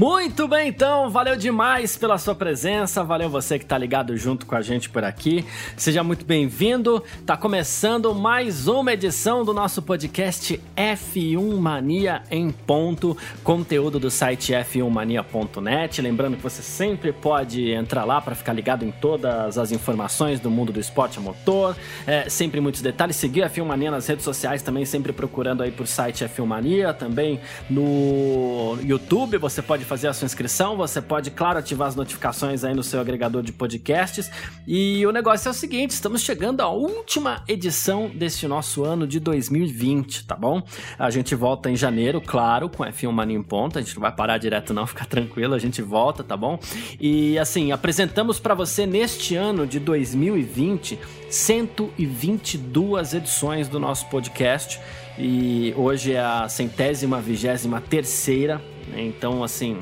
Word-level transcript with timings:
Muito 0.00 0.48
bem, 0.48 0.68
então, 0.70 1.10
valeu 1.10 1.36
demais 1.36 1.94
pela 1.94 2.16
sua 2.16 2.34
presença, 2.34 3.04
valeu 3.04 3.28
você 3.28 3.58
que 3.58 3.66
tá 3.66 3.76
ligado 3.76 4.16
junto 4.16 4.46
com 4.46 4.54
a 4.54 4.62
gente 4.62 4.88
por 4.88 5.04
aqui. 5.04 5.44
Seja 5.76 6.02
muito 6.02 6.24
bem-vindo. 6.24 7.04
Tá 7.26 7.36
começando 7.36 8.14
mais 8.14 8.66
uma 8.66 8.94
edição 8.94 9.44
do 9.44 9.52
nosso 9.52 9.82
podcast 9.82 10.58
F1 10.74 11.54
Mania 11.58 12.22
em 12.30 12.50
ponto, 12.50 13.14
conteúdo 13.44 14.00
do 14.00 14.10
site 14.10 14.54
f1mania.net. 14.54 16.00
Lembrando 16.00 16.38
que 16.38 16.42
você 16.42 16.62
sempre 16.62 17.12
pode 17.12 17.70
entrar 17.70 18.06
lá 18.06 18.22
para 18.22 18.34
ficar 18.34 18.54
ligado 18.54 18.86
em 18.86 18.90
todas 18.90 19.58
as 19.58 19.70
informações 19.70 20.40
do 20.40 20.50
mundo 20.50 20.72
do 20.72 20.80
esporte 20.80 21.18
a 21.18 21.20
motor, 21.20 21.76
é, 22.06 22.26
sempre 22.26 22.58
muitos 22.58 22.80
detalhes. 22.80 23.16
Seguir 23.16 23.42
a 23.42 23.50
F1 23.50 23.66
Mania 23.66 23.90
nas 23.90 24.06
redes 24.06 24.24
sociais 24.24 24.62
também, 24.62 24.86
sempre 24.86 25.12
procurando 25.12 25.62
aí 25.62 25.70
por 25.70 25.86
site 25.86 26.24
F1 26.24 26.46
Mania, 26.46 26.94
também 26.94 27.38
no 27.68 28.78
YouTube, 28.82 29.36
você 29.36 29.60
pode 29.60 29.89
fazer 29.90 30.06
a 30.06 30.12
sua 30.12 30.24
inscrição, 30.24 30.76
você 30.76 31.02
pode, 31.02 31.32
claro, 31.32 31.58
ativar 31.58 31.88
as 31.88 31.96
notificações 31.96 32.62
aí 32.62 32.72
no 32.72 32.82
seu 32.82 33.00
agregador 33.00 33.42
de 33.42 33.52
podcasts. 33.52 34.30
E 34.64 35.04
o 35.04 35.10
negócio 35.10 35.48
é 35.48 35.50
o 35.50 35.54
seguinte: 35.54 35.90
estamos 35.90 36.22
chegando 36.22 36.60
à 36.60 36.68
última 36.68 37.42
edição 37.48 38.08
desse 38.08 38.46
nosso 38.46 38.84
ano 38.84 39.04
de 39.04 39.18
2020, 39.18 40.26
tá 40.26 40.36
bom? 40.36 40.62
A 40.96 41.10
gente 41.10 41.34
volta 41.34 41.68
em 41.68 41.74
janeiro, 41.74 42.20
claro, 42.20 42.68
com 42.68 42.84
F1 42.84 43.10
Mania 43.10 43.36
em 43.36 43.42
ponta. 43.42 43.80
A 43.80 43.82
gente 43.82 43.96
não 43.96 44.02
vai 44.02 44.12
parar 44.12 44.38
direto, 44.38 44.72
não, 44.72 44.86
fica 44.86 45.04
tranquilo, 45.04 45.54
a 45.54 45.58
gente 45.58 45.82
volta, 45.82 46.22
tá 46.22 46.36
bom? 46.36 46.60
E 47.00 47.36
assim, 47.36 47.72
apresentamos 47.72 48.38
para 48.38 48.54
você 48.54 48.86
neste 48.86 49.34
ano 49.34 49.66
de 49.66 49.80
2020 49.80 51.00
122 51.28 53.14
edições 53.14 53.68
do 53.68 53.80
nosso 53.80 54.06
podcast. 54.06 54.80
E 55.18 55.74
hoje 55.76 56.12
é 56.12 56.20
a 56.20 56.48
centésima, 56.48 57.20
vigésima 57.20 57.80
terceira? 57.80 58.60
Então, 58.96 59.42
assim, 59.44 59.76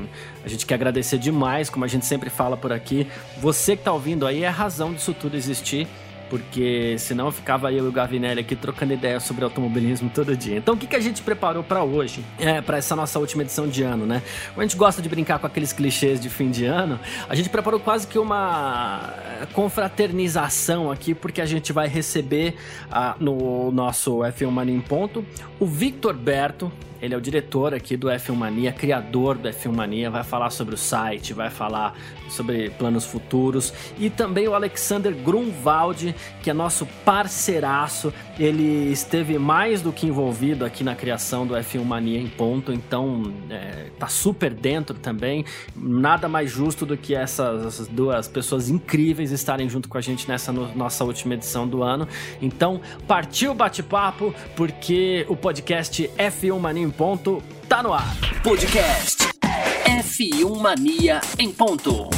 a 0.45 0.48
gente 0.48 0.67
quer 0.67 0.75
agradecer 0.75 1.19
demais, 1.19 1.70
como 1.70 1.84
a 1.84 1.89
gente 1.89 2.06
sempre 2.06 2.31
fala 2.31 2.56
por 2.56 2.73
aqui. 2.73 3.06
Você 3.41 3.77
que 3.77 3.81
está 3.81 3.92
ouvindo 3.92 4.27
aí 4.27 4.42
é 4.42 4.48
a 4.48 4.53
razão 4.53 4.92
disso 4.92 5.14
tudo 5.14 5.37
existir 5.37 5.87
porque 6.28 6.97
senão 6.98 7.31
ficava 7.31 7.73
eu 7.73 7.86
e 7.86 7.89
o 7.89 7.92
Gavinelli 7.92 8.41
aqui 8.41 8.55
trocando 8.55 8.92
ideias 8.92 9.23
sobre 9.23 9.45
automobilismo 9.45 10.11
todo 10.14 10.36
dia. 10.36 10.56
Então, 10.56 10.75
o 10.75 10.77
que, 10.77 10.86
que 10.86 10.97
a 10.97 11.01
gente 11.01 11.23
preparou 11.23 11.62
para 11.62 11.83
hoje? 11.83 12.25
É, 12.39 12.61
para 12.61 12.79
essa 12.79 12.95
nossa 12.95 13.19
última 13.19 13.42
edição 13.42 13.67
de 13.67 13.83
ano, 13.83 14.06
né? 14.06 14.23
Como 14.48 14.61
a 14.61 14.64
gente 14.64 14.77
gosta 14.77 15.01
de 15.01 15.09
brincar 15.09 15.39
com 15.39 15.47
aqueles 15.47 15.73
clichês 15.73 16.20
de 16.20 16.29
fim 16.29 16.51
de 16.51 16.64
ano, 16.67 16.98
a 17.29 17.34
gente 17.34 17.48
preparou 17.48 17.81
quase 17.81 18.06
que 18.06 18.19
uma 18.19 19.14
confraternização 19.53 20.91
aqui, 20.91 21.14
porque 21.14 21.41
a 21.41 21.47
gente 21.47 21.73
vai 21.73 21.89
receber 21.89 22.56
ah, 22.91 23.17
no 23.19 23.70
nosso 23.73 24.19
F1 24.19 24.51
Mania 24.51 24.75
em 24.75 24.81
Ponto 24.81 25.25
o 25.59 25.67
Victor 25.67 26.14
Berto, 26.14 26.70
ele 27.00 27.14
é 27.14 27.16
o 27.16 27.20
diretor 27.20 27.72
aqui 27.72 27.96
do 27.96 28.08
F1 28.08 28.34
Mania, 28.34 28.72
criador 28.72 29.36
do 29.38 29.48
F1 29.48 29.72
Mania, 29.72 30.10
vai 30.10 30.24
falar 30.24 30.50
sobre 30.50 30.74
o 30.74 30.78
site, 30.78 31.32
vai 31.32 31.50
falar 31.50 31.94
sobre 32.28 32.70
planos 32.70 33.05
futuros 33.05 33.72
e 33.98 34.10
também 34.10 34.48
o 34.48 34.55
Alexander 34.55 35.14
Grunwald, 35.14 36.14
que 36.42 36.50
é 36.50 36.52
nosso 36.52 36.86
parceiraço. 37.05 38.12
Ele 38.38 38.90
esteve 38.92 39.38
mais 39.38 39.80
do 39.80 39.92
que 39.92 40.06
envolvido 40.06 40.64
aqui 40.64 40.82
na 40.82 40.94
criação 40.94 41.46
do 41.46 41.55
F1 41.55 41.84
Mania 41.84 42.20
em 42.20 42.28
ponto, 42.28 42.72
então 42.72 43.33
é, 43.48 43.90
tá 43.98 44.08
super 44.08 44.52
dentro 44.52 44.98
também. 44.98 45.44
Nada 45.77 46.28
mais 46.28 46.50
justo 46.50 46.84
do 46.84 46.96
que 46.96 47.14
essas, 47.14 47.86
duas 47.89 48.28
pessoas 48.28 48.68
incríveis 48.68 49.30
estarem 49.30 49.68
junto 49.68 49.89
com 49.89 49.98
a 49.98 50.00
gente 50.00 50.28
nessa 50.28 50.52
no, 50.52 50.74
nossa 50.74 51.05
última 51.05 51.34
edição 51.34 51.67
do 51.67 51.83
ano. 51.83 52.08
Então, 52.42 52.80
partiu 53.06 53.52
o 53.52 53.55
bate-papo, 53.55 54.34
porque 54.56 55.24
o 55.28 55.36
podcast 55.36 56.11
F1 56.18 56.58
Mania 56.58 56.87
em 56.88 56.90
ponto 56.90 57.42
tá 57.68 57.82
no 57.82 57.92
ar. 57.92 58.16
Podcast 58.42 59.28
F1 59.84 60.58
Mania 60.58 61.20
em 61.38 61.52
ponto. 61.52 62.08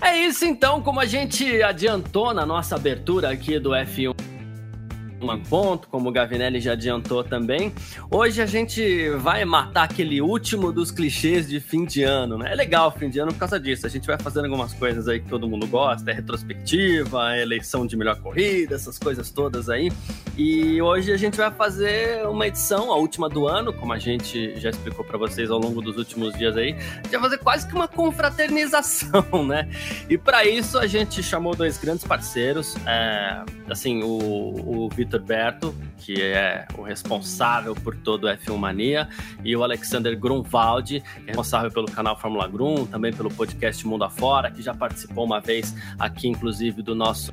É 0.00 0.18
isso 0.18 0.44
então, 0.44 0.82
como 0.82 0.98
a 0.98 1.06
gente 1.06 1.62
adiantou 1.62 2.34
na 2.34 2.44
nossa 2.44 2.74
abertura 2.74 3.30
aqui 3.30 3.60
do 3.60 3.70
F1 3.70 4.21
um 5.30 5.40
ponto, 5.40 5.88
como 5.88 6.08
o 6.08 6.12
Gavinelli 6.12 6.60
já 6.60 6.72
adiantou 6.72 7.22
também. 7.22 7.72
Hoje 8.10 8.40
a 8.40 8.46
gente 8.46 9.10
vai 9.18 9.44
matar 9.44 9.84
aquele 9.84 10.20
último 10.20 10.72
dos 10.72 10.90
clichês 10.90 11.48
de 11.48 11.60
fim 11.60 11.84
de 11.84 12.02
ano, 12.02 12.38
né? 12.38 12.52
É 12.52 12.54
legal 12.54 12.88
o 12.88 12.90
fim 12.90 13.08
de 13.08 13.18
ano 13.18 13.32
por 13.32 13.38
causa 13.38 13.58
disso. 13.58 13.86
A 13.86 13.90
gente 13.90 14.06
vai 14.06 14.18
fazendo 14.18 14.44
algumas 14.46 14.72
coisas 14.72 15.08
aí 15.08 15.20
que 15.20 15.28
todo 15.28 15.48
mundo 15.48 15.66
gosta, 15.66 16.10
é 16.10 16.14
retrospectiva, 16.14 17.34
é 17.34 17.42
eleição 17.42 17.86
de 17.86 17.96
melhor 17.96 18.16
corrida, 18.20 18.74
essas 18.74 18.98
coisas 18.98 19.30
todas 19.30 19.68
aí. 19.68 19.90
E 20.36 20.80
hoje 20.80 21.12
a 21.12 21.16
gente 21.16 21.36
vai 21.36 21.50
fazer 21.50 22.26
uma 22.26 22.46
edição, 22.46 22.92
a 22.92 22.96
última 22.96 23.28
do 23.28 23.46
ano, 23.46 23.72
como 23.72 23.92
a 23.92 23.98
gente 23.98 24.58
já 24.58 24.70
explicou 24.70 25.04
para 25.04 25.18
vocês 25.18 25.50
ao 25.50 25.58
longo 25.58 25.80
dos 25.82 25.96
últimos 25.96 26.34
dias 26.34 26.56
aí. 26.56 26.72
A 26.72 27.02
gente 27.02 27.10
vai 27.10 27.20
fazer 27.20 27.38
quase 27.38 27.68
que 27.68 27.74
uma 27.74 27.88
confraternização, 27.88 29.24
né? 29.46 29.68
E 30.08 30.16
para 30.16 30.44
isso 30.44 30.78
a 30.78 30.86
gente 30.86 31.22
chamou 31.22 31.54
dois 31.54 31.78
grandes 31.78 32.04
parceiros, 32.04 32.76
é, 32.86 33.42
assim, 33.68 34.02
o, 34.02 34.86
o 34.86 34.88
Vitor 34.88 35.11
Vitor 35.12 35.20
Berto, 35.20 35.74
que 35.98 36.22
é 36.22 36.66
o 36.76 36.82
responsável 36.82 37.74
por 37.74 37.94
todo 37.96 38.24
o 38.24 38.28
F1 38.28 38.56
Mania, 38.56 39.08
e 39.44 39.54
o 39.54 39.62
Alexander 39.62 40.18
Grunwald, 40.18 40.96
é 40.96 41.26
responsável 41.26 41.70
pelo 41.70 41.86
canal 41.86 42.18
Fórmula 42.18 42.48
Grum, 42.48 42.86
também 42.86 43.12
pelo 43.12 43.30
podcast 43.30 43.86
Mundo 43.86 44.04
Afora, 44.04 44.50
que 44.50 44.62
já 44.62 44.74
participou 44.74 45.24
uma 45.24 45.40
vez 45.40 45.74
aqui, 45.98 46.28
inclusive, 46.28 46.82
do 46.82 46.94
nosso 46.94 47.32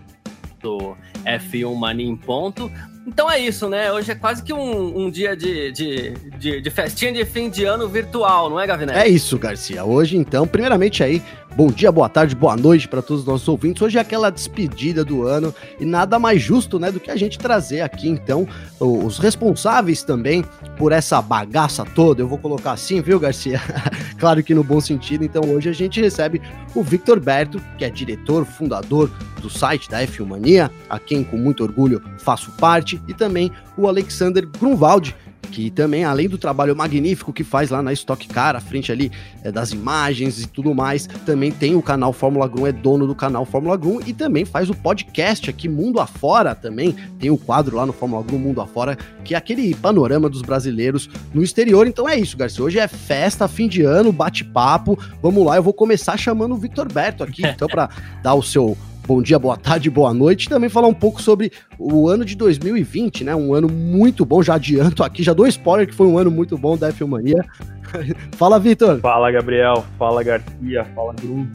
do 0.62 0.98
F1 1.24 1.74
Mania 1.74 2.06
em 2.06 2.18
ponto. 2.18 2.70
Então 3.08 3.32
é 3.32 3.40
isso, 3.40 3.70
né? 3.70 3.92
Hoje 3.92 4.12
é 4.12 4.16
quase 4.16 4.44
que 4.44 4.54
um, 4.54 5.06
um 5.06 5.10
dia 5.10 5.36
de, 5.36 5.72
de, 5.72 6.12
de, 6.38 6.62
de, 6.62 6.70
festinha 6.70 7.14
de 7.14 7.24
fim 7.26 7.50
de 7.50 7.64
ano 7.64 7.88
virtual, 7.88 8.50
não 8.50 8.60
é, 8.60 8.68
Gavinelli? 8.68 9.00
É 9.00 9.08
isso, 9.08 9.40
Garcia. 9.40 9.86
Hoje, 9.86 10.18
então, 10.18 10.46
primeiramente 10.46 11.02
aí, 11.02 11.22
bom 11.56 11.68
dia, 11.68 11.92
boa 11.92 12.08
tarde, 12.08 12.36
boa 12.36 12.56
noite 12.56 12.88
para 12.88 13.02
todos 13.02 13.22
os 13.22 13.28
nossos 13.28 13.48
ouvintes. 13.48 13.82
Hoje 13.82 13.98
é 13.98 14.02
aquela 14.02 14.30
despedida 14.30 15.04
do 15.04 15.28
ano 15.28 15.54
e 15.80 15.86
nada 15.86 16.20
mais 16.20 16.42
justo, 16.42 16.80
né, 16.80 16.92
do 16.92 17.00
que 17.00 17.12
a 17.12 17.16
gente 17.16 17.38
trazer 17.38 17.82
aqui, 17.82 18.08
então, 18.08 18.48
os 18.80 19.18
responsáveis 19.18 20.04
também 20.04 20.44
por 20.78 20.92
essa 20.92 21.22
bagaça 21.22 21.84
toda. 21.84 22.22
Eu 22.22 22.28
vou 22.28 22.38
colocar 22.38 22.72
assim, 22.72 23.02
viu, 23.02 23.20
Garcia? 23.20 23.62
claro 24.18 24.44
que 24.44 24.54
no 24.54 24.64
bom 24.64 24.80
sentido. 24.80 25.24
Então, 25.24 25.44
hoje 25.44 25.70
a 25.70 25.74
gente 25.74 26.00
recebe 26.00 26.42
o 26.74 26.84
Victor 26.84 27.20
Berto, 27.20 27.62
que 27.78 27.86
é 27.86 27.90
diretor, 27.90 28.46
fundador 28.46 29.12
do 29.42 29.50
site 29.50 29.90
da 29.90 30.02
F1 30.06 30.26
Mania, 30.26 30.72
a 30.90 31.00
quem 31.00 31.24
com 31.24 31.38
muito 31.38 31.64
orgulho 31.64 32.02
faço 32.18 32.52
parte 32.52 33.02
e 33.08 33.14
também 33.14 33.52
o 33.78 33.88
Alexander 33.88 34.46
Grunwald, 34.46 35.16
que 35.50 35.70
também, 35.70 36.04
além 36.04 36.30
do 36.30 36.38
trabalho 36.38 36.76
magnífico 36.76 37.34
que 37.34 37.44
faz 37.44 37.70
lá 37.70 37.82
na 37.82 37.92
Stock 37.94 38.28
Car, 38.28 38.56
à 38.56 38.60
frente 38.60 38.92
ali 38.92 39.12
é, 39.44 39.52
das 39.52 39.72
imagens 39.72 40.42
e 40.42 40.48
tudo 40.48 40.74
mais, 40.74 41.08
também 41.26 41.52
tem 41.52 41.76
o 41.76 41.82
canal 41.82 42.14
Fórmula 42.14 42.48
Grum, 42.48 42.68
é 42.68 42.72
dono 42.72 43.08
do 43.08 43.16
canal 43.16 43.46
Fórmula 43.46 43.76
Grum 43.76 44.00
e 44.06 44.14
também 44.14 44.46
faz 44.46 44.70
o 44.70 44.76
podcast 44.76 45.50
aqui 45.50 45.68
Mundo 45.68 46.00
Afora 46.00 46.54
também, 46.54 46.96
tem 47.20 47.30
o 47.30 47.38
quadro 47.38 47.78
lá 47.78 47.86
no 47.86 47.94
Fórmula 47.94 48.24
Grum 48.24 48.38
Mundo 48.38 48.62
Afora, 48.62 48.98
que 49.24 49.34
é 49.34 49.38
aquele 49.38 49.74
panorama 49.76 50.30
dos 50.30 50.42
brasileiros 50.42 51.10
no 51.34 51.44
exterior. 51.44 51.88
Então 51.88 52.08
é 52.08 52.18
isso, 52.18 52.38
Garcia, 52.38 52.64
hoje 52.64 52.80
é 52.80 52.88
festa, 52.88 53.48
fim 53.48 53.68
de 53.68 53.82
ano, 53.82 54.12
bate-papo, 54.12 54.98
vamos 55.22 55.46
lá, 55.46 55.56
eu 55.56 55.64
vou 55.64 55.74
começar 55.74 56.18
chamando 56.18 56.54
o 56.54 56.58
Victor 56.58 56.92
Berto 56.92 57.24
aqui, 57.24 57.46
então 57.48 57.68
para 57.68 57.90
dar 58.22 58.36
o 58.36 58.44
seu 58.44 58.78
bom 59.10 59.24
dia, 59.24 59.40
boa 59.40 59.58
tarde, 59.58 59.90
boa 59.90 60.14
noite. 60.14 60.46
E 60.46 60.50
também 60.50 60.70
falar 60.70 60.88
um 60.88 60.94
pouco 60.94 61.20
sobre 61.20 61.52
o 61.80 62.08
ano 62.08 62.24
de 62.24 62.36
2020, 62.36 63.24
né? 63.24 63.36
Um 63.36 63.56
ano 63.56 63.68
muito 63.68 64.24
bom. 64.24 64.44
Já 64.44 64.54
adianto 64.54 65.04
aqui, 65.04 65.24
já 65.24 65.34
dou 65.34 65.48
spoiler 65.48 65.88
que 65.88 65.96
foi 65.96 66.06
um 66.06 66.20
ano 66.20 66.30
muito 66.30 66.56
bom 66.56 66.78
da 66.78 66.90
F-Mania. 66.90 67.44
fala, 68.38 68.60
Vitor. 68.60 69.00
Fala, 69.00 69.32
Gabriel. 69.32 69.84
Fala, 69.98 70.22
Garcia. 70.22 70.86
Fala, 70.94 71.16
Gru. 71.20 71.48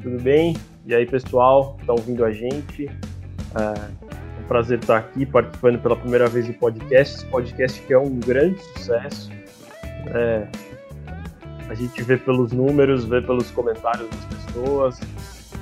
Tudo 0.00 0.22
bem? 0.22 0.56
E 0.86 0.94
aí, 0.94 1.04
pessoal, 1.04 1.76
tá 1.84 1.92
ouvindo 1.92 2.24
a 2.24 2.30
gente? 2.30 2.86
É 2.86 4.40
um 4.40 4.46
prazer 4.46 4.78
estar 4.78 4.98
aqui 4.98 5.26
participando 5.26 5.82
pela 5.82 5.96
primeira 5.96 6.28
vez 6.28 6.46
do 6.46 6.54
podcast. 6.54 7.16
Esse 7.16 7.26
podcast 7.26 7.82
que 7.82 7.92
é 7.92 7.98
um 7.98 8.14
grande 8.20 8.62
sucesso. 8.76 9.28
É, 10.14 10.46
a 11.68 11.74
gente 11.74 12.00
vê 12.04 12.16
pelos 12.16 12.52
números, 12.52 13.04
vê 13.06 13.20
pelos 13.20 13.50
comentários 13.50 14.08
das 14.08 14.44
pessoas. 14.44 15.00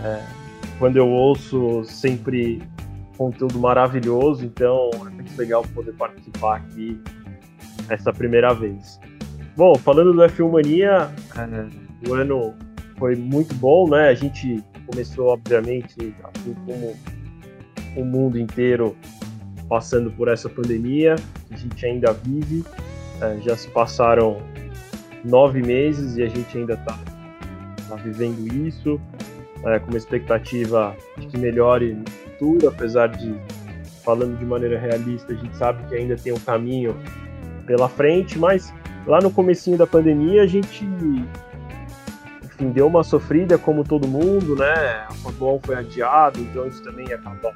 É, 0.04 0.39
quando 0.80 0.96
eu 0.96 1.06
ouço 1.06 1.84
sempre 1.84 2.62
conteúdo 3.18 3.60
maravilhoso, 3.60 4.46
então 4.46 4.88
é 5.06 5.10
muito 5.10 5.36
legal 5.36 5.62
poder 5.74 5.92
participar 5.92 6.56
aqui 6.56 6.98
essa 7.90 8.10
primeira 8.10 8.54
vez. 8.54 8.98
Bom, 9.54 9.74
falando 9.74 10.14
do 10.14 10.22
F1 10.22 10.50
Mania, 10.50 11.10
é, 11.36 12.08
o 12.08 12.14
ano 12.14 12.54
foi 12.98 13.14
muito 13.14 13.54
bom, 13.56 13.90
né? 13.90 14.08
A 14.08 14.14
gente 14.14 14.64
começou, 14.86 15.28
obviamente, 15.28 16.14
assim 16.24 16.54
como 16.64 16.96
o 17.94 18.02
mundo 18.02 18.38
inteiro 18.38 18.96
passando 19.68 20.10
por 20.10 20.28
essa 20.28 20.48
pandemia, 20.48 21.16
a 21.50 21.56
gente 21.56 21.84
ainda 21.84 22.14
vive. 22.14 22.64
É, 23.20 23.38
já 23.42 23.54
se 23.54 23.68
passaram 23.68 24.40
nove 25.26 25.60
meses 25.60 26.16
e 26.16 26.22
a 26.22 26.28
gente 26.28 26.56
ainda 26.56 26.72
está 26.72 26.98
tá 27.86 27.96
vivendo 27.96 28.50
isso, 28.66 28.98
é, 29.64 29.78
com 29.78 29.88
uma 29.88 29.98
expectativa 29.98 30.96
de 31.18 31.26
que 31.26 31.38
melhore 31.38 31.94
no 31.94 32.10
futuro, 32.10 32.68
apesar 32.68 33.08
de, 33.08 33.34
falando 34.02 34.38
de 34.38 34.44
maneira 34.44 34.78
realista, 34.78 35.32
a 35.32 35.36
gente 35.36 35.56
sabe 35.56 35.82
que 35.88 35.94
ainda 35.94 36.16
tem 36.16 36.32
um 36.32 36.40
caminho 36.40 36.96
pela 37.66 37.88
frente, 37.88 38.38
mas 38.38 38.72
lá 39.06 39.20
no 39.20 39.30
comecinho 39.30 39.76
da 39.76 39.86
pandemia 39.86 40.42
a 40.42 40.46
gente 40.46 40.84
enfim, 42.44 42.70
deu 42.70 42.86
uma 42.86 43.02
sofrida 43.02 43.56
como 43.56 43.84
todo 43.84 44.06
mundo, 44.06 44.54
né? 44.56 45.06
O 45.24 45.56
1 45.56 45.60
foi 45.60 45.76
adiado, 45.76 46.40
então 46.40 46.66
isso 46.66 46.82
também 46.82 47.10
acaba 47.12 47.54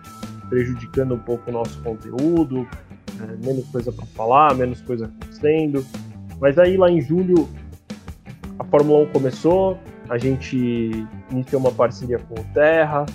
prejudicando 0.49 1.15
um 1.15 1.19
pouco 1.19 1.51
o 1.51 1.53
nosso 1.53 1.81
conteúdo, 1.83 2.67
né? 3.15 3.39
menos 3.45 3.67
coisa 3.69 3.93
para 3.93 4.07
falar, 4.07 4.55
menos 4.55 4.81
coisa 4.81 5.07
acontecendo. 5.07 5.85
Mas 6.41 6.59
aí 6.59 6.77
lá 6.77 6.91
em 6.91 7.01
julho 7.01 7.49
a 8.59 8.65
Fórmula 8.65 9.05
1 9.05 9.07
começou, 9.07 9.79
a 10.09 10.19
gente 10.19 11.07
iniciou 11.31 11.61
uma 11.61 11.73
parceria 11.73 12.19
com 12.19 12.35
o 12.35 12.45
Terra, 12.53 13.07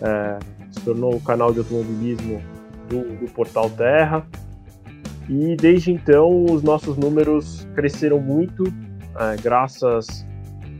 é, 0.00 0.38
se 0.70 0.80
tornou 0.80 1.14
o 1.14 1.20
canal 1.20 1.52
de 1.52 1.58
automobilismo 1.58 2.40
do, 2.88 3.02
do 3.18 3.30
portal 3.32 3.68
Terra. 3.70 4.26
E 5.28 5.54
desde 5.56 5.92
então 5.92 6.44
os 6.46 6.62
nossos 6.62 6.96
números 6.96 7.66
cresceram 7.74 8.20
muito, 8.20 8.64
é, 9.18 9.36
graças 9.40 10.26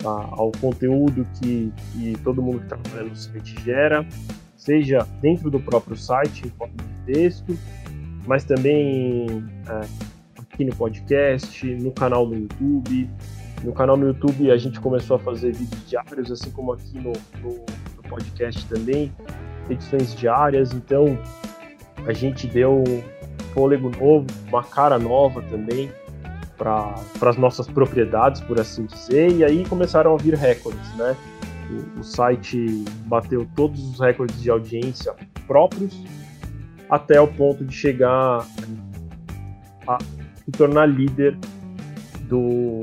a, 0.04 0.08
ao 0.08 0.50
conteúdo 0.60 1.26
que, 1.38 1.72
que, 1.92 2.16
todo 2.24 2.42
mundo 2.42 2.60
que 2.60 2.66
trabalha 2.66 3.08
no 3.08 3.16
site 3.16 3.54
gera, 3.62 4.06
seja 4.56 5.06
dentro 5.20 5.50
do 5.50 5.60
próprio 5.60 5.96
site, 5.96 6.46
em 6.46 6.50
forma 6.50 6.74
de 6.76 7.14
texto, 7.14 7.56
mas 8.26 8.44
também 8.44 9.26
é, 9.68 9.86
aqui 10.38 10.64
no 10.64 10.74
podcast, 10.74 11.66
no 11.76 11.92
canal 11.92 12.26
no 12.26 12.34
YouTube. 12.34 13.08
No 13.62 13.72
canal 13.72 13.96
no 13.96 14.06
YouTube 14.08 14.50
a 14.50 14.56
gente 14.56 14.80
começou 14.80 15.16
a 15.16 15.18
fazer 15.18 15.52
vídeos 15.52 15.88
diários, 15.88 16.30
assim 16.30 16.50
como 16.50 16.72
aqui 16.72 16.98
no, 16.98 17.12
no, 17.42 17.64
no 17.96 18.02
podcast 18.08 18.66
também, 18.66 19.12
edições 19.68 20.14
diárias. 20.14 20.72
Então 20.72 21.18
a 22.06 22.12
gente 22.12 22.46
deu 22.46 22.82
fôlego 23.52 23.90
novo, 23.90 24.26
uma 24.48 24.64
cara 24.64 24.98
nova 24.98 25.42
também 25.42 25.90
para 26.56 26.94
as 27.22 27.36
nossas 27.36 27.66
propriedades, 27.66 28.40
por 28.42 28.60
assim 28.60 28.84
dizer, 28.86 29.32
e 29.32 29.44
aí 29.44 29.66
começaram 29.66 30.14
a 30.14 30.16
vir 30.16 30.34
recordes, 30.34 30.94
né? 30.94 31.16
O, 31.70 32.00
o 32.00 32.04
site 32.04 32.84
bateu 33.06 33.48
todos 33.56 33.82
os 33.82 34.00
recordes 34.00 34.42
de 34.42 34.50
audiência 34.50 35.14
próprios, 35.46 35.98
até 36.88 37.20
o 37.20 37.28
ponto 37.28 37.64
de 37.64 37.74
chegar 37.74 38.46
a 39.86 39.98
se 40.44 40.50
tornar 40.52 40.86
líder 40.86 41.38
do, 42.28 42.82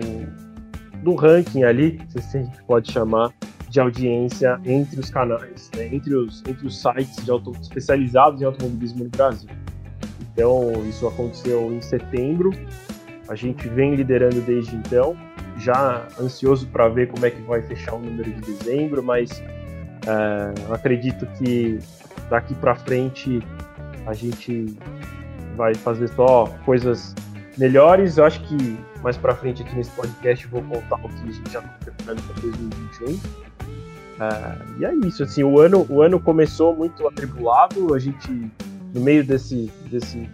do 1.04 1.16
ranking 1.16 1.64
ali, 1.64 2.00
se 2.10 2.38
a 2.38 2.42
gente 2.42 2.64
pode 2.64 2.92
chamar, 2.92 3.32
de 3.70 3.80
audiência 3.80 4.60
entre 4.66 5.00
os 5.00 5.10
canais, 5.10 5.70
né? 5.76 5.90
entre, 5.92 6.16
os, 6.16 6.42
entre 6.48 6.66
os 6.66 6.82
sites 6.82 7.24
de 7.24 7.30
auto, 7.30 7.52
especializados 7.62 8.42
em 8.42 8.46
automobilismo 8.46 9.04
no 9.04 9.10
Brasil. 9.10 9.50
Então, 10.32 10.72
isso 10.88 11.08
aconteceu 11.08 11.74
em 11.74 11.82
setembro. 11.82 12.52
A 13.28 13.36
gente 13.36 13.68
vem 13.68 13.96
liderando 13.96 14.40
desde 14.42 14.76
então, 14.76 15.18
já 15.58 16.08
ansioso 16.20 16.68
para 16.68 16.88
ver 16.88 17.08
como 17.08 17.26
é 17.26 17.32
que 17.32 17.42
vai 17.42 17.62
fechar 17.62 17.96
o 17.96 18.00
número 18.00 18.32
de 18.32 18.42
dezembro, 18.42 19.04
mas 19.04 19.42
é, 20.08 20.74
acredito 20.74 21.26
que 21.38 21.80
daqui 22.30 22.54
para 22.56 22.76
frente 22.76 23.42
a 24.06 24.14
gente 24.14 24.78
vai 25.56 25.74
fazer 25.74 26.08
só 26.10 26.46
coisas 26.64 27.14
melhores. 27.58 28.18
Eu 28.18 28.26
acho 28.26 28.40
que 28.44 28.78
mais 29.02 29.18
para 29.18 29.36
frente 29.36 29.62
aqui 29.64 29.76
nesse 29.76 29.92
podcast 29.92 30.46
eu 30.46 30.52
vou 30.52 30.62
contar 30.62 30.96
o 30.96 31.10
que 31.10 31.30
a 31.30 31.32
gente 31.32 31.52
já 31.52 31.60
está 31.60 31.72
preparando 31.84 32.22
para 32.24 32.42
2021. 32.42 33.20
É, 34.20 34.80
e 34.80 34.86
é 34.86 34.94
isso, 35.08 35.24
assim, 35.24 35.44
o 35.44 35.60
ano, 35.60 35.86
o 35.90 36.02
ano 36.02 36.20
começou 36.20 36.76
muito 36.76 37.08
atribulado, 37.08 37.94
a 37.94 38.00
gente 38.00 38.52
no 38.94 39.02
meio 39.02 39.24
desse, 39.24 39.72
desse 39.92 40.28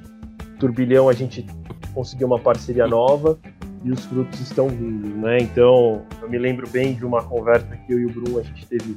turbilhão 0.59 1.09
a 1.09 1.13
gente 1.13 1.45
conseguiu 1.93 2.27
uma 2.27 2.39
parceria 2.39 2.87
nova 2.87 3.37
e 3.83 3.91
os 3.91 4.05
frutos 4.05 4.39
estão 4.39 4.69
vindo, 4.69 5.09
né? 5.17 5.39
Então, 5.39 6.05
eu 6.21 6.29
me 6.29 6.37
lembro 6.37 6.67
bem 6.69 6.93
de 6.93 7.05
uma 7.05 7.21
conversa 7.21 7.67
que 7.85 7.91
eu 7.93 7.99
e 7.99 8.05
o 8.05 8.09
Bruno 8.09 8.39
a 8.39 8.43
gente 8.43 8.65
teve 8.65 8.95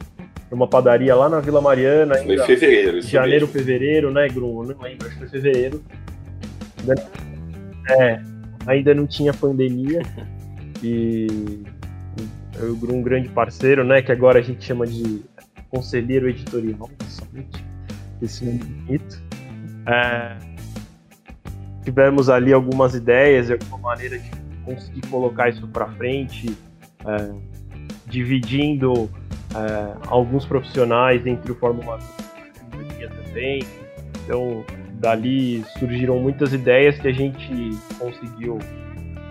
numa 0.51 0.69
padaria 0.69 1.15
lá 1.15 1.29
na 1.29 1.41
Vila 1.41 1.61
Mariana. 1.61 2.15
Foi 2.19 2.37
em 2.37 2.39
fevereiro, 2.39 2.99
isso 2.99 3.09
Janeiro, 3.09 3.47
mesmo. 3.47 3.59
fevereiro, 3.59 4.11
né, 4.13 4.29
Bruno? 4.29 4.75
Não 4.75 4.81
lembro, 4.81 5.09
acho 5.09 5.19
que 5.19 5.19
foi 5.19 5.29
fevereiro. 5.29 5.83
É, 7.91 8.21
ainda 8.67 8.95
não 8.95 9.07
tinha 9.07 9.33
pandemia 9.33 10.03
e 10.83 11.27
e 12.59 12.91
um 12.91 13.03
grande 13.03 13.29
parceiro, 13.29 13.85
né, 13.85 14.01
que 14.01 14.11
agora 14.11 14.39
a 14.39 14.43
gente 14.43 14.65
chama 14.65 14.87
de 14.87 15.23
conselheiro 15.69 16.29
editorial, 16.29 16.89
esse 18.23 18.45
nome 18.45 18.59
bonito. 18.59 19.23
É, 19.87 20.37
tivemos 21.85 22.29
ali 22.31 22.53
algumas 22.53 22.95
ideias, 22.95 23.51
alguma 23.51 23.79
maneira 23.79 24.19
de 24.19 24.31
conseguir 24.65 25.07
colocar 25.09 25.51
isso 25.51 25.67
para 25.69 25.87
frente, 25.93 26.57
é, 27.05 27.35
dividindo 28.07 29.11
é, 29.55 29.97
alguns 30.07 30.47
profissionais 30.47 31.27
entre 31.27 31.53
o 31.53 31.55
Fórmula 31.57 31.99
1 32.75 33.27
também. 33.27 33.63
Então, 34.25 34.65
dali 34.99 35.65
surgiram 35.79 36.19
muitas 36.19 36.53
ideias 36.53 36.99
que 36.99 37.09
a 37.09 37.13
gente 37.13 37.71
conseguiu 37.99 38.59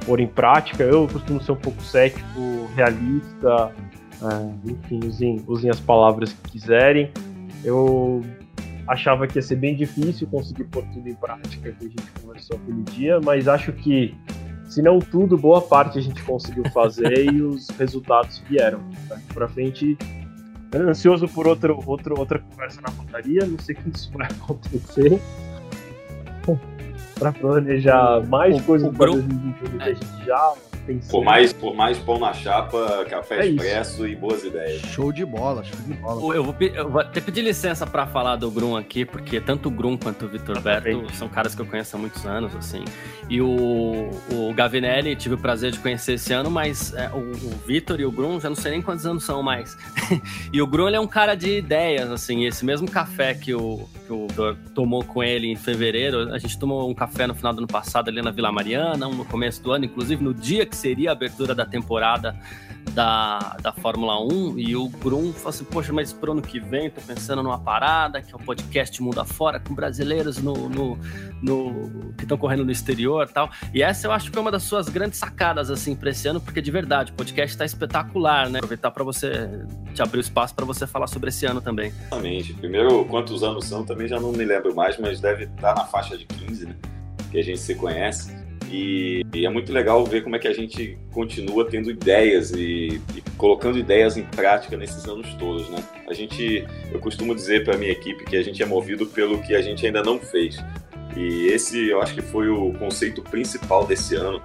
pôr 0.05 0.19
em 0.19 0.27
prática. 0.27 0.83
Eu 0.83 1.07
costumo 1.07 1.41
ser 1.41 1.51
um 1.53 1.57
pouco 1.57 1.81
cético, 1.81 2.69
realista, 2.75 3.71
é, 4.21 4.69
enfim, 4.71 4.99
usem, 5.05 5.43
usem 5.47 5.69
as 5.69 5.79
palavras 5.79 6.31
que 6.33 6.51
quiserem. 6.51 7.11
Eu 7.63 8.23
achava 8.87 9.27
que 9.27 9.37
ia 9.37 9.41
ser 9.41 9.55
bem 9.55 9.75
difícil 9.75 10.27
conseguir 10.27 10.65
pôr 10.65 10.83
tudo 10.93 11.09
em 11.09 11.15
prática 11.15 11.71
que 11.71 11.85
a 11.85 11.89
gente 11.89 12.11
conversou 12.21 12.57
aquele 12.57 12.83
dia, 12.83 13.19
mas 13.19 13.47
acho 13.47 13.73
que, 13.73 14.15
se 14.67 14.81
não 14.81 14.99
tudo, 14.99 15.37
boa 15.37 15.61
parte 15.61 15.97
a 15.97 16.01
gente 16.01 16.21
conseguiu 16.23 16.63
fazer 16.71 17.33
e 17.33 17.41
os 17.41 17.67
resultados 17.71 18.43
vieram. 18.47 18.79
Daqui 19.09 19.33
pra 19.33 19.47
frente, 19.47 19.97
ansioso 20.73 21.27
por 21.27 21.47
outro, 21.47 21.79
outro, 21.85 22.17
outra 22.17 22.39
conversa 22.39 22.79
na 22.81 22.91
padaria, 22.91 23.45
não 23.45 23.57
sei 23.57 23.75
quando 23.75 23.95
isso 23.95 24.11
vai 24.13 24.27
acontecer. 24.27 25.19
Para 27.17 27.31
planejar 27.31 28.21
mais 28.27 28.57
o, 28.57 28.63
coisas 28.63 28.95
para 28.95 29.11
2021 29.11 29.77
que 29.77 29.83
a 29.83 29.93
gente 29.93 30.25
já 30.25 30.53
por 31.09 31.23
mais, 31.23 31.51
por 31.51 31.75
mais 31.75 31.97
pão 31.97 32.19
na 32.19 32.31
chapa, 32.31 33.05
café 33.09 33.39
é 33.39 33.47
expresso 33.47 34.07
e 34.07 34.15
boas 34.15 34.43
ideias. 34.43 34.81
Show 34.81 35.11
de 35.11 35.25
bola, 35.25 35.63
show 35.63 35.79
de 35.79 35.93
bola. 35.95 36.35
Eu 36.35 36.43
vou, 36.43 36.55
eu 36.59 36.89
vou 36.89 37.01
até 37.01 37.19
pedir 37.19 37.41
licença 37.41 37.87
para 37.87 38.05
falar 38.05 38.35
do 38.35 38.51
Grum 38.51 38.77
aqui, 38.77 39.03
porque 39.03 39.41
tanto 39.41 39.69
o 39.69 39.71
Grum 39.71 39.97
quanto 39.97 40.25
o 40.25 40.27
Vitor 40.27 40.61
Berto 40.61 41.11
são 41.15 41.27
caras 41.27 41.55
que 41.55 41.61
eu 41.61 41.65
conheço 41.65 41.95
há 41.95 41.99
muitos 41.99 42.23
anos, 42.25 42.55
assim. 42.55 42.85
E 43.27 43.41
o, 43.41 44.11
o 44.31 44.53
Gavinelli 44.53 45.15
tive 45.15 45.35
o 45.35 45.37
prazer 45.39 45.71
de 45.71 45.79
conhecer 45.79 46.13
esse 46.13 46.31
ano, 46.33 46.51
mas 46.51 46.93
é, 46.93 47.09
o, 47.09 47.31
o 47.31 47.49
Vitor 47.65 47.99
e 47.99 48.05
o 48.05 48.11
Grum 48.11 48.39
já 48.39 48.49
não 48.49 48.55
sei 48.55 48.71
nem 48.71 48.81
quantos 48.81 49.07
anos 49.07 49.23
são 49.23 49.41
mais. 49.41 49.75
e 50.53 50.61
o 50.61 50.67
Grum 50.67 50.87
ele 50.87 50.97
é 50.97 50.99
um 50.99 51.07
cara 51.07 51.33
de 51.33 51.57
ideias, 51.57 52.11
assim. 52.11 52.45
Esse 52.45 52.63
mesmo 52.63 52.89
café 52.89 53.33
que 53.33 53.55
o, 53.55 53.89
que 54.05 54.13
o 54.13 54.27
tomou 54.73 55.03
com 55.03 55.23
ele 55.23 55.47
em 55.47 55.55
fevereiro, 55.55 56.33
a 56.33 56.37
gente 56.37 56.57
tomou 56.57 56.89
um 56.89 56.93
café 56.93 57.27
no 57.27 57.33
final 57.33 57.53
do 57.53 57.59
ano 57.59 57.67
passado 57.67 58.09
ali 58.09 58.21
na 58.21 58.31
Vila 58.31 58.51
Mariana, 58.51 59.07
um 59.07 59.15
no 59.15 59.25
começo 59.25 59.61
do 59.61 59.71
ano, 59.71 59.85
inclusive 59.85 60.23
no 60.23 60.33
dia 60.33 60.65
que 60.65 60.75
seria 60.75 61.09
a 61.09 61.13
abertura 61.13 61.55
da 61.55 61.65
temporada 61.65 62.35
da, 62.91 63.57
da 63.61 63.71
Fórmula 63.71 64.21
1 64.21 64.57
e 64.57 64.75
o 64.75 64.87
Grum 64.87 65.33
falou 65.33 65.49
assim, 65.49 65.65
poxa, 65.65 65.91
mas 65.91 66.13
pro 66.13 66.31
ano 66.31 66.41
que 66.41 66.59
vem 66.59 66.89
tô 66.89 67.01
pensando 67.01 67.41
numa 67.43 67.59
parada, 67.59 68.21
que 68.21 68.31
é 68.31 68.35
o 68.35 68.39
podcast 68.39 69.01
Mundo 69.01 69.19
Afora, 69.19 69.59
com 69.59 69.73
brasileiros 69.73 70.37
no, 70.37 70.69
no, 70.69 70.97
no 71.41 72.13
que 72.17 72.23
estão 72.23 72.37
correndo 72.37 72.63
no 72.63 72.71
exterior 72.71 73.27
tal. 73.27 73.49
E 73.73 73.81
essa 73.81 74.07
eu 74.07 74.11
acho 74.11 74.31
que 74.31 74.37
é 74.37 74.41
uma 74.41 74.51
das 74.51 74.63
suas 74.63 74.87
grandes 74.87 75.19
sacadas, 75.19 75.69
assim, 75.69 75.95
pra 75.95 76.09
esse 76.09 76.27
ano, 76.27 76.39
porque 76.39 76.61
de 76.61 76.71
verdade, 76.71 77.11
o 77.11 77.15
podcast 77.15 77.57
tá 77.57 77.65
espetacular, 77.65 78.49
né? 78.49 78.59
Aproveitar 78.59 78.91
para 78.91 79.03
você, 79.03 79.49
te 79.93 80.01
abrir 80.01 80.19
o 80.19 80.21
espaço 80.21 80.55
para 80.55 80.65
você 80.65 80.87
falar 80.87 81.07
sobre 81.07 81.29
esse 81.29 81.45
ano 81.45 81.61
também. 81.61 81.87
Exatamente. 81.87 82.53
Primeiro, 82.53 83.05
quantos 83.05 83.43
anos 83.43 83.65
são, 83.65 83.83
também 83.83 83.94
já 84.07 84.19
não 84.19 84.31
me 84.31 84.43
lembro 84.43 84.73
mais, 84.75 84.97
mas 84.97 85.19
deve 85.19 85.45
estar 85.45 85.73
tá 85.73 85.81
na 85.81 85.87
faixa 85.87 86.17
de 86.17 86.25
15, 86.25 86.65
né? 86.67 86.75
Que 87.31 87.39
a 87.39 87.43
gente 87.43 87.59
se 87.59 87.75
conhece. 87.75 88.35
E, 88.71 89.23
e, 89.33 89.45
é 89.45 89.49
muito 89.49 89.71
legal 89.71 90.03
ver 90.05 90.23
como 90.23 90.35
é 90.35 90.39
que 90.39 90.47
a 90.47 90.53
gente 90.53 90.97
continua 91.11 91.69
tendo 91.69 91.91
ideias 91.91 92.51
e, 92.51 93.01
e, 93.15 93.21
colocando 93.37 93.77
ideias 93.77 94.17
em 94.17 94.23
prática 94.23 94.75
nesses 94.75 95.05
anos 95.05 95.31
todos, 95.35 95.69
né? 95.69 95.83
A 96.09 96.13
gente, 96.13 96.65
eu 96.91 96.99
costumo 96.99 97.35
dizer 97.35 97.63
para 97.63 97.77
minha 97.77 97.91
equipe 97.91 98.25
que 98.25 98.35
a 98.35 98.43
gente 98.43 98.61
é 98.61 98.65
movido 98.65 99.05
pelo 99.05 99.41
que 99.41 99.55
a 99.55 99.61
gente 99.61 99.85
ainda 99.85 100.01
não 100.01 100.19
fez. 100.19 100.57
E 101.15 101.47
esse, 101.47 101.87
eu 101.87 102.01
acho 102.01 102.13
que 102.13 102.21
foi 102.21 102.49
o 102.49 102.73
conceito 102.73 103.21
principal 103.21 103.85
desse 103.85 104.15
ano, 104.15 104.41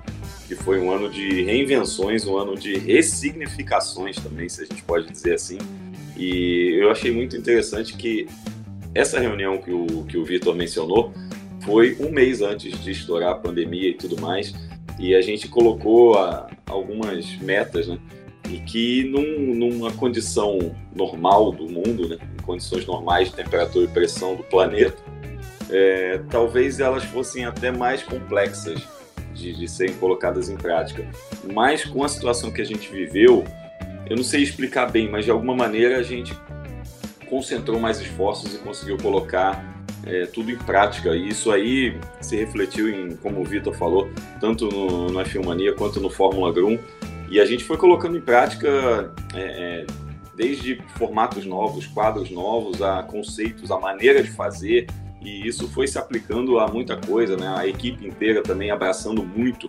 que 0.46 0.54
foi 0.54 0.78
um 0.78 0.90
ano 0.90 1.08
de 1.08 1.42
reinvenções, 1.42 2.24
um 2.26 2.36
ano 2.36 2.56
de 2.56 2.76
ressignificações 2.78 4.16
também, 4.16 4.48
se 4.48 4.62
a 4.62 4.66
gente 4.66 4.82
pode 4.82 5.10
dizer 5.10 5.34
assim. 5.34 5.58
E 6.16 6.76
eu 6.80 6.90
achei 6.90 7.10
muito 7.10 7.36
interessante 7.36 7.96
que 7.96 8.28
essa 8.94 9.20
reunião 9.20 9.58
que 9.58 9.72
o, 9.72 10.04
que 10.04 10.16
o 10.16 10.24
Vitor 10.24 10.54
mencionou 10.54 11.12
foi 11.60 11.96
um 12.00 12.10
mês 12.10 12.42
antes 12.42 12.78
de 12.82 12.90
estourar 12.90 13.30
a 13.30 13.34
pandemia 13.34 13.90
e 13.90 13.94
tudo 13.94 14.20
mais, 14.20 14.54
e 14.98 15.14
a 15.14 15.20
gente 15.20 15.48
colocou 15.48 16.18
a, 16.18 16.48
algumas 16.66 17.36
metas, 17.36 17.86
né? 17.86 17.98
E 18.48 18.58
que 18.58 19.04
num, 19.04 19.54
numa 19.54 19.92
condição 19.92 20.74
normal 20.94 21.52
do 21.52 21.68
mundo, 21.68 22.08
né? 22.08 22.18
em 22.38 22.42
condições 22.42 22.84
normais 22.84 23.28
de 23.28 23.36
temperatura 23.36 23.84
e 23.84 23.88
pressão 23.88 24.34
do 24.34 24.42
planeta, 24.42 24.96
é, 25.70 26.20
talvez 26.28 26.80
elas 26.80 27.04
fossem 27.04 27.44
até 27.44 27.70
mais 27.70 28.02
complexas 28.02 28.82
de, 29.32 29.52
de 29.52 29.68
serem 29.68 29.94
colocadas 29.94 30.48
em 30.48 30.56
prática. 30.56 31.08
Mas 31.52 31.84
com 31.84 32.02
a 32.02 32.08
situação 32.08 32.50
que 32.50 32.60
a 32.60 32.64
gente 32.64 32.90
viveu, 32.90 33.44
eu 34.08 34.16
não 34.16 34.24
sei 34.24 34.42
explicar 34.42 34.90
bem, 34.90 35.08
mas 35.08 35.24
de 35.24 35.30
alguma 35.30 35.54
maneira 35.54 35.98
a 35.98 36.02
gente 36.02 36.34
concentrou 37.30 37.78
mais 37.78 38.00
esforços 38.00 38.54
e 38.54 38.58
conseguiu 38.58 38.98
colocar 38.98 39.64
é, 40.04 40.26
tudo 40.26 40.50
em 40.50 40.58
prática. 40.58 41.14
E 41.14 41.28
isso 41.28 41.50
aí 41.50 41.96
se 42.20 42.36
refletiu 42.36 42.88
em, 42.88 43.16
como 43.16 43.40
o 43.40 43.44
Vitor 43.44 43.72
falou, 43.74 44.10
tanto 44.40 44.66
no, 44.66 45.08
no 45.08 45.20
F1 45.20 45.74
quanto 45.76 46.00
no 46.00 46.10
Fórmula 46.10 46.52
Grum. 46.52 46.78
E 47.30 47.40
a 47.40 47.46
gente 47.46 47.62
foi 47.62 47.76
colocando 47.76 48.18
em 48.18 48.20
prática 48.20 49.14
é, 49.34 49.40
é, 49.40 49.86
desde 50.36 50.82
formatos 50.96 51.46
novos, 51.46 51.86
quadros 51.86 52.30
novos, 52.30 52.82
a 52.82 53.04
conceitos, 53.04 53.70
a 53.70 53.78
maneira 53.78 54.22
de 54.22 54.30
fazer. 54.30 54.88
E 55.22 55.46
isso 55.46 55.68
foi 55.68 55.86
se 55.86 55.98
aplicando 55.98 56.58
a 56.58 56.66
muita 56.66 56.96
coisa, 56.96 57.36
né? 57.36 57.54
A 57.56 57.66
equipe 57.66 58.06
inteira 58.06 58.42
também 58.42 58.70
abraçando 58.70 59.22
muito 59.22 59.68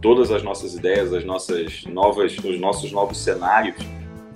todas 0.00 0.30
as 0.30 0.42
nossas 0.42 0.74
ideias, 0.74 1.12
as 1.12 1.24
nossas 1.24 1.84
novas, 1.86 2.36
os 2.36 2.60
nossos 2.60 2.92
novos 2.92 3.16
cenários 3.16 3.76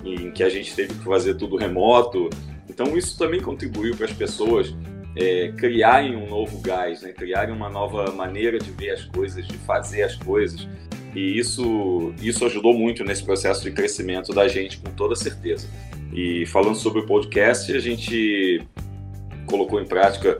em 0.03 0.31
que 0.31 0.43
a 0.43 0.49
gente 0.49 0.73
teve 0.73 0.93
que 0.93 1.03
fazer 1.03 1.35
tudo 1.35 1.55
remoto. 1.55 2.29
Então 2.79 2.97
isso 2.97 3.17
também 3.17 3.41
contribuiu 3.41 3.93
para 3.93 4.05
as 4.05 4.13
pessoas 4.13 4.73
é, 5.13 5.51
criarem 5.51 6.15
um 6.15 6.29
novo 6.29 6.61
gás, 6.61 7.01
né? 7.01 7.11
criarem 7.11 7.53
uma 7.53 7.69
nova 7.69 8.09
maneira 8.13 8.57
de 8.57 8.71
ver 8.71 8.91
as 8.91 9.03
coisas, 9.03 9.45
de 9.45 9.57
fazer 9.57 10.03
as 10.03 10.15
coisas. 10.15 10.65
E 11.13 11.37
isso, 11.37 12.13
isso 12.21 12.45
ajudou 12.45 12.73
muito 12.73 13.03
nesse 13.03 13.21
processo 13.21 13.63
de 13.63 13.71
crescimento 13.71 14.33
da 14.33 14.47
gente, 14.47 14.77
com 14.77 14.91
toda 14.91 15.13
certeza. 15.13 15.67
E 16.13 16.45
falando 16.45 16.75
sobre 16.75 17.01
o 17.01 17.05
podcast, 17.05 17.69
a 17.75 17.79
gente 17.79 18.65
colocou 19.45 19.81
em 19.81 19.85
prática 19.85 20.39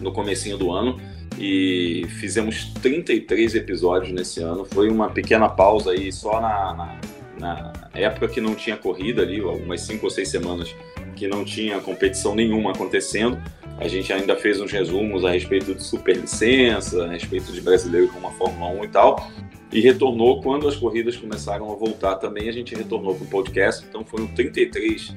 no 0.00 0.12
comecinho 0.12 0.56
do 0.56 0.72
ano 0.72 0.98
e 1.38 2.06
fizemos 2.18 2.72
33 2.80 3.54
episódios 3.54 4.12
nesse 4.12 4.40
ano. 4.40 4.64
Foi 4.64 4.88
uma 4.88 5.10
pequena 5.10 5.46
pausa 5.46 5.90
aí 5.90 6.10
só 6.10 6.40
na, 6.40 6.98
na, 7.38 7.72
na 7.92 8.00
época 8.00 8.28
que 8.28 8.40
não 8.40 8.54
tinha 8.54 8.78
corrida 8.78 9.20
ali, 9.20 9.40
algumas 9.40 9.82
cinco 9.82 10.06
ou 10.06 10.10
seis 10.10 10.30
semanas 10.30 10.74
que 11.16 11.26
não 11.26 11.44
tinha 11.44 11.80
competição 11.80 12.34
nenhuma 12.34 12.70
acontecendo. 12.70 13.42
A 13.78 13.88
gente 13.88 14.12
ainda 14.12 14.36
fez 14.36 14.60
uns 14.60 14.70
resumos 14.70 15.24
a 15.24 15.30
respeito 15.30 15.74
de 15.74 15.82
superlicença, 15.82 17.04
a 17.04 17.08
respeito 17.08 17.52
de 17.52 17.60
brasileiro 17.60 18.08
com 18.08 18.18
uma 18.18 18.30
Fórmula 18.30 18.70
1 18.80 18.84
e 18.84 18.88
tal. 18.88 19.30
E 19.72 19.80
retornou 19.80 20.40
quando 20.40 20.68
as 20.68 20.76
corridas 20.76 21.16
começaram 21.16 21.72
a 21.72 21.74
voltar 21.74 22.16
também. 22.16 22.48
A 22.48 22.52
gente 22.52 22.74
retornou 22.74 23.14
com 23.16 23.24
o 23.24 23.26
podcast. 23.26 23.84
Então 23.88 24.04
foram 24.04 24.26
33 24.28 25.14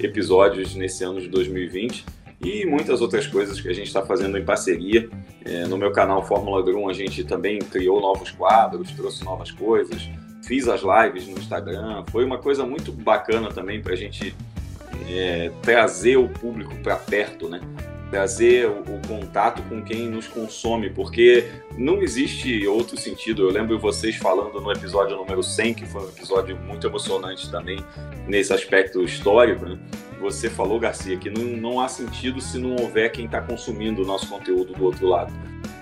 episódios 0.00 0.74
nesse 0.74 1.02
ano 1.02 1.20
de 1.20 1.28
2020 1.28 2.04
e 2.40 2.64
muitas 2.64 3.00
outras 3.00 3.26
coisas 3.26 3.60
que 3.60 3.68
a 3.68 3.72
gente 3.72 3.88
está 3.88 4.04
fazendo 4.04 4.38
em 4.38 4.44
parceria. 4.44 5.10
É, 5.44 5.66
no 5.66 5.76
meu 5.76 5.90
canal 5.90 6.24
Fórmula 6.24 6.62
Grum 6.62 6.88
a 6.88 6.92
gente 6.92 7.24
também 7.24 7.58
criou 7.58 8.00
novos 8.00 8.30
quadros, 8.30 8.92
trouxe 8.92 9.24
novas 9.24 9.50
coisas, 9.50 10.08
fiz 10.44 10.68
as 10.68 10.82
lives 10.82 11.26
no 11.26 11.38
Instagram. 11.38 12.04
Foi 12.10 12.24
uma 12.24 12.38
coisa 12.38 12.64
muito 12.64 12.92
bacana 12.92 13.48
também 13.48 13.82
para 13.82 13.94
a 13.94 13.96
gente 13.96 14.34
é, 15.08 15.50
trazer 15.62 16.16
o 16.16 16.28
público 16.28 16.74
para 16.76 16.96
perto, 16.96 17.48
né? 17.48 17.60
trazer 18.10 18.66
o, 18.66 18.80
o, 18.80 19.00
contato 19.06 19.62
com 19.64 19.82
quem 19.82 20.08
nos 20.08 20.26
consome, 20.26 20.90
porque 20.90 21.50
não 21.76 22.02
existe 22.02 22.66
outro 22.66 22.96
sentido. 22.98 23.42
Eu 23.42 23.50
lembro 23.50 23.78
vocês 23.78 24.16
falando 24.16 24.60
no 24.60 24.72
episódio 24.72 25.16
número 25.16 25.42
100, 25.42 25.74
que 25.74 25.86
foi 25.86 26.02
um 26.02 26.08
episódio 26.08 26.56
muito 26.56 26.86
emocionante 26.86 27.50
também 27.50 27.78
nesse 28.26 28.52
aspecto 28.52 29.02
histórico. 29.02 29.66
Né? 29.66 29.78
Você 30.20 30.48
falou, 30.48 30.80
Garcia, 30.80 31.16
que 31.16 31.30
não, 31.30 31.44
não 31.44 31.80
há 31.80 31.88
sentido 31.88 32.40
se 32.40 32.58
não 32.58 32.76
houver 32.76 33.10
quem 33.12 33.26
está 33.26 33.40
consumindo 33.40 34.02
o 34.02 34.06
nosso 34.06 34.28
conteúdo 34.28 34.72
do 34.72 34.84
outro 34.84 35.06
lado. 35.06 35.32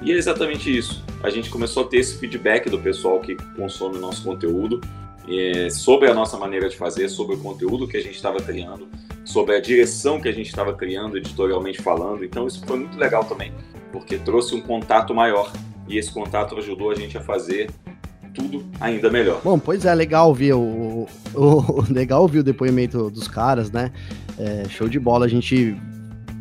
E 0.02 0.12
é 0.12 0.16
exatamente 0.16 0.76
isso. 0.76 1.04
A 1.22 1.30
gente 1.30 1.48
começou 1.48 1.84
a 1.84 1.86
ter 1.86 1.98
esse 1.98 2.18
feedback 2.18 2.68
do 2.68 2.78
pessoal 2.78 3.20
que 3.20 3.36
consome 3.56 3.96
o 3.96 4.00
nosso 4.00 4.22
conteúdo 4.22 4.80
é, 5.28 5.70
sobre 5.70 6.08
a 6.10 6.14
nossa 6.14 6.36
maneira 6.36 6.68
de 6.68 6.76
fazer, 6.76 7.08
sobre 7.08 7.36
o 7.36 7.38
conteúdo 7.38 7.88
que 7.88 7.96
a 7.96 8.02
gente 8.02 8.14
estava 8.14 8.40
criando, 8.40 8.88
sobre 9.24 9.56
a 9.56 9.60
direção 9.60 10.20
que 10.20 10.28
a 10.28 10.32
gente 10.32 10.48
estava 10.48 10.72
criando, 10.74 11.16
editorialmente 11.16 11.82
falando. 11.82 12.24
Então, 12.24 12.46
isso 12.46 12.64
foi 12.64 12.78
muito 12.78 12.96
legal 12.98 13.24
também, 13.24 13.52
porque 13.92 14.18
trouxe 14.18 14.54
um 14.54 14.60
contato 14.60 15.14
maior 15.14 15.52
e 15.88 15.98
esse 15.98 16.12
contato 16.12 16.56
ajudou 16.58 16.90
a 16.90 16.94
gente 16.94 17.16
a 17.16 17.20
fazer 17.20 17.70
tudo 18.34 18.64
ainda 18.80 19.10
melhor. 19.10 19.40
Bom, 19.42 19.58
pois 19.58 19.84
é, 19.84 19.94
legal 19.94 20.28
ouvir 20.28 20.52
o, 20.52 21.08
o, 21.34 21.84
legal 21.90 22.22
ouvir 22.22 22.40
o 22.40 22.44
depoimento 22.44 23.10
dos 23.10 23.26
caras, 23.26 23.70
né? 23.70 23.90
É, 24.38 24.68
show 24.68 24.88
de 24.88 25.00
bola, 25.00 25.24
a 25.24 25.28
gente 25.28 25.74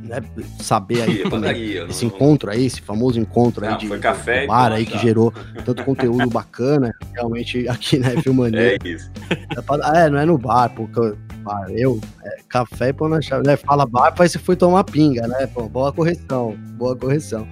né, 0.05 0.21
saber 0.59 1.01
aí 1.01 1.24
é, 1.24 1.89
esse 1.89 2.05
não, 2.05 2.13
encontro 2.13 2.51
aí, 2.51 2.65
esse 2.65 2.81
famoso 2.81 3.19
encontro 3.19 3.65
não, 3.65 3.74
aí 3.74 3.77
de, 3.77 3.88
foi 3.88 4.00
café 4.00 4.41
de 4.41 4.47
bar 4.47 4.71
aí 4.71 4.85
que 4.85 4.97
gerou 4.97 5.33
tanto 5.63 5.83
conteúdo 5.83 6.29
bacana, 6.29 6.93
realmente 7.13 7.67
aqui 7.67 7.97
na 8.00 8.21
Filmania. 8.21 8.75
É 8.75 8.77
isso. 8.83 9.12
É, 9.29 10.05
é, 10.05 10.09
não 10.09 10.19
é 10.19 10.25
no 10.25 10.38
bar, 10.38 10.69
porque 10.69 11.15
bar, 11.39 11.69
eu, 11.69 12.00
é, 12.24 12.38
café 12.47 12.89
e 12.89 12.93
pão 12.93 13.09
na 13.09 13.21
chave, 13.21 13.45
né? 13.45 13.55
Fala 13.57 13.85
bar, 13.85 14.13
parece 14.13 14.38
que 14.38 14.43
foi 14.43 14.55
tomar 14.55 14.83
pinga, 14.83 15.27
né? 15.27 15.47
Pô, 15.47 15.67
boa 15.67 15.91
correção, 15.91 16.55
boa 16.77 16.95
correção. 16.95 17.47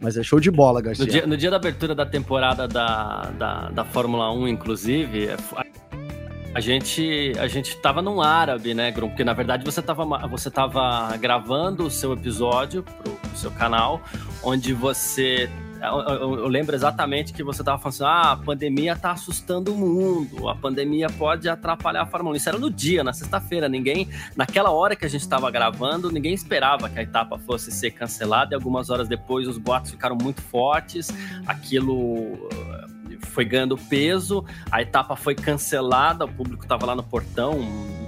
Mas 0.00 0.16
é 0.16 0.22
show 0.22 0.38
de 0.38 0.50
bola, 0.50 0.80
Garcia. 0.80 1.04
No 1.04 1.10
dia, 1.10 1.26
no 1.26 1.36
dia 1.36 1.50
da 1.50 1.56
abertura 1.56 1.94
da 1.94 2.06
temporada 2.06 2.68
da, 2.68 3.30
da, 3.36 3.68
da 3.70 3.84
Fórmula 3.84 4.32
1, 4.32 4.46
inclusive, 4.48 5.26
é, 5.26 5.36
a 6.54 6.60
gente, 6.60 7.32
a 7.38 7.46
gente 7.46 7.76
tava 7.76 8.02
num 8.02 8.20
árabe, 8.20 8.74
né, 8.74 8.90
Grum? 8.90 9.08
Porque 9.08 9.24
na 9.24 9.32
verdade 9.32 9.64
você 9.64 9.82
tava, 9.82 10.04
você 10.26 10.50
tava 10.50 11.16
gravando 11.16 11.86
o 11.86 11.90
seu 11.90 12.12
episódio 12.12 12.82
pro, 12.82 13.12
pro 13.12 13.36
seu 13.36 13.50
canal, 13.50 14.02
onde 14.42 14.72
você 14.72 15.48
eu, 15.80 16.48
lembro 16.48 16.74
exatamente 16.74 17.32
que 17.32 17.42
você 17.42 17.62
estava 17.62 17.78
falando 17.78 17.94
assim: 17.94 18.04
ah, 18.04 18.32
a 18.32 18.36
pandemia 18.36 18.92
está 18.92 19.12
assustando 19.12 19.72
o 19.72 19.76
mundo, 19.76 20.48
a 20.48 20.54
pandemia 20.54 21.08
pode 21.08 21.48
atrapalhar 21.48 22.02
a 22.02 22.06
Fórmula 22.06 22.34
1. 22.34 22.36
Isso 22.36 22.48
era 22.48 22.58
no 22.58 22.70
dia, 22.70 23.04
na 23.04 23.12
sexta-feira. 23.12 23.68
Ninguém, 23.68 24.08
naquela 24.36 24.70
hora 24.70 24.96
que 24.96 25.04
a 25.04 25.08
gente 25.08 25.20
estava 25.20 25.50
gravando, 25.50 26.10
ninguém 26.10 26.34
esperava 26.34 26.88
que 26.88 26.98
a 26.98 27.02
etapa 27.02 27.38
fosse 27.38 27.70
ser 27.70 27.92
cancelada. 27.92 28.54
E 28.54 28.56
algumas 28.56 28.90
horas 28.90 29.08
depois 29.08 29.46
os 29.46 29.58
boatos 29.58 29.92
ficaram 29.92 30.16
muito 30.20 30.42
fortes, 30.42 31.10
aquilo 31.46 32.48
foi 33.26 33.44
ganhando 33.44 33.76
peso, 33.76 34.44
a 34.70 34.82
etapa 34.82 35.16
foi 35.16 35.34
cancelada, 35.34 36.24
o 36.24 36.28
público 36.28 36.62
estava 36.62 36.86
lá 36.86 36.94
no 36.94 37.02
portão, 37.02 37.58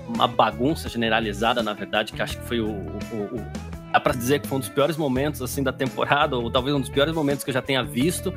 uma 0.08 0.26
bagunça 0.26 0.88
generalizada, 0.88 1.62
na 1.62 1.72
verdade, 1.72 2.12
que 2.12 2.20
acho 2.20 2.38
que 2.38 2.46
foi 2.46 2.60
o, 2.60 2.70
o, 2.70 3.36
o 3.36 3.70
dá 3.92 3.98
para 3.98 4.14
dizer 4.14 4.40
que 4.40 4.46
foi 4.46 4.56
um 4.56 4.60
dos 4.60 4.68
piores 4.68 4.96
momentos 4.96 5.42
assim 5.42 5.62
da 5.62 5.72
temporada, 5.72 6.36
ou 6.36 6.50
talvez 6.50 6.74
um 6.74 6.80
dos 6.80 6.88
piores 6.88 7.14
momentos 7.14 7.44
que 7.44 7.50
eu 7.50 7.54
já 7.54 7.62
tenha 7.62 7.82
visto, 7.82 8.32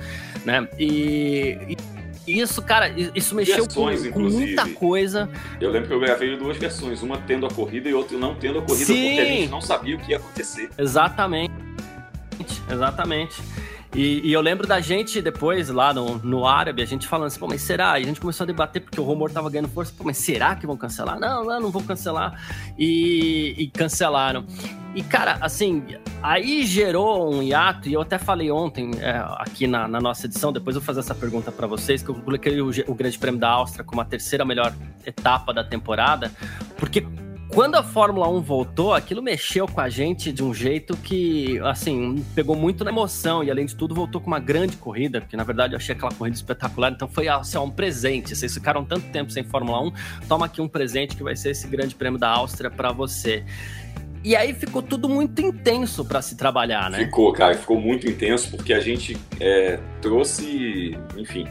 né? 0.45 0.67
E, 0.79 1.77
e 2.27 2.41
isso, 2.41 2.61
cara, 2.61 2.89
isso 3.13 3.35
mexeu 3.35 3.65
versões, 3.65 4.07
com, 4.07 4.13
com, 4.13 4.29
muita 4.29 4.67
coisa. 4.69 5.29
Eu 5.59 5.69
lembro 5.69 5.89
que 5.89 5.93
eu 5.93 5.99
gravei 5.99 6.35
duas 6.37 6.57
versões, 6.57 7.03
uma 7.03 7.17
tendo 7.17 7.45
a 7.45 7.49
corrida 7.49 7.89
e 7.89 7.93
outra 7.93 8.17
não 8.17 8.35
tendo 8.35 8.59
a 8.59 8.61
corrida, 8.61 8.85
Sim. 8.85 9.07
porque 9.07 9.21
a 9.21 9.25
gente 9.25 9.49
não 9.49 9.61
sabia 9.61 9.95
o 9.95 9.99
que 9.99 10.11
ia 10.11 10.17
acontecer. 10.17 10.69
Exatamente. 10.77 11.53
Exatamente. 12.71 13.41
E, 13.95 14.27
e, 14.27 14.33
eu 14.33 14.41
lembro 14.41 14.65
da 14.65 14.81
gente 14.81 15.21
depois, 15.21 15.69
lá 15.69 15.93
no, 15.93 16.17
no 16.17 16.47
árabe, 16.47 16.81
a 16.81 16.85
gente 16.85 17.07
falando 17.07 17.27
assim, 17.27 17.39
pô, 17.39 17.47
mas 17.47 17.61
será? 17.61 17.99
E 17.99 18.03
a 18.03 18.05
gente 18.05 18.19
começou 18.19 18.43
a 18.43 18.47
debater 18.47 18.81
porque 18.81 18.99
o 18.99 19.03
rumor 19.03 19.29
tava 19.29 19.49
ganhando 19.51 19.69
força, 19.69 19.93
pô, 19.95 20.03
mas 20.03 20.17
será 20.17 20.55
que 20.55 20.65
vão 20.65 20.75
cancelar? 20.75 21.19
Não, 21.19 21.43
não, 21.43 21.59
não 21.59 21.69
vão 21.69 21.83
cancelar. 21.83 22.41
E, 22.77 23.53
e 23.55 23.67
cancelaram. 23.67 24.45
E, 24.95 25.03
cara, 25.03 25.37
assim, 25.41 25.83
aí 26.21 26.65
gerou 26.65 27.33
um 27.33 27.43
hiato, 27.43 27.87
e 27.87 27.93
eu 27.93 28.01
até 28.01 28.17
falei 28.17 28.49
ontem 28.49 28.91
é, 28.99 29.23
aqui 29.37 29.67
na, 29.67 29.87
na, 29.87 29.99
nossa 29.99 30.25
edição, 30.25 30.51
depois 30.51 30.75
eu 30.75 30.81
vou 30.81 30.85
fazer 30.85 30.99
essa 30.99 31.15
pergunta 31.15 31.51
para 31.51 31.67
vocês, 31.67 32.01
que 32.01 32.09
eu 32.09 32.15
coloquei 32.15 32.61
o, 32.61 32.69
o 32.87 32.95
Grande 32.95 33.17
Prêmio 33.17 33.39
da 33.39 33.49
Áustria 33.49 33.83
como 33.83 34.01
a 34.01 34.05
terceira 34.05 34.43
melhor 34.43 34.73
etapa 35.05 35.53
da 35.53 35.63
temporada, 35.63 36.31
porque 36.77 37.05
quando 37.53 37.75
a 37.75 37.83
Fórmula 37.83 38.27
1 38.29 38.41
voltou, 38.41 38.93
aquilo 38.93 39.21
mexeu 39.21 39.67
com 39.67 39.79
a 39.79 39.87
gente 39.87 40.31
de 40.31 40.43
um 40.43 40.53
jeito 40.53 40.97
que, 40.97 41.59
assim, 41.59 42.25
pegou 42.33 42.55
muito 42.55 42.83
na 42.83 42.89
emoção 42.89 43.43
e, 43.43 43.51
além 43.51 43.65
de 43.65 43.75
tudo, 43.75 43.93
voltou 43.93 44.19
com 44.19 44.27
uma 44.27 44.39
grande 44.39 44.75
corrida, 44.75 45.21
porque 45.21 45.37
na 45.37 45.43
verdade 45.43 45.73
eu 45.73 45.77
achei 45.77 45.93
aquela 45.93 46.11
corrida 46.11 46.35
espetacular. 46.35 46.91
Então 46.91 47.07
foi 47.07 47.27
assim, 47.27 47.57
um 47.59 47.69
presente. 47.69 48.35
Vocês 48.35 48.53
ficaram 48.53 48.83
tanto 48.83 49.07
tempo 49.11 49.31
sem 49.31 49.43
Fórmula 49.43 49.81
1, 49.83 49.93
toma 50.27 50.47
aqui 50.47 50.61
um 50.61 50.67
presente 50.67 51.15
que 51.15 51.23
vai 51.23 51.35
ser 51.35 51.51
esse 51.51 51.67
grande 51.67 51.93
prêmio 51.93 52.19
da 52.19 52.29
Áustria 52.29 52.71
para 52.71 52.91
você. 52.91 53.43
E 54.23 54.35
aí 54.35 54.53
ficou 54.53 54.81
tudo 54.81 55.07
muito 55.07 55.39
intenso 55.41 56.03
para 56.05 56.21
se 56.21 56.35
trabalhar, 56.35 56.89
né? 56.89 56.99
Ficou, 56.99 57.31
cara, 57.33 57.53
ficou 57.55 57.79
muito 57.79 58.07
intenso 58.07 58.49
porque 58.49 58.73
a 58.73 58.79
gente 58.79 59.17
é, 59.39 59.79
trouxe, 60.01 60.97
enfim, 61.17 61.45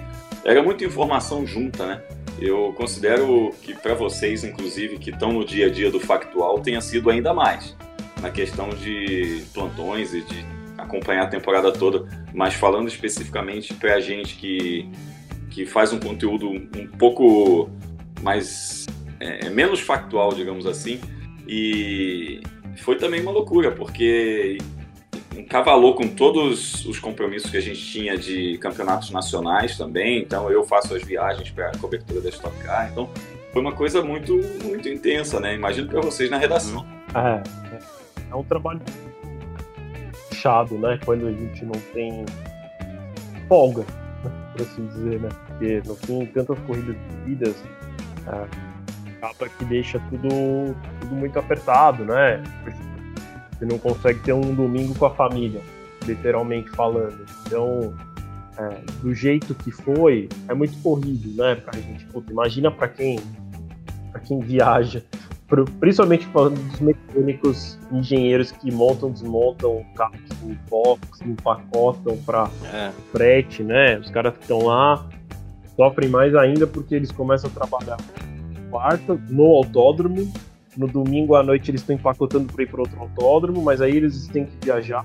era 0.44 0.62
muita 0.62 0.84
informação 0.84 1.46
junta, 1.46 1.86
né? 1.86 2.02
Eu 2.38 2.72
considero 2.72 3.54
que 3.62 3.74
para 3.74 3.94
vocês, 3.94 4.42
inclusive, 4.44 4.98
que 4.98 5.10
estão 5.10 5.32
no 5.32 5.44
dia 5.44 5.66
a 5.66 5.70
dia 5.70 5.90
do 5.90 6.00
factual, 6.00 6.60
tenha 6.60 6.80
sido 6.80 7.10
ainda 7.10 7.32
mais. 7.32 7.76
na 8.20 8.30
questão 8.30 8.68
de 8.70 9.42
plantões 9.52 10.14
e 10.14 10.20
de 10.20 10.46
acompanhar 10.78 11.24
a 11.24 11.26
temporada 11.26 11.72
toda, 11.72 12.06
mas 12.32 12.54
falando 12.54 12.86
especificamente 12.88 13.74
para 13.74 13.94
a 13.94 14.00
gente 14.00 14.36
que, 14.36 14.88
que 15.50 15.66
faz 15.66 15.92
um 15.92 15.98
conteúdo 15.98 16.48
um 16.48 16.86
pouco 16.98 17.68
mais 18.20 18.86
é, 19.18 19.50
menos 19.50 19.80
factual, 19.80 20.32
digamos 20.32 20.66
assim, 20.66 21.00
e 21.46 22.40
foi 22.78 22.96
também 22.96 23.20
uma 23.20 23.30
loucura, 23.30 23.72
porque 23.72 24.58
encavalou 25.36 25.94
com 25.94 26.08
todos 26.08 26.84
os 26.84 26.98
compromissos 26.98 27.50
que 27.50 27.56
a 27.56 27.60
gente 27.60 27.80
tinha 27.80 28.16
de 28.16 28.58
campeonatos 28.58 29.10
nacionais 29.10 29.76
também, 29.76 30.20
então 30.20 30.50
eu 30.50 30.64
faço 30.64 30.94
as 30.94 31.02
viagens 31.02 31.50
para 31.50 31.68
a 31.68 31.78
cobertura 31.78 32.20
da 32.20 32.28
Stock 32.28 32.56
Car, 32.58 32.90
então 32.90 33.08
foi 33.52 33.60
uma 33.60 33.72
coisa 33.72 34.02
muito, 34.02 34.40
muito 34.64 34.88
intensa, 34.88 35.38
né? 35.38 35.54
Imagino 35.54 35.88
para 35.88 36.00
vocês 36.00 36.30
na 36.30 36.38
redação. 36.38 36.86
É, 37.14 37.42
é 38.30 38.34
um 38.34 38.42
trabalho 38.42 38.80
puxado, 40.28 40.78
né? 40.78 40.98
Quando 41.04 41.28
a 41.28 41.32
gente 41.32 41.64
não 41.64 41.78
tem 41.92 42.24
folga, 43.48 43.84
por 44.52 44.62
assim 44.62 44.86
dizer, 44.86 45.20
né? 45.20 45.28
Porque 45.46 45.82
no 45.86 45.94
fim, 45.96 46.26
tantas 46.26 46.58
corridas 46.60 46.96
vidas 47.26 47.54
é, 48.26 48.46
acaba 49.18 49.48
que 49.50 49.64
deixa 49.66 50.00
tudo, 50.08 50.28
tudo 51.00 51.14
muito 51.14 51.38
apertado, 51.38 52.04
né? 52.04 52.42
Você 53.62 53.66
não 53.66 53.78
consegue 53.78 54.18
ter 54.18 54.32
um 54.32 54.54
domingo 54.56 54.92
com 54.96 55.06
a 55.06 55.10
família, 55.14 55.60
literalmente 56.04 56.68
falando. 56.70 57.24
Então, 57.46 57.94
é, 58.58 58.80
do 59.00 59.14
jeito 59.14 59.54
que 59.54 59.70
foi, 59.70 60.28
é 60.48 60.54
muito 60.54 60.76
corrido, 60.82 61.40
né? 61.40 61.54
Pra 61.54 61.78
gente. 61.78 62.04
Puta, 62.06 62.32
imagina 62.32 62.72
para 62.72 62.88
quem, 62.88 63.20
pra 64.10 64.20
quem 64.20 64.40
viaja 64.40 65.00
principalmente 65.78 66.24
falando 66.28 66.58
dos 66.70 66.80
mecânicos 66.80 67.78
engenheiros 67.92 68.50
que 68.50 68.72
montam, 68.72 69.10
desmontam 69.10 69.84
carros 69.94 70.18
em 70.42 70.58
box, 70.68 71.20
empacotam 71.20 72.16
para 72.24 72.50
é. 72.72 72.90
frete, 73.12 73.62
né? 73.62 73.98
Os 73.98 74.10
caras 74.10 74.32
que 74.32 74.40
estão 74.40 74.64
lá 74.64 75.06
sofrem 75.76 76.08
mais 76.08 76.34
ainda 76.34 76.66
porque 76.66 76.94
eles 76.94 77.12
começam 77.12 77.50
a 77.50 77.52
trabalhar 77.52 77.98
quarta 78.70 79.14
no 79.28 79.44
autódromo, 79.44 80.32
no 80.76 80.86
domingo 80.86 81.34
à 81.34 81.42
noite 81.42 81.70
eles 81.70 81.80
estão 81.80 81.94
empacotando 81.94 82.52
para 82.52 82.62
ir 82.62 82.66
para 82.66 82.80
outro 82.80 82.98
autódromo, 83.00 83.62
mas 83.62 83.80
aí 83.80 83.96
eles 83.96 84.26
têm 84.28 84.46
que 84.46 84.56
viajar. 84.64 85.04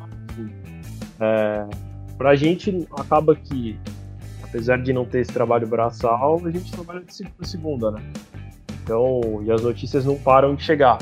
É, 1.19 1.67
para 2.17 2.31
a 2.31 2.35
gente 2.35 2.87
acaba 2.97 3.35
que, 3.35 3.77
apesar 4.43 4.77
de 4.81 4.93
não 4.93 5.05
ter 5.05 5.19
esse 5.19 5.31
trabalho 5.31 5.67
braçal, 5.67 6.41
a 6.45 6.51
gente 6.51 6.71
trabalha 6.71 7.01
de 7.01 7.47
segunda, 7.47 7.91
né? 7.91 8.01
Então, 8.83 9.43
e 9.43 9.51
as 9.51 9.61
notícias 9.61 10.05
não 10.05 10.15
param 10.15 10.55
de 10.55 10.63
chegar. 10.63 10.97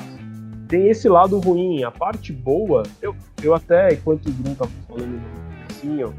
Tem 0.67 0.89
esse 0.89 1.07
lado 1.07 1.39
ruim, 1.39 1.83
a 1.83 1.91
parte 1.91 2.33
boa, 2.33 2.83
eu, 3.01 3.15
eu 3.43 3.53
até, 3.53 3.93
enquanto 3.93 4.27
o 4.27 4.31
Bruno 4.31 4.53
estava 4.53 4.71
falando 4.87 5.11
no 5.11 5.21
comecinho 5.67 6.13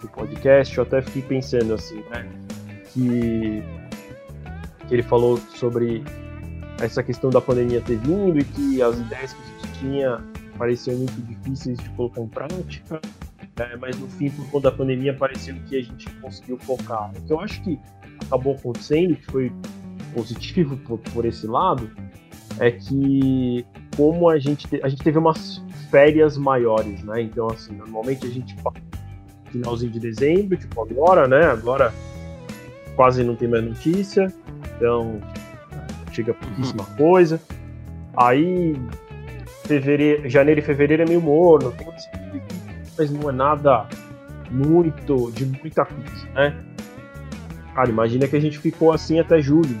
do 0.00 0.08
podcast, 0.08 0.76
eu 0.76 0.82
até 0.82 1.00
fiquei 1.00 1.22
pensando 1.22 1.72
assim, 1.72 2.02
né? 2.10 2.28
Que, 2.92 3.62
que 4.86 4.94
ele 4.94 5.02
falou 5.02 5.38
sobre 5.54 6.04
essa 6.80 7.02
questão 7.02 7.30
da 7.30 7.40
pandemia 7.40 7.80
ter 7.80 7.96
vindo 7.98 8.38
e 8.38 8.44
que 8.44 8.82
as 8.82 8.98
ideias 8.98 9.32
que 9.32 9.42
a 9.42 9.66
gente 9.66 9.78
tinha 9.78 10.24
pareciam 10.58 10.96
muito 10.96 11.20
difíceis 11.22 11.78
de 11.78 11.88
colocar 11.90 12.20
em 12.20 12.28
prática, 12.28 13.00
é, 13.58 13.76
mas 13.76 13.98
no 13.98 14.06
fim, 14.08 14.30
por 14.30 14.46
conta 14.50 14.70
da 14.70 14.76
pandemia, 14.76 15.14
pareceu 15.14 15.54
que 15.66 15.76
a 15.76 15.82
gente 15.82 16.08
conseguiu 16.16 16.58
focar. 16.58 17.10
O 17.16 17.22
que 17.22 17.32
eu 17.32 17.40
acho 17.40 17.62
que 17.62 17.78
acabou 18.26 18.54
acontecendo, 18.54 19.16
que 19.16 19.26
foi 19.26 19.52
positivo 20.14 20.76
por, 20.78 20.98
por 20.98 21.24
esse 21.24 21.46
lado 21.46 21.90
é 22.58 22.70
que 22.70 23.66
como 23.96 24.28
a 24.28 24.38
gente 24.38 24.66
te, 24.66 24.80
a 24.82 24.88
gente 24.88 25.02
teve 25.02 25.18
umas 25.18 25.62
férias 25.90 26.36
maiores, 26.36 27.02
né? 27.02 27.22
Então 27.22 27.48
assim, 27.48 27.74
normalmente 27.74 28.26
a 28.26 28.30
gente 28.30 28.56
finalzinho 29.50 29.92
de 29.92 30.00
dezembro, 30.00 30.56
tipo 30.56 30.82
agora, 30.82 31.28
né? 31.28 31.44
Agora 31.46 31.92
quase 32.94 33.22
não 33.22 33.36
tem 33.36 33.48
mais 33.48 33.64
notícia, 33.64 34.32
então 34.76 35.20
chega 36.16 36.34
pouquíssima 36.34 36.84
coisa. 36.96 37.40
Aí 38.16 38.74
fevereiro, 39.66 40.28
janeiro 40.28 40.60
e 40.60 40.62
fevereiro 40.62 41.02
é 41.02 41.06
meio 41.06 41.20
morno, 41.20 41.74
mas 42.96 43.10
não 43.10 43.28
é 43.28 43.32
nada 43.32 43.86
muito 44.50 45.30
de 45.32 45.44
muita 45.44 45.84
coisa, 45.84 46.26
né? 46.34 46.56
Cara, 47.74 47.90
imagina 47.90 48.26
que 48.26 48.36
a 48.36 48.40
gente 48.40 48.58
ficou 48.58 48.92
assim 48.92 49.20
até 49.20 49.40
julho. 49.40 49.78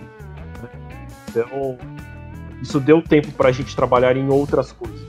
Então, 1.30 1.78
isso 2.60 2.78
deu 2.78 3.00
tempo 3.00 3.30
para 3.32 3.48
a 3.48 3.52
gente 3.52 3.74
trabalhar 3.74 4.16
em 4.16 4.28
outras 4.28 4.72
coisas. 4.72 5.06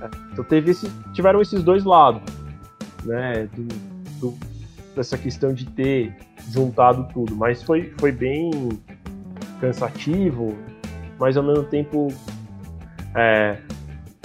É, 0.00 0.08
então, 0.32 0.44
teve 0.44 0.70
esse, 0.70 0.88
tiveram 1.12 1.40
esses 1.40 1.62
dois 1.62 1.84
lados, 1.84 2.22
né? 3.04 3.48
Do, 3.52 3.62
do, 4.20 4.38
dessa 4.94 5.16
questão 5.18 5.52
de 5.52 5.66
ter 5.66 6.14
juntado 6.50 7.08
tudo, 7.12 7.34
mas 7.34 7.62
foi, 7.62 7.92
foi 7.98 8.12
bem 8.12 8.50
cansativo, 9.62 10.58
mas 11.20 11.36
ao 11.36 11.44
mesmo 11.44 11.62
tempo, 11.62 12.12
é, 13.14 13.58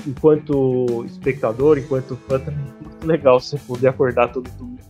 enquanto 0.05 1.05
espectador, 1.05 1.77
enquanto 1.77 2.15
fã, 2.27 2.39
também 2.39 2.65
é 2.65 2.83
muito 2.83 3.05
legal 3.05 3.39
você 3.39 3.55
poder 3.59 3.89
acordar 3.89 4.29
todo 4.29 4.49
domingo. 4.57 4.81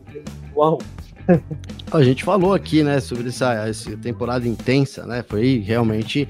Uau! 0.55 0.79
A 1.91 2.01
gente 2.01 2.23
falou 2.23 2.53
aqui, 2.53 2.81
né, 2.81 3.01
sobre 3.01 3.27
essa, 3.27 3.53
essa, 3.67 3.97
temporada 3.97 4.47
intensa, 4.47 5.05
né? 5.05 5.23
Foi 5.27 5.61
realmente 5.65 6.27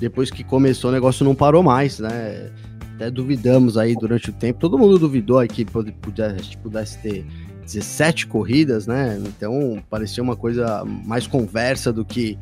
depois 0.00 0.30
que 0.30 0.42
começou 0.42 0.90
o 0.90 0.92
negócio 0.92 1.24
não 1.24 1.34
parou 1.34 1.62
mais, 1.62 2.00
né? 2.00 2.50
Até 2.96 3.10
duvidamos 3.10 3.78
aí 3.78 3.94
durante 3.94 4.30
o 4.30 4.32
tempo. 4.32 4.58
Todo 4.58 4.78
mundo 4.78 4.98
duvidou 4.98 5.38
aí 5.38 5.48
que 5.48 5.64
pudesse, 5.64 6.56
pudesse 6.58 6.98
ter 6.98 7.24
17 7.64 8.26
corridas, 8.26 8.86
né? 8.86 9.20
Então 9.24 9.80
parecia 9.88 10.22
uma 10.22 10.36
coisa 10.36 10.84
mais 10.84 11.26
conversa 11.26 11.92
do 11.92 12.04
que 12.04 12.36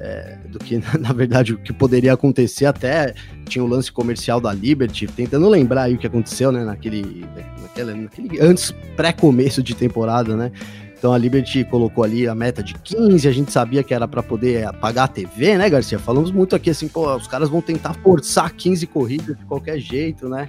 é, 0.00 0.38
do 0.48 0.58
que 0.58 0.80
na 0.98 1.12
verdade 1.12 1.52
o 1.52 1.58
que 1.58 1.72
poderia 1.72 2.12
acontecer. 2.12 2.66
Até 2.66 3.14
tinha 3.46 3.64
o 3.64 3.66
lance 3.66 3.90
comercial 3.90 4.40
da 4.40 4.52
Liberty, 4.52 5.06
tentando 5.06 5.48
lembrar 5.48 5.84
aí 5.84 5.94
o 5.94 5.98
que 5.98 6.06
aconteceu, 6.06 6.52
né? 6.52 6.64
Naquele, 6.64 7.26
naquele, 7.62 7.94
naquele 7.94 8.40
antes 8.40 8.74
pré-começo 8.96 9.62
de 9.62 9.74
temporada, 9.74 10.36
né? 10.36 10.52
Então 10.98 11.12
a 11.12 11.18
Liberty 11.18 11.64
colocou 11.64 12.02
ali 12.02 12.26
a 12.26 12.34
meta 12.34 12.60
de 12.60 12.74
15, 12.74 13.28
a 13.28 13.32
gente 13.32 13.52
sabia 13.52 13.84
que 13.84 13.94
era 13.94 14.08
para 14.08 14.20
poder 14.20 14.68
pagar 14.80 15.04
a 15.04 15.08
TV, 15.08 15.56
né, 15.56 15.70
Garcia? 15.70 15.96
Falamos 15.96 16.32
muito 16.32 16.56
aqui 16.56 16.70
assim, 16.70 16.88
pô, 16.88 17.14
os 17.14 17.28
caras 17.28 17.48
vão 17.48 17.60
tentar 17.60 17.94
forçar 17.94 18.52
15 18.52 18.84
corridas 18.88 19.38
de 19.38 19.44
qualquer 19.44 19.78
jeito, 19.78 20.28
né? 20.28 20.48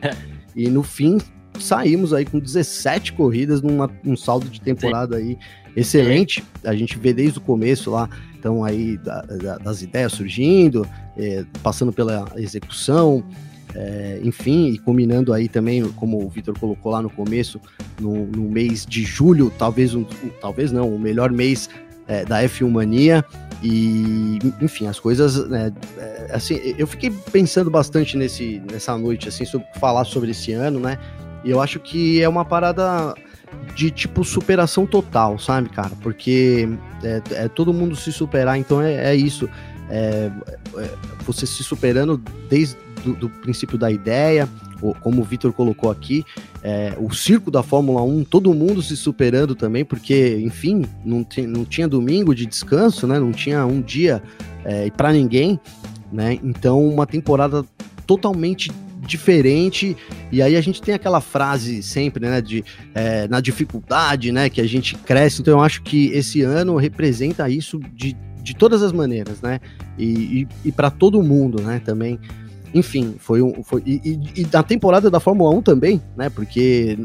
E 0.55 0.67
no 0.67 0.81
fim 0.81 1.19
saímos 1.59 2.13
aí 2.13 2.25
com 2.25 2.39
17 2.39 3.13
corridas 3.13 3.61
num 3.61 3.77
um 4.03 4.17
saldo 4.17 4.49
de 4.49 4.59
temporada 4.59 5.17
aí 5.17 5.37
excelente. 5.75 6.43
A 6.63 6.73
gente 6.73 6.97
vê 6.97 7.13
desde 7.13 7.37
o 7.37 7.41
começo 7.41 7.91
lá, 7.91 8.09
então 8.39 8.63
aí 8.63 8.97
da, 8.97 9.21
da, 9.21 9.57
das 9.57 9.81
ideias 9.81 10.13
surgindo, 10.13 10.87
é, 11.17 11.43
passando 11.61 11.91
pela 11.91 12.31
execução, 12.37 13.23
é, 13.75 14.19
enfim, 14.23 14.69
e 14.69 14.77
combinando 14.77 15.33
aí 15.33 15.47
também, 15.47 15.87
como 15.91 16.23
o 16.23 16.29
Vitor 16.29 16.57
colocou 16.57 16.91
lá 16.91 17.01
no 17.01 17.09
começo, 17.09 17.59
no, 17.99 18.25
no, 18.25 18.49
mês 18.49 18.85
de 18.85 19.03
julho, 19.03 19.51
talvez, 19.57 19.93
um, 19.93 20.05
talvez 20.41 20.71
não, 20.71 20.89
o 20.89 20.97
melhor 20.97 21.31
mês 21.31 21.69
é, 22.07 22.25
da 22.25 22.41
F1 22.43 22.69
Mania. 22.69 23.23
E, 23.61 24.39
enfim, 24.61 24.87
as 24.87 24.99
coisas, 24.99 25.47
né, 25.49 25.71
é, 25.97 26.29
assim, 26.33 26.55
eu 26.77 26.87
fiquei 26.87 27.11
pensando 27.31 27.69
bastante 27.69 28.15
nesse, 28.17 28.61
nessa 28.71 28.97
noite, 28.97 29.27
assim, 29.27 29.45
sobre 29.45 29.67
falar 29.79 30.05
sobre 30.05 30.31
esse 30.31 30.53
ano, 30.53 30.79
né? 30.79 30.97
E 31.43 31.51
eu 31.51 31.61
acho 31.61 31.79
que 31.79 32.21
é 32.21 32.27
uma 32.27 32.45
parada 32.45 33.13
de 33.75 33.91
tipo 33.91 34.23
superação 34.23 34.85
total, 34.85 35.39
sabe, 35.39 35.69
cara? 35.69 35.91
Porque 36.01 36.67
é, 37.03 37.21
é 37.31 37.47
todo 37.47 37.73
mundo 37.73 37.95
se 37.95 38.11
superar, 38.11 38.57
então 38.57 38.81
é, 38.81 39.11
é 39.11 39.15
isso. 39.15 39.49
É, 39.89 40.31
é, 40.77 40.89
você 41.25 41.45
se 41.45 41.63
superando 41.63 42.21
desde 42.49 42.77
do, 42.99 43.29
princípio 43.29 43.77
da 43.77 43.89
ideia, 43.91 44.47
como 45.01 45.21
o 45.21 45.23
Vitor 45.23 45.51
colocou 45.53 45.89
aqui, 45.89 46.25
é, 46.63 46.93
o 46.97 47.13
circo 47.13 47.49
da 47.51 47.63
Fórmula 47.63 48.01
1, 48.01 48.23
todo 48.25 48.53
mundo 48.53 48.81
se 48.81 48.95
superando 48.95 49.55
também, 49.55 49.83
porque, 49.83 50.39
enfim, 50.41 50.85
não, 51.03 51.25
não 51.47 51.65
tinha 51.65 51.87
domingo 51.87 52.33
de 52.33 52.45
descanso, 52.45 53.07
né? 53.07 53.19
Não 53.19 53.31
tinha 53.31 53.65
um 53.65 53.81
dia 53.81 54.21
é, 54.63 54.89
para 54.91 55.11
ninguém, 55.11 55.59
né? 56.11 56.39
Então, 56.43 56.85
uma 56.85 57.05
temporada 57.05 57.65
totalmente 58.05 58.71
diferente 59.09 59.97
e 60.31 60.41
aí 60.41 60.55
a 60.55 60.61
gente 60.61 60.81
tem 60.81 60.93
aquela 60.93 61.19
frase 61.19 61.83
sempre 61.83 62.27
né 62.27 62.41
de 62.41 62.63
é, 62.93 63.27
na 63.27 63.41
dificuldade 63.41 64.31
né 64.31 64.49
que 64.49 64.61
a 64.61 64.67
gente 64.67 64.95
cresce 64.95 65.41
então 65.41 65.55
eu 65.55 65.61
acho 65.61 65.81
que 65.81 66.07
esse 66.07 66.41
ano 66.41 66.75
representa 66.77 67.49
isso 67.49 67.79
de, 67.93 68.15
de 68.41 68.55
todas 68.55 68.81
as 68.83 68.91
maneiras 68.91 69.41
né 69.41 69.59
e, 69.97 70.05
e, 70.41 70.47
e 70.65 70.71
para 70.71 70.89
todo 70.89 71.21
mundo 71.21 71.61
né 71.61 71.81
também 71.83 72.19
enfim, 72.73 73.15
foi 73.17 73.41
um. 73.41 73.63
Foi, 73.63 73.81
e, 73.85 74.19
e, 74.35 74.45
temporada 74.63 75.09
da 75.09 75.19
Fórmula 75.19 75.49
1 75.55 75.61
também, 75.61 76.01
né? 76.15 76.29
Porque 76.29 76.97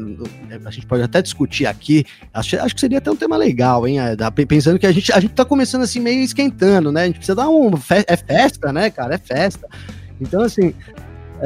a 0.63 0.69
gente 0.69 0.85
pode 0.85 1.01
até 1.01 1.21
discutir 1.21 1.65
aqui. 1.65 2.05
Acho, 2.33 2.59
acho 2.59 2.75
que 2.75 2.81
seria 2.81 2.99
até 2.99 3.09
um 3.09 3.15
tema 3.15 3.35
legal, 3.35 3.87
hein? 3.87 3.97
É, 3.99 4.15
pensando 4.45 4.77
que 4.77 4.85
a 4.85 4.91
gente, 4.91 5.11
a 5.11 5.19
gente 5.19 5.33
tá 5.33 5.43
começando 5.43 5.81
assim, 5.81 5.99
meio 5.99 6.21
esquentando, 6.21 6.91
né? 6.91 7.03
A 7.03 7.05
gente 7.07 7.17
precisa 7.17 7.35
dar 7.35 7.49
um. 7.49 7.71
É 8.07 8.15
festa, 8.15 8.71
né, 8.71 8.89
cara? 8.91 9.15
É 9.15 9.17
festa. 9.17 9.67
Então, 10.21 10.41
assim. 10.43 10.73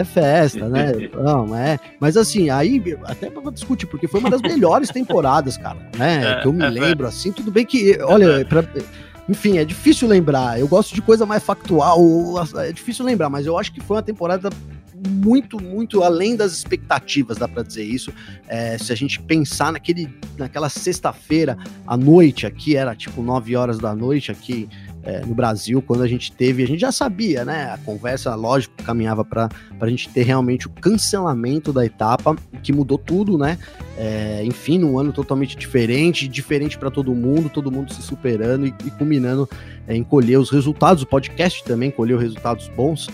É 0.02 0.06
festa, 0.06 0.68
né? 0.68 0.94
Não, 1.14 1.56
é. 1.56 1.80
Mas 2.00 2.16
assim, 2.18 2.50
aí 2.50 2.82
até 3.04 3.30
pra 3.30 3.52
discutir, 3.52 3.86
porque 3.88 4.08
foi 4.08 4.20
uma 4.20 4.30
das 4.30 4.42
melhores 4.42 4.90
temporadas, 4.90 5.58
cara, 5.58 5.78
né? 5.98 6.34
É, 6.34 6.42
que 6.42 6.48
eu 6.48 6.54
me 6.54 6.64
é, 6.64 6.70
lembro, 6.70 7.08
assim, 7.08 7.32
tudo 7.32 7.52
bem 7.52 7.66
que, 7.66 7.98
olha, 8.02 8.46
pra, 8.46 8.64
enfim, 9.28 9.58
é 9.58 9.66
difícil 9.66 10.08
lembrar. 10.08 10.60
Eu 10.60 10.68
gosto 10.68 10.96
de 10.96 11.02
coisa 11.02 11.26
mais 11.26 11.44
factual, 11.44 12.00
é 12.58 12.72
difícil 12.72 13.06
lembrar, 13.06 13.30
mas 13.30 13.46
eu 13.46 13.58
acho 13.58 13.72
que 13.72 13.82
foi 13.82 13.98
uma 13.98 14.04
temporada 14.04 14.50
muito, 15.08 15.62
muito 15.62 16.04
além 16.04 16.36
das 16.36 16.52
expectativas, 16.52 17.38
dá 17.38 17.48
para 17.48 17.64
dizer 17.64 17.84
isso. 17.84 18.12
É, 18.48 18.78
se 18.78 18.92
a 18.92 18.96
gente 18.96 19.22
pensar 19.22 19.72
naquele, 19.72 20.10
naquela 20.38 20.70
sexta-feira 20.70 21.58
à 21.88 21.96
noite 21.96 22.46
aqui, 22.46 22.76
era 22.76 22.96
tipo 22.96 23.22
9 23.22 23.56
horas 23.56 23.78
da 23.78 23.96
noite 23.96 24.32
aqui 24.32 24.68
é, 25.04 25.26
no 25.26 25.34
Brasil, 25.34 25.82
quando 25.82 26.04
a 26.04 26.08
gente 26.08 26.32
teve, 26.32 26.64
a 26.64 26.68
gente 26.68 26.80
já 26.80 26.92
sabia, 26.92 27.46
né? 27.46 27.72
A 27.72 27.78
conversa, 27.78 28.34
lógico, 28.36 28.74
caminhava 28.84 29.24
para 29.24 29.50
a 29.80 29.88
gente 29.88 30.10
ter 30.10 30.24
realmente 30.24 30.68
o 30.68 30.70
cancelamento 30.70 31.72
da 31.72 31.86
etapa, 31.86 32.36
que 32.62 32.74
mudou 32.74 32.98
tudo, 32.98 33.38
né? 33.38 33.58
É, 33.98 34.42
enfim, 34.44 34.78
num 34.78 35.00
ano 35.00 35.12
totalmente 35.14 35.56
diferente, 35.56 36.28
diferente 36.28 36.78
para 36.78 36.92
todo 36.92 37.14
mundo, 37.16 37.50
todo 37.50 37.72
mundo 37.72 37.94
se 37.94 38.02
superando 38.02 38.68
e, 38.68 38.74
e 38.86 38.92
culminando 38.92 39.50
é, 39.88 39.96
em 39.96 40.04
colher 40.04 40.38
os 40.38 40.50
resultados. 40.50 41.04
O 41.04 41.08
podcast 41.08 41.64
também 41.64 41.92
colheu 41.92 42.18
resultados 42.18 42.68
bons 42.70 43.08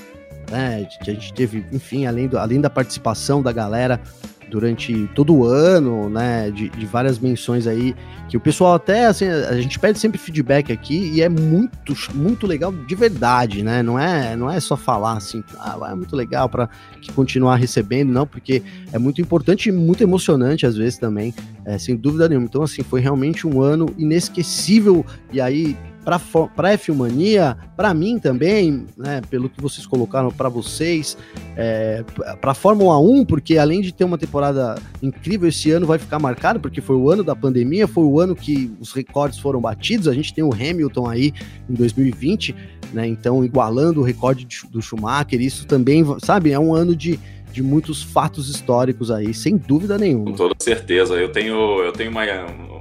né? 0.49 0.87
A 0.99 1.03
gente 1.03 1.33
teve, 1.33 1.65
enfim, 1.71 2.05
além, 2.05 2.27
do, 2.27 2.37
além 2.37 2.61
da 2.61 2.69
participação 2.69 3.41
da 3.41 3.51
galera 3.51 4.01
durante 4.49 5.09
todo 5.15 5.35
o 5.35 5.45
ano, 5.45 6.09
né? 6.09 6.51
De, 6.51 6.69
de, 6.69 6.85
várias 6.85 7.19
menções 7.19 7.67
aí, 7.67 7.95
que 8.29 8.37
o 8.37 8.39
pessoal 8.39 8.75
até, 8.75 9.05
assim, 9.05 9.25
a 9.27 9.59
gente 9.59 9.79
pede 9.79 9.99
sempre 9.99 10.17
feedback 10.17 10.71
aqui 10.71 11.11
e 11.13 11.21
é 11.21 11.29
muito, 11.29 11.95
muito 12.13 12.47
legal 12.47 12.71
de 12.71 12.95
verdade, 12.95 13.63
né? 13.63 13.81
Não 13.81 13.99
é, 13.99 14.35
não 14.35 14.49
é 14.49 14.59
só 14.59 14.77
falar 14.77 15.17
assim, 15.17 15.43
ah, 15.59 15.77
é 15.91 15.95
muito 15.95 16.15
legal 16.15 16.47
para 16.47 16.69
que 17.01 17.11
continuar 17.11 17.55
recebendo, 17.55 18.11
não, 18.11 18.25
porque 18.25 18.63
é 18.91 18.97
muito 18.97 19.21
importante 19.21 19.69
e 19.69 19.71
muito 19.71 20.01
emocionante 20.01 20.65
às 20.65 20.75
vezes 20.75 20.97
também, 20.97 21.33
é, 21.65 21.77
sem 21.77 21.95
dúvida 21.95 22.27
nenhuma. 22.29 22.45
Então, 22.45 22.63
assim, 22.63 22.83
foi 22.83 23.01
realmente 23.01 23.47
um 23.47 23.61
ano 23.61 23.87
inesquecível 23.97 25.05
e 25.31 25.41
aí 25.41 25.77
para 26.05 26.69
a 26.69 26.73
F-Mania, 26.73 27.57
para 27.75 27.91
mim 27.93 28.19
também, 28.19 28.85
né, 28.95 29.21
pelo 29.29 29.49
que 29.49 29.59
vocês 29.59 29.87
colocaram 29.87 30.29
para 30.29 30.47
vocês, 30.47 31.17
é, 31.57 32.05
para 32.39 32.53
Fórmula 32.53 32.99
1, 32.99 33.25
porque 33.25 33.57
além 33.57 33.81
de 33.81 33.91
ter 33.91 34.03
uma 34.03 34.17
temporada 34.17 34.75
incrível, 35.01 35.49
esse 35.49 35.71
ano 35.71 35.87
vai 35.87 35.97
ficar 35.97 36.19
marcado, 36.19 36.59
porque 36.59 36.79
foi 36.79 36.95
o 36.95 37.09
ano 37.09 37.23
da 37.23 37.35
pandemia, 37.35 37.87
foi 37.87 38.03
o 38.03 38.19
ano 38.19 38.35
que 38.35 38.71
os 38.79 38.93
recordes 38.93 39.39
foram 39.39 39.59
batidos, 39.59 40.07
a 40.07 40.13
gente 40.13 40.33
tem 40.33 40.43
o 40.43 40.53
Hamilton 40.53 41.09
aí 41.09 41.33
em 41.67 41.73
2020, 41.73 42.55
né, 42.93 43.07
então 43.07 43.43
igualando 43.43 44.01
o 44.01 44.03
recorde 44.03 44.47
do 44.69 44.81
Schumacher, 44.81 45.41
isso 45.41 45.65
também, 45.65 46.05
sabe, 46.19 46.51
é 46.51 46.59
um 46.59 46.73
ano 46.73 46.95
de, 46.95 47.19
de 47.55 47.63
muitos 47.63 48.03
fatos 48.03 48.49
históricos 48.49 49.09
aí, 49.09 49.33
sem 49.33 49.55
dúvida 49.55 49.97
nenhuma. 49.97 50.25
Com 50.25 50.33
toda 50.33 50.55
certeza, 50.59 51.13
eu 51.15 51.31
tenho, 51.31 51.81
eu 51.81 51.93
tenho 51.93 52.11
uma 52.11 52.25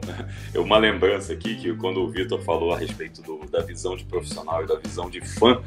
uma 0.56 0.78
lembrança 0.78 1.32
aqui 1.32 1.54
que 1.54 1.72
quando 1.74 2.00
o 2.00 2.10
Vitor 2.10 2.42
falou 2.42 2.72
a 2.72 2.78
respeito 2.78 3.22
do, 3.22 3.48
da 3.48 3.60
visão 3.62 3.94
de 3.94 4.04
profissional 4.04 4.64
e 4.64 4.66
da 4.66 4.74
visão 4.74 5.08
de 5.08 5.20
fã, 5.20 5.62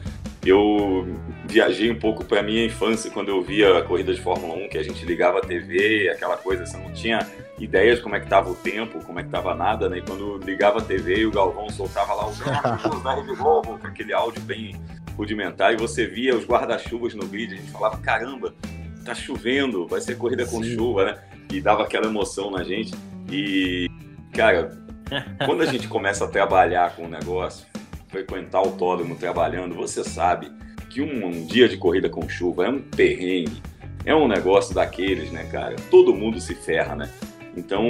eu 0.45 1.07
viajei 1.45 1.89
um 1.89 1.97
pouco 1.97 2.25
para 2.25 2.43
minha 2.43 2.65
infância 2.65 3.09
quando 3.09 3.29
eu 3.29 3.41
via 3.41 3.77
a 3.77 3.81
corrida 3.81 4.13
de 4.13 4.21
Fórmula 4.21 4.55
1, 4.65 4.69
que 4.69 4.77
a 4.77 4.83
gente 4.83 5.05
ligava 5.05 5.37
a 5.39 5.41
TV, 5.41 6.09
aquela 6.09 6.35
coisa, 6.35 6.65
você 6.65 6.75
não 6.75 6.91
tinha 6.91 7.25
ideia 7.57 7.95
de 7.95 8.01
como 8.01 8.13
é 8.15 8.19
que 8.19 8.25
estava 8.25 8.49
o 8.49 8.55
tempo, 8.55 8.99
como 9.05 9.19
é 9.19 9.23
que 9.23 9.29
estava 9.29 9.55
nada, 9.55 9.87
né? 9.87 9.99
E 9.99 10.01
quando 10.01 10.37
ligava 10.39 10.79
a 10.79 10.81
TV 10.81 11.19
e 11.19 11.25
o 11.25 11.31
Galvão 11.31 11.69
soltava 11.69 12.13
lá 12.13 12.27
os 12.27 12.39
da 13.03 13.15
de 13.21 13.35
Globo, 13.35 13.77
com 13.79 13.87
aquele 13.87 14.11
áudio 14.11 14.41
bem 14.41 14.75
rudimentar, 15.15 15.73
e 15.73 15.77
você 15.77 16.05
via 16.05 16.35
os 16.35 16.45
guarda-chuvas 16.45 17.13
no 17.13 17.25
grid, 17.25 17.53
a 17.53 17.57
gente 17.57 17.71
falava, 17.71 17.97
caramba, 17.97 18.53
tá 19.07 19.15
chovendo, 19.15 19.87
vai 19.87 20.01
ser 20.01 20.17
corrida 20.17 20.45
com 20.45 20.63
Sim. 20.63 20.75
chuva, 20.75 21.05
né? 21.05 21.17
E 21.51 21.61
dava 21.61 21.83
aquela 21.83 22.07
emoção 22.07 22.51
na 22.51 22.63
gente. 22.63 22.93
E 23.31 23.89
Cara, 24.37 24.71
quando 25.47 25.61
a 25.61 25.65
gente 25.65 25.87
começa 25.87 26.25
a 26.25 26.27
trabalhar 26.27 26.95
com 26.95 27.05
o 27.05 27.09
negócio, 27.09 27.65
frequentar 28.07 28.61
o 28.61 28.65
autódromo 28.65 29.15
trabalhando, 29.15 29.73
você 29.73 30.03
sabe 30.03 30.51
que 30.91 31.01
um, 31.01 31.25
um, 31.25 31.45
dia 31.45 31.67
de 31.67 31.75
corrida 31.75 32.07
com 32.07 32.29
chuva 32.29 32.65
é 32.65 32.69
um 32.69 32.79
perrengue, 32.79 33.61
é 34.05 34.15
um 34.15 34.27
negócio 34.27 34.75
daqueles, 34.75 35.31
né, 35.31 35.43
cara? 35.51 35.75
Todo 35.89 36.13
mundo 36.13 36.39
se 36.39 36.53
ferra, 36.53 36.95
né? 36.95 37.09
Então, 37.55 37.89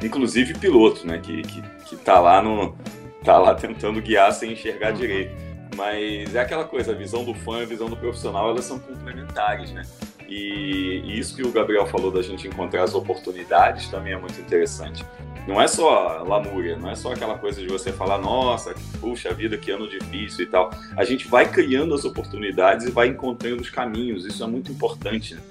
inclusive 0.00 0.54
piloto, 0.54 1.04
né, 1.04 1.18
que, 1.18 1.42
que, 1.42 1.62
que 1.86 1.96
tá 1.96 2.20
lá 2.20 2.40
no 2.40 2.76
tá 3.24 3.38
lá 3.38 3.54
tentando 3.54 4.00
guiar 4.00 4.32
sem 4.32 4.52
enxergar 4.52 4.92
uhum. 4.92 4.98
direito. 5.00 5.34
Mas 5.76 6.34
é 6.36 6.40
aquela 6.40 6.64
coisa, 6.64 6.92
a 6.92 6.94
visão 6.94 7.24
do 7.24 7.34
fã 7.34 7.58
e 7.58 7.62
a 7.62 7.66
visão 7.66 7.88
do 7.88 7.96
profissional, 7.96 8.50
elas 8.50 8.64
são 8.64 8.78
complementares, 8.78 9.72
né? 9.72 9.82
E, 10.28 11.02
e 11.04 11.18
isso 11.18 11.36
que 11.36 11.42
o 11.42 11.52
Gabriel 11.52 11.86
falou 11.86 12.10
da 12.10 12.22
gente 12.22 12.48
encontrar 12.48 12.82
as 12.82 12.94
oportunidades 12.94 13.88
também 13.88 14.12
é 14.12 14.18
muito 14.18 14.40
interessante 14.40 15.04
não 15.46 15.60
é 15.60 15.68
só 15.68 16.22
lamúria, 16.22 16.76
não 16.76 16.90
é 16.90 16.94
só 16.94 17.12
aquela 17.12 17.36
coisa 17.36 17.60
de 17.60 17.68
você 17.68 17.92
falar, 17.92 18.18
nossa, 18.18 18.74
puxa 19.00 19.32
vida, 19.32 19.56
que 19.58 19.70
ano 19.70 19.88
difícil 19.88 20.44
e 20.44 20.46
tal. 20.46 20.70
A 20.96 21.04
gente 21.04 21.28
vai 21.28 21.50
criando 21.50 21.94
as 21.94 22.04
oportunidades 22.04 22.86
e 22.86 22.90
vai 22.90 23.08
encontrando 23.08 23.60
os 23.60 23.70
caminhos, 23.70 24.24
isso 24.24 24.42
é 24.42 24.46
muito 24.46 24.72
importante. 24.72 25.34
Né? 25.34 25.42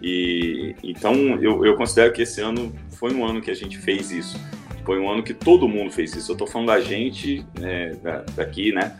E 0.00 0.74
então 0.82 1.14
eu, 1.40 1.64
eu 1.64 1.76
considero 1.76 2.12
que 2.12 2.22
esse 2.22 2.40
ano 2.40 2.72
foi 2.90 3.12
um 3.12 3.24
ano 3.24 3.40
que 3.40 3.50
a 3.50 3.54
gente 3.54 3.78
fez 3.78 4.10
isso. 4.10 4.38
Foi 4.84 4.98
um 4.98 5.08
ano 5.08 5.22
que 5.22 5.34
todo 5.34 5.68
mundo 5.68 5.92
fez 5.92 6.14
isso. 6.14 6.32
Eu 6.32 6.34
estou 6.34 6.46
falando 6.46 6.68
da 6.68 6.80
gente 6.80 7.44
né, 7.58 7.92
daqui, 8.34 8.72
né? 8.72 8.96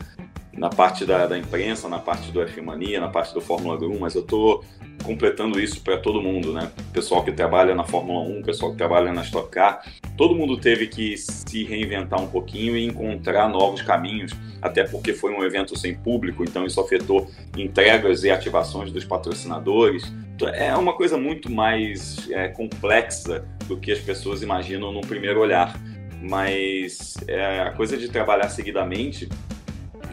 Na 0.55 0.69
parte 0.69 1.03
da, 1.03 1.25
da, 1.25 1.37
imprensa, 1.37 1.89
na 1.89 1.97
parte 1.97 2.31
do 2.31 2.41
F-Mania, 2.41 2.99
na 2.99 3.07
parte 3.07 3.33
do 3.33 3.41
Fórmula 3.41 3.77
1, 3.77 3.99
mas 3.99 4.13
eu 4.13 4.21
estou 4.21 4.63
completando 5.03 5.59
isso 5.59 5.81
para 5.81 5.97
todo 5.97 6.21
mundo, 6.21 6.53
né? 6.53 6.71
Pessoal 6.93 7.23
que 7.23 7.31
trabalha 7.31 7.73
na 7.73 7.83
Fórmula 7.83 8.21
1, 8.21 8.43
pessoal 8.43 8.71
que 8.71 8.77
trabalha 8.77 9.11
na 9.11 9.23
Stock 9.23 9.49
Car, 9.49 9.83
todo 10.15 10.35
mundo 10.35 10.57
teve 10.57 10.87
que 10.87 11.17
se 11.17 11.63
reinventar 11.63 12.21
um 12.21 12.27
pouquinho 12.27 12.77
e 12.77 12.85
encontrar 12.85 13.49
novos 13.49 13.81
caminhos, 13.81 14.31
até 14.61 14.83
porque 14.83 15.13
foi 15.13 15.33
um 15.33 15.43
evento 15.43 15.77
sem 15.77 15.95
público, 15.95 16.43
então 16.43 16.65
isso 16.65 16.79
afetou 16.79 17.29
entregas 17.57 18.23
e 18.23 18.29
ativações 18.29 18.91
dos 18.91 19.03
patrocinadores. 19.03 20.03
Então, 20.35 20.47
é 20.49 20.75
uma 20.75 20.93
coisa 20.93 21.17
muito 21.17 21.51
mais 21.51 22.29
é, 22.31 22.47
complexa 22.47 23.43
do 23.67 23.77
que 23.77 23.91
as 23.91 23.99
pessoas 23.99 24.41
imaginam 24.41 24.91
no 24.91 25.01
primeiro 25.01 25.39
olhar. 25.39 25.79
Mas 26.21 27.17
é, 27.27 27.59
a 27.59 27.71
coisa 27.71 27.97
de 27.97 28.07
trabalhar 28.07 28.47
seguidamente 28.47 29.27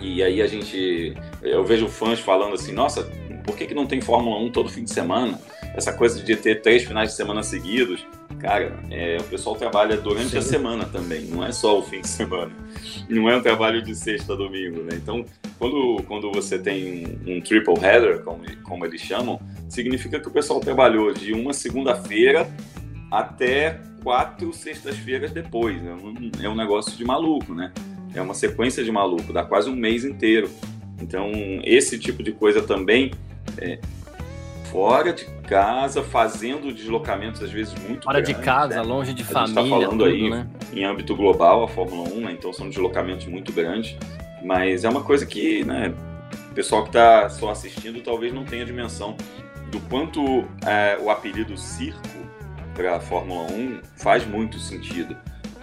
e 0.00 0.22
aí 0.22 0.42
a 0.42 0.46
gente, 0.46 1.14
eu 1.42 1.64
vejo 1.64 1.88
fãs 1.88 2.20
falando 2.20 2.54
assim, 2.54 2.72
nossa, 2.72 3.02
por 3.44 3.56
que, 3.56 3.66
que 3.66 3.74
não 3.74 3.86
tem 3.86 4.00
Fórmula 4.00 4.38
1 4.40 4.50
todo 4.50 4.68
fim 4.68 4.84
de 4.84 4.92
semana? 4.92 5.40
Essa 5.74 5.92
coisa 5.92 6.22
de 6.22 6.36
ter 6.36 6.60
três 6.60 6.84
finais 6.84 7.10
de 7.10 7.16
semana 7.16 7.42
seguidos. 7.42 8.04
Cara, 8.38 8.78
é, 8.90 9.18
o 9.20 9.24
pessoal 9.24 9.54
trabalha 9.54 9.96
durante 9.96 10.30
Sim. 10.30 10.38
a 10.38 10.42
semana 10.42 10.84
também, 10.86 11.22
não 11.22 11.44
é 11.44 11.52
só 11.52 11.78
o 11.78 11.82
fim 11.82 12.00
de 12.00 12.08
semana. 12.08 12.52
Não 13.08 13.28
é 13.28 13.36
um 13.36 13.42
trabalho 13.42 13.82
de 13.82 13.92
sexta 13.92 14.34
a 14.34 14.36
domingo, 14.36 14.82
né? 14.82 14.92
Então, 14.94 15.24
quando, 15.58 16.02
quando 16.06 16.30
você 16.30 16.56
tem 16.58 17.18
um 17.26 17.40
triple 17.40 17.74
header, 17.74 18.20
como, 18.22 18.44
como 18.62 18.86
eles 18.86 19.00
chamam, 19.00 19.40
significa 19.68 20.20
que 20.20 20.28
o 20.28 20.30
pessoal 20.30 20.60
trabalhou 20.60 21.12
de 21.12 21.32
uma 21.32 21.52
segunda-feira 21.52 22.48
até 23.10 23.80
quatro 24.02 24.52
sextas-feiras 24.52 25.32
depois. 25.32 25.82
Né? 25.82 25.96
É 26.40 26.48
um 26.48 26.54
negócio 26.54 26.96
de 26.96 27.04
maluco, 27.04 27.52
né? 27.52 27.72
É 28.14 28.20
uma 28.20 28.34
sequência 28.34 28.82
de 28.82 28.90
maluco, 28.90 29.32
dá 29.32 29.42
quase 29.42 29.70
um 29.70 29.76
mês 29.76 30.04
inteiro. 30.04 30.50
Então, 31.00 31.30
esse 31.64 31.98
tipo 31.98 32.22
de 32.22 32.32
coisa 32.32 32.62
também 32.62 33.12
é, 33.58 33.78
fora 34.70 35.12
de 35.12 35.24
casa, 35.46 36.02
fazendo 36.02 36.72
deslocamentos 36.72 37.42
às 37.42 37.50
vezes 37.50 37.74
muito 37.86 38.04
Fora 38.04 38.20
grandes, 38.20 38.36
de 38.36 38.44
casa, 38.44 38.76
né? 38.76 38.82
longe 38.82 39.12
de 39.12 39.22
a 39.22 39.26
família. 39.26 39.42
A 39.42 39.46
gente 39.46 39.66
está 39.66 39.76
falando 39.76 39.90
tudo, 39.90 40.04
aí 40.04 40.30
né? 40.30 40.46
em 40.72 40.84
âmbito 40.84 41.16
global, 41.16 41.64
a 41.64 41.68
Fórmula 41.68 42.08
1, 42.08 42.20
né? 42.20 42.32
então 42.32 42.52
são 42.52 42.68
deslocamentos 42.68 43.26
muito 43.26 43.52
grandes, 43.52 43.96
mas 44.44 44.84
é 44.84 44.88
uma 44.88 45.02
coisa 45.02 45.26
que 45.26 45.64
né, 45.64 45.92
o 46.50 46.54
pessoal 46.54 46.82
que 46.82 46.90
está 46.90 47.28
só 47.28 47.50
assistindo 47.50 48.00
talvez 48.00 48.32
não 48.32 48.44
tenha 48.44 48.64
dimensão 48.64 49.16
do 49.70 49.80
quanto 49.80 50.44
é, 50.64 50.98
o 51.00 51.10
apelido 51.10 51.56
circo 51.56 52.00
para 52.74 52.96
a 52.96 53.00
Fórmula 53.00 53.50
1 53.50 53.80
faz 53.96 54.26
muito 54.26 54.58
sentido, 54.58 55.16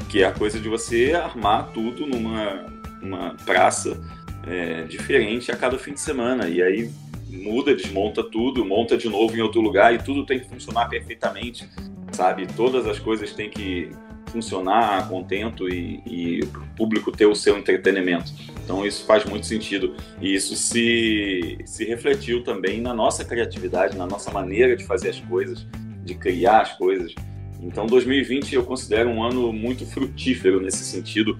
que 0.10 0.24
é 0.24 0.26
a 0.26 0.32
coisa 0.32 0.60
de 0.60 0.70
você 0.70 1.14
armar 1.14 1.72
tudo 1.74 2.06
numa 2.06 2.78
uma 3.02 3.36
praça 3.46 4.00
é, 4.46 4.84
diferente 4.84 5.52
a 5.52 5.56
cada 5.56 5.78
fim 5.78 5.94
de 5.94 6.00
semana. 6.00 6.48
E 6.48 6.62
aí 6.62 6.90
muda, 7.30 7.76
desmonta 7.76 8.24
tudo, 8.24 8.66
monta 8.66 8.98
de 8.98 9.10
novo 9.10 9.36
em 9.36 9.42
outro 9.42 9.62
lugar 9.62 9.94
e 9.94 9.98
tudo 9.98 10.26
tem 10.26 10.40
que 10.40 10.48
funcionar 10.48 10.88
perfeitamente, 10.88 11.70
sabe? 12.12 12.48
Todas 12.48 12.88
as 12.88 13.00
coisas 13.00 13.34
têm 13.34 13.50
que 13.50 13.92
funcionar 14.28 15.08
contento 15.08 15.70
e, 15.70 16.02
e 16.06 16.42
o 16.42 16.76
público 16.76 17.12
ter 17.12 17.26
o 17.26 17.36
seu 17.36 17.58
entretenimento. 17.58 18.32
Então 18.64 18.86
isso 18.86 19.06
faz 19.06 19.24
muito 19.26 19.46
sentido 19.46 19.96
e 20.22 20.34
isso 20.36 20.56
se, 20.56 21.58
se 21.66 21.86
refletiu 21.86 22.44
também 22.44 22.82
na 22.82 22.94
nossa 22.94 23.24
criatividade, 23.24 23.98
na 23.98 24.06
nossa 24.06 24.32
maneira 24.32 24.76
de 24.76 24.86
fazer 24.86 25.10
as 25.10 25.20
coisas, 25.22 25.66
de 26.04 26.16
criar 26.16 26.62
as 26.62 26.74
coisas. 26.74 27.14
Então 27.62 27.86
2020 27.86 28.56
eu 28.56 28.64
considero 28.64 29.10
um 29.10 29.24
ano 29.24 29.52
muito 29.52 29.86
frutífero 29.86 30.62
nesse 30.62 30.84
sentido 30.84 31.38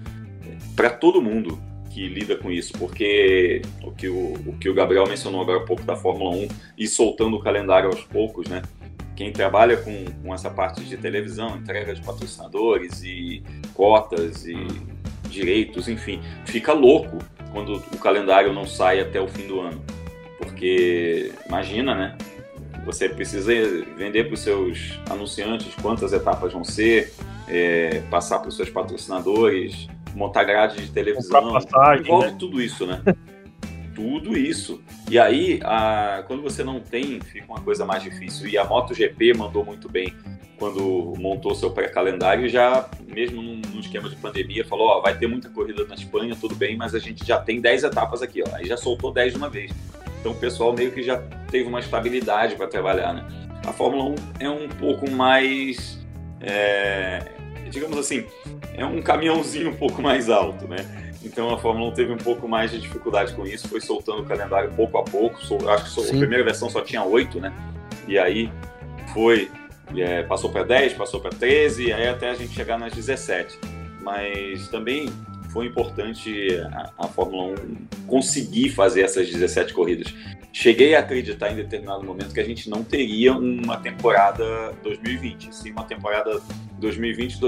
para 0.74 0.90
todo 0.90 1.20
mundo, 1.20 1.58
que 1.90 2.08
lida 2.08 2.36
com 2.36 2.50
isso, 2.50 2.72
porque 2.78 3.62
que 3.98 4.08
o, 4.08 4.34
o 4.46 4.56
que 4.58 4.68
o 4.68 4.74
Gabriel 4.74 5.06
mencionou 5.08 5.40
agora 5.40 5.58
há 5.58 5.66
pouco 5.66 5.82
da 5.82 5.96
Fórmula 5.96 6.30
1 6.30 6.48
e 6.78 6.86
soltando 6.86 7.36
o 7.36 7.40
calendário 7.40 7.90
aos 7.90 8.04
poucos, 8.04 8.48
né? 8.48 8.62
Quem 9.16 9.32
trabalha 9.32 9.76
com, 9.76 10.04
com 10.22 10.32
essa 10.32 10.48
parte 10.48 10.84
de 10.84 10.96
televisão, 10.96 11.56
entrega 11.56 11.92
de 11.92 12.00
patrocinadores 12.00 13.02
e 13.02 13.42
cotas 13.74 14.46
e 14.46 14.54
direitos, 15.28 15.88
enfim, 15.88 16.20
fica 16.46 16.72
louco 16.72 17.18
quando 17.52 17.74
o 17.74 17.98
calendário 17.98 18.52
não 18.52 18.64
sai 18.64 19.00
até 19.00 19.20
o 19.20 19.26
fim 19.26 19.48
do 19.48 19.60
ano. 19.60 19.82
Porque 20.38 21.32
imagina, 21.48 21.96
né? 21.96 22.16
Você 22.84 23.08
precisa 23.08 23.52
vender 23.96 24.24
para 24.24 24.34
os 24.34 24.40
seus 24.40 24.98
anunciantes 25.10 25.74
quantas 25.82 26.12
etapas 26.12 26.52
vão 26.52 26.64
ser, 26.64 27.12
é, 27.46 28.00
passar 28.10 28.38
para 28.38 28.48
os 28.48 28.56
seus 28.56 28.70
patrocinadores, 28.70 29.88
montar 30.14 30.44
grade 30.44 30.82
de 30.82 30.90
televisão, 30.90 31.52
passagem, 31.52 32.04
envolve 32.04 32.30
né? 32.30 32.36
tudo 32.38 32.60
isso, 32.60 32.86
né? 32.86 33.02
tudo 33.94 34.38
isso. 34.38 34.80
E 35.10 35.18
aí, 35.18 35.60
a, 35.64 36.22
quando 36.26 36.42
você 36.42 36.62
não 36.62 36.78
tem, 36.78 37.20
fica 37.20 37.46
uma 37.52 37.60
coisa 37.60 37.84
mais 37.84 38.02
difícil. 38.02 38.48
E 38.48 38.56
a 38.56 38.64
MotoGP 38.64 39.34
mandou 39.34 39.64
muito 39.64 39.88
bem 39.88 40.14
quando 40.58 41.14
montou 41.18 41.54
seu 41.54 41.70
pré-calendário, 41.70 42.48
já, 42.48 42.88
mesmo 43.06 43.40
num, 43.40 43.60
num, 43.72 43.80
esquema 43.80 44.08
de 44.08 44.16
pandemia, 44.16 44.64
falou: 44.64 44.88
Ó, 44.88 45.00
vai 45.00 45.16
ter 45.16 45.26
muita 45.26 45.48
corrida 45.48 45.84
na 45.84 45.94
Espanha, 45.94 46.36
tudo 46.38 46.54
bem, 46.54 46.76
mas 46.76 46.94
a 46.94 46.98
gente 46.98 47.24
já 47.24 47.38
tem 47.38 47.60
10 47.60 47.84
etapas 47.84 48.22
aqui, 48.22 48.42
ó. 48.42 48.54
Aí 48.54 48.66
já 48.66 48.76
soltou 48.76 49.12
10 49.12 49.32
de 49.32 49.38
uma 49.38 49.48
vez. 49.48 49.72
Então 50.20 50.32
o 50.32 50.34
pessoal 50.34 50.72
meio 50.74 50.92
que 50.92 51.02
já 51.02 51.18
teve 51.50 51.68
uma 51.68 51.80
estabilidade 51.80 52.56
para 52.56 52.66
trabalhar, 52.66 53.12
né? 53.12 53.26
A 53.66 53.72
Fórmula 53.72 54.04
1 54.04 54.14
é 54.40 54.50
um 54.50 54.68
pouco 54.68 55.10
mais. 55.10 55.98
É, 56.40 57.32
digamos 57.70 57.98
assim, 57.98 58.24
é 58.74 58.84
um 58.84 59.02
caminhãozinho 59.02 59.70
um 59.70 59.76
pouco 59.76 60.00
mais 60.00 60.30
alto, 60.30 60.66
né? 60.66 60.76
Então 61.22 61.52
a 61.52 61.58
Fórmula 61.58 61.90
1 61.90 61.94
teve 61.94 62.12
um 62.12 62.16
pouco 62.16 62.48
mais 62.48 62.70
de 62.70 62.80
dificuldade 62.80 63.34
com 63.34 63.44
isso, 63.44 63.68
foi 63.68 63.80
soltando 63.80 64.22
o 64.22 64.24
calendário 64.24 64.70
pouco 64.70 64.98
a 64.98 65.02
pouco. 65.02 65.38
Acho 65.68 65.94
que 65.94 66.00
a 66.00 66.18
primeira 66.18 66.44
versão 66.44 66.70
só 66.70 66.80
tinha 66.80 67.02
oito, 67.02 67.40
né? 67.40 67.52
E 68.06 68.18
aí 68.18 68.50
foi, 69.12 69.50
é, 69.96 70.22
passou 70.22 70.50
para 70.50 70.62
10, 70.62 70.94
passou 70.94 71.20
para 71.20 71.30
13, 71.30 71.88
e 71.88 71.92
aí 71.92 72.08
até 72.08 72.30
a 72.30 72.34
gente 72.34 72.54
chegar 72.54 72.78
nas 72.78 72.92
17. 72.92 73.58
Mas 74.00 74.68
também 74.68 75.10
foi 75.58 75.66
importante 75.66 76.56
a, 76.72 76.92
a, 76.98 77.08
Fórmula 77.08 77.58
1 77.60 78.06
conseguir 78.06 78.70
fazer 78.70 79.02
essas 79.02 79.28
17 79.28 79.74
corridas. 79.74 80.14
Cheguei 80.52 80.94
a 80.94 81.00
acreditar 81.00 81.50
em 81.50 81.56
determinado 81.56 82.04
momento 82.04 82.32
que 82.32 82.38
a 82.38 82.44
gente 82.44 82.70
não 82.70 82.84
teria 82.84 83.32
uma 83.32 83.76
temporada 83.76 84.72
2020, 84.84 85.52
sim 85.52 85.72
uma 85.72 85.82
temporada 85.82 86.40
2020 86.78 87.40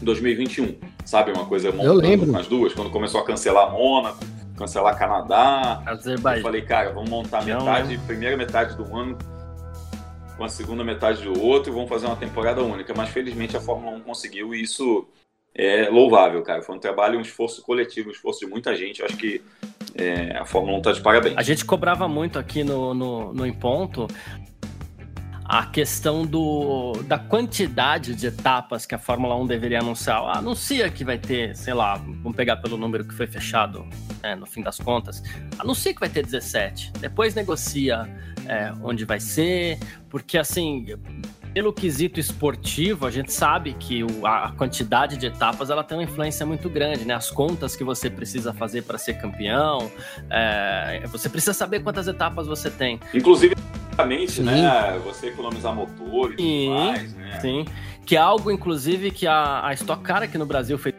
2021, 0.00 0.76
sabe? 1.04 1.32
Uma 1.32 1.46
coisa 1.46 1.72
montando 1.72 2.30
com 2.30 2.38
as 2.38 2.46
duas, 2.46 2.72
quando 2.72 2.90
começou 2.90 3.20
a 3.22 3.24
cancelar 3.24 3.72
Mônaco, 3.72 4.24
cancelar 4.56 4.96
Canadá. 4.96 5.82
Azerbaijão. 5.84 6.38
Eu 6.38 6.42
falei, 6.44 6.62
cara, 6.62 6.92
vamos 6.92 7.10
montar 7.10 7.44
metade, 7.44 7.98
primeira 8.06 8.36
metade 8.36 8.76
do 8.76 8.84
ano 8.96 9.18
com 10.36 10.44
a 10.44 10.48
segunda 10.48 10.84
metade 10.84 11.24
do 11.24 11.42
outro 11.42 11.72
e 11.72 11.74
vamos 11.74 11.88
fazer 11.88 12.06
uma 12.06 12.14
temporada 12.14 12.62
única. 12.62 12.94
Mas 12.96 13.08
felizmente 13.08 13.56
a 13.56 13.60
Fórmula 13.60 13.96
1 13.96 14.00
conseguiu 14.02 14.54
e 14.54 14.62
isso 14.62 15.08
é 15.58 15.88
louvável, 15.90 16.40
cara. 16.42 16.62
Foi 16.62 16.76
um 16.76 16.78
trabalho, 16.78 17.18
um 17.18 17.22
esforço 17.22 17.62
coletivo, 17.62 18.08
um 18.08 18.12
esforço 18.12 18.40
de 18.40 18.46
muita 18.46 18.76
gente. 18.76 19.00
Eu 19.00 19.06
acho 19.06 19.16
que 19.16 19.42
é, 19.96 20.36
a 20.36 20.44
Fórmula 20.44 20.76
1 20.76 20.78
está 20.78 20.92
de 20.92 21.00
parabéns. 21.00 21.36
A 21.36 21.42
gente 21.42 21.64
cobrava 21.64 22.06
muito 22.06 22.38
aqui 22.38 22.62
no, 22.62 22.94
no, 22.94 23.34
no 23.34 23.44
Em 23.44 23.52
Ponto 23.52 24.06
a 25.48 25.64
questão 25.64 26.26
do, 26.26 26.92
da 27.04 27.18
quantidade 27.18 28.14
de 28.14 28.26
etapas 28.26 28.84
que 28.84 28.94
a 28.94 28.98
Fórmula 28.98 29.34
1 29.34 29.46
deveria 29.46 29.80
anunciar. 29.80 30.22
Ah, 30.24 30.38
anuncia 30.38 30.90
que 30.90 31.02
vai 31.02 31.16
ter, 31.16 31.56
sei 31.56 31.72
lá, 31.72 31.94
vamos 31.94 32.36
pegar 32.36 32.58
pelo 32.58 32.76
número 32.76 33.02
que 33.02 33.14
foi 33.14 33.26
fechado 33.26 33.86
né, 34.22 34.36
no 34.36 34.44
fim 34.44 34.62
das 34.62 34.78
contas. 34.78 35.22
Anuncia 35.58 35.94
que 35.94 36.00
vai 36.00 36.10
ter 36.10 36.22
17. 36.22 36.92
Depois 37.00 37.34
negocia 37.34 38.06
é, 38.46 38.72
onde 38.82 39.06
vai 39.06 39.18
ser, 39.18 39.78
porque 40.10 40.36
assim, 40.36 40.86
pelo 41.58 41.72
quesito 41.72 42.20
esportivo, 42.20 43.04
a 43.04 43.10
gente 43.10 43.32
sabe 43.32 43.72
que 43.72 44.04
o, 44.04 44.24
a 44.24 44.52
quantidade 44.52 45.16
de 45.16 45.26
etapas 45.26 45.70
ela 45.70 45.82
tem 45.82 45.98
uma 45.98 46.04
influência 46.04 46.46
muito 46.46 46.70
grande, 46.70 47.04
né? 47.04 47.14
As 47.14 47.32
contas 47.32 47.74
que 47.74 47.82
você 47.82 48.08
precisa 48.08 48.54
fazer 48.54 48.82
para 48.82 48.96
ser 48.96 49.14
campeão, 49.14 49.90
é, 50.30 51.02
você 51.08 51.28
precisa 51.28 51.52
saber 51.52 51.80
quantas 51.80 52.06
etapas 52.06 52.46
você 52.46 52.70
tem. 52.70 53.00
Inclusive, 53.12 53.56
né? 54.44 55.00
Você 55.04 55.30
economizar 55.30 55.74
motor 55.74 56.32
e 56.34 56.36
sim, 56.36 56.66
tudo 56.68 56.74
mais, 56.76 57.14
né? 57.14 57.40
Sim, 57.40 57.64
que 58.06 58.14
é 58.14 58.20
algo, 58.20 58.52
inclusive, 58.52 59.10
que 59.10 59.26
a, 59.26 59.66
a 59.66 59.74
Stock 59.74 60.00
Car 60.04 60.22
aqui 60.22 60.38
no 60.38 60.46
Brasil 60.46 60.78
fez 60.78 60.94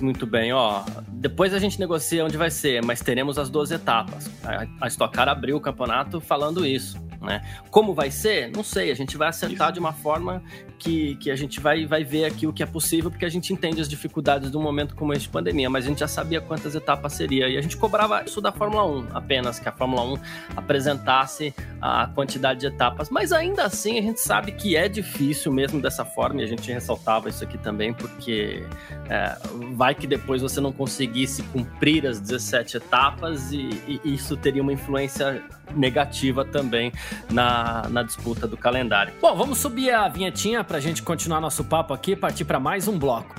muito 0.00 0.26
bem, 0.26 0.52
ó. 0.52 0.82
Depois 1.06 1.54
a 1.54 1.60
gente 1.60 1.78
negocia 1.78 2.24
onde 2.24 2.36
vai 2.36 2.50
ser, 2.50 2.84
mas 2.84 3.00
teremos 3.00 3.38
as 3.38 3.48
duas 3.48 3.70
etapas. 3.70 4.28
A, 4.42 4.66
a 4.84 4.88
Stock 4.88 5.14
Car 5.14 5.28
abriu 5.28 5.56
o 5.56 5.60
campeonato 5.60 6.20
falando 6.20 6.66
isso. 6.66 6.98
Né? 7.20 7.42
Como 7.70 7.94
vai 7.94 8.10
ser? 8.10 8.50
Não 8.50 8.62
sei. 8.62 8.90
A 8.90 8.94
gente 8.94 9.16
vai 9.16 9.28
acertar 9.28 9.72
de 9.72 9.78
uma 9.78 9.92
forma 9.92 10.42
que, 10.78 11.16
que 11.16 11.30
a 11.30 11.36
gente 11.36 11.60
vai, 11.60 11.86
vai 11.86 12.04
ver 12.04 12.24
aqui 12.24 12.46
o 12.46 12.52
que 12.52 12.62
é 12.62 12.66
possível, 12.66 13.10
porque 13.10 13.24
a 13.24 13.28
gente 13.28 13.52
entende 13.52 13.80
as 13.80 13.88
dificuldades 13.88 14.50
de 14.50 14.56
um 14.56 14.62
momento 14.62 14.94
como 14.94 15.12
esse 15.12 15.22
de 15.22 15.28
pandemia, 15.28 15.68
mas 15.68 15.84
a 15.84 15.88
gente 15.88 16.00
já 16.00 16.08
sabia 16.08 16.40
quantas 16.40 16.74
etapas 16.74 17.12
seria. 17.12 17.48
E 17.48 17.56
a 17.56 17.60
gente 17.60 17.76
cobrava 17.76 18.22
isso 18.24 18.40
da 18.40 18.50
Fórmula 18.50 18.84
1, 18.86 19.08
apenas 19.14 19.58
que 19.58 19.68
a 19.68 19.72
Fórmula 19.72 20.02
1 20.02 20.18
apresentasse 20.56 21.54
a 21.80 22.06
quantidade 22.06 22.60
de 22.60 22.66
etapas. 22.66 23.10
Mas 23.10 23.32
ainda 23.32 23.64
assim, 23.64 23.98
a 23.98 24.02
gente 24.02 24.20
sabe 24.20 24.52
que 24.52 24.76
é 24.76 24.88
difícil 24.88 25.52
mesmo 25.52 25.80
dessa 25.80 26.04
forma, 26.04 26.40
e 26.40 26.44
a 26.44 26.46
gente 26.46 26.70
ressaltava 26.72 27.28
isso 27.28 27.44
aqui 27.44 27.58
também, 27.58 27.92
porque 27.92 28.64
é, 29.08 29.36
vai 29.74 29.94
que 29.94 30.06
depois 30.06 30.40
você 30.42 30.60
não 30.60 30.72
conseguisse 30.72 31.42
cumprir 31.44 32.06
as 32.06 32.20
17 32.20 32.76
etapas 32.76 33.52
e, 33.52 33.68
e 33.86 34.14
isso 34.14 34.36
teria 34.36 34.62
uma 34.62 34.72
influência 34.72 35.42
negativa 35.74 36.44
também 36.44 36.92
na, 37.30 37.86
na 37.88 38.02
disputa 38.02 38.46
do 38.46 38.56
calendário. 38.56 39.12
Bom, 39.20 39.34
vamos 39.36 39.58
subir 39.58 39.90
a 39.90 40.08
vinhetinha 40.08 40.64
para 40.68 40.76
a 40.76 40.80
gente 40.80 41.02
continuar 41.02 41.40
nosso 41.40 41.64
papo 41.64 41.94
aqui 41.94 42.12
e 42.12 42.16
partir 42.16 42.44
para 42.44 42.60
mais 42.60 42.86
um 42.86 42.98
bloco. 42.98 43.34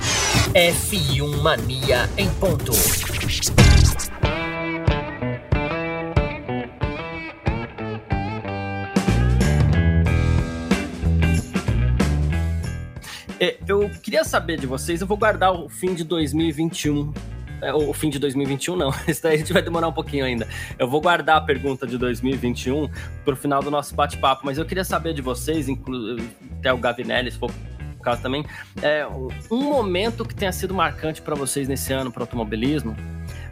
F1 0.52 1.42
Mania 1.44 2.10
em 2.18 2.28
ponto. 2.34 2.72
É, 13.40 13.58
eu 13.68 13.90
queria 14.02 14.24
saber 14.24 14.60
de 14.60 14.66
vocês, 14.66 15.00
eu 15.00 15.08
vou 15.08 15.16
guardar 15.16 15.54
o 15.54 15.70
fim 15.70 15.94
de 15.94 16.04
2021 16.04 17.14
é, 17.14 17.39
o 17.74 17.94
fim 17.94 18.10
de 18.10 18.20
2021 18.20 18.76
não, 18.76 18.92
isso 19.08 19.24
daí 19.24 19.36
a 19.36 19.38
gente 19.38 19.54
vai 19.54 19.62
demorar 19.62 19.88
um 19.88 19.94
pouquinho 19.94 20.26
ainda. 20.26 20.48
Eu 20.78 20.88
vou 20.88 21.02
guardar 21.02 21.38
a 21.38 21.42
pergunta 21.42 21.86
de 21.86 21.98
2021 21.98 22.90
para 23.24 23.34
o 23.34 23.38
final 23.38 23.62
do 23.62 23.72
nosso 23.72 23.96
bate-papo, 23.96 24.42
mas 24.46 24.58
eu 24.58 24.66
queria 24.66 24.84
saber 24.84 25.14
de 25.14 25.22
vocês, 25.22 25.68
até 26.60 26.74
o 26.74 26.78
Gavinelli, 26.78 27.32
se 27.32 27.38
for 27.38 27.52
o 27.52 28.02
caso 28.02 28.22
também, 28.22 28.46
é, 28.82 29.06
um 29.52 29.64
momento 29.64 30.24
que 30.24 30.34
tenha 30.34 30.52
sido 30.52 30.74
marcante 30.74 31.22
para 31.22 31.36
vocês 31.36 31.68
nesse 31.68 31.92
ano 31.92 32.12
para 32.12 32.24
automobilismo, 32.24 32.96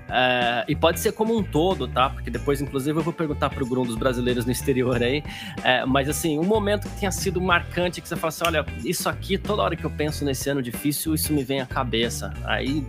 é, 0.09 0.63
e 0.67 0.75
pode 0.75 0.99
ser 0.99 1.11
como 1.11 1.37
um 1.37 1.43
todo, 1.43 1.87
tá? 1.87 2.09
Porque 2.09 2.29
depois, 2.29 2.61
inclusive, 2.61 2.97
eu 2.97 3.03
vou 3.03 3.13
perguntar 3.13 3.49
para 3.49 3.63
o 3.63 3.67
Grum 3.67 3.83
dos 3.83 3.95
brasileiros 3.95 4.45
no 4.45 4.51
exterior 4.51 5.01
aí. 5.01 5.23
É, 5.63 5.85
mas, 5.85 6.07
assim, 6.07 6.39
um 6.39 6.43
momento 6.43 6.87
que 6.87 6.99
tenha 6.99 7.11
sido 7.11 7.41
marcante, 7.41 8.01
que 8.01 8.07
você 8.07 8.15
fala 8.15 8.29
assim: 8.29 8.43
olha, 8.45 8.65
isso 8.85 9.09
aqui, 9.09 9.37
toda 9.37 9.61
hora 9.61 9.75
que 9.75 9.83
eu 9.83 9.89
penso 9.89 10.23
nesse 10.23 10.49
ano 10.49 10.61
difícil, 10.61 11.13
isso 11.13 11.33
me 11.33 11.43
vem 11.43 11.61
à 11.61 11.65
cabeça. 11.65 12.33
Aí 12.45 12.85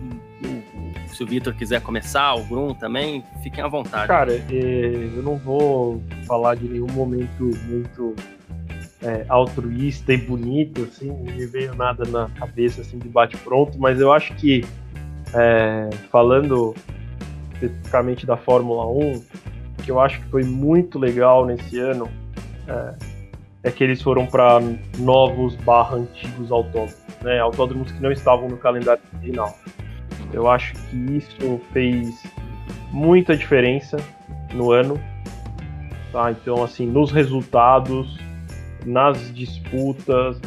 se 1.15 1.23
o 1.23 1.27
Vitor 1.27 1.53
quiser 1.53 1.81
começar, 1.81 2.35
o 2.35 2.43
Grum 2.43 2.73
também, 2.73 3.23
fiquem 3.43 3.63
à 3.63 3.67
vontade. 3.67 4.07
Cara, 4.07 4.33
é, 4.33 5.09
eu 5.15 5.23
não 5.23 5.37
vou 5.37 6.01
falar 6.25 6.55
de 6.55 6.67
nenhum 6.67 6.87
momento 6.87 7.51
muito 7.67 8.15
é, 9.01 9.25
altruísta 9.29 10.13
e 10.13 10.17
bonito, 10.17 10.83
assim, 10.83 11.07
não 11.07 11.33
me 11.33 11.45
veio 11.45 11.75
nada 11.75 12.05
na 12.05 12.29
cabeça 12.29 12.81
assim 12.81 12.97
de 12.97 13.07
bate-pronto, 13.07 13.77
mas 13.79 13.99
eu 13.99 14.11
acho 14.11 14.33
que 14.35 14.65
é, 15.33 15.89
falando 16.11 16.75
especificamente 17.53 18.25
da 18.25 18.37
Fórmula 18.37 18.87
1, 18.87 19.23
que 19.83 19.91
eu 19.91 19.99
acho 19.99 20.21
que 20.21 20.29
foi 20.29 20.43
muito 20.43 20.97
legal 20.97 21.45
nesse 21.45 21.77
ano 21.79 22.09
é, 22.67 22.93
é 23.63 23.71
que 23.71 23.83
eles 23.83 24.01
foram 24.01 24.25
para 24.25 24.59
novos 24.97 25.55
barra 25.55 25.97
antigos 25.97 26.51
autódromos, 26.51 26.95
né? 27.21 27.39
Autódromos 27.39 27.91
que 27.91 28.01
não 28.01 28.11
estavam 28.11 28.47
no 28.47 28.57
calendário 28.57 29.01
original. 29.13 29.57
Eu 30.33 30.49
acho 30.49 30.73
que 30.73 31.17
isso 31.17 31.59
fez 31.71 32.23
muita 32.91 33.35
diferença 33.35 33.97
no 34.53 34.71
ano. 34.71 34.99
Tá? 36.11 36.31
Então, 36.31 36.63
assim, 36.63 36.85
nos 36.85 37.11
resultados, 37.11 38.17
nas 38.85 39.33
disputas, 39.33 40.39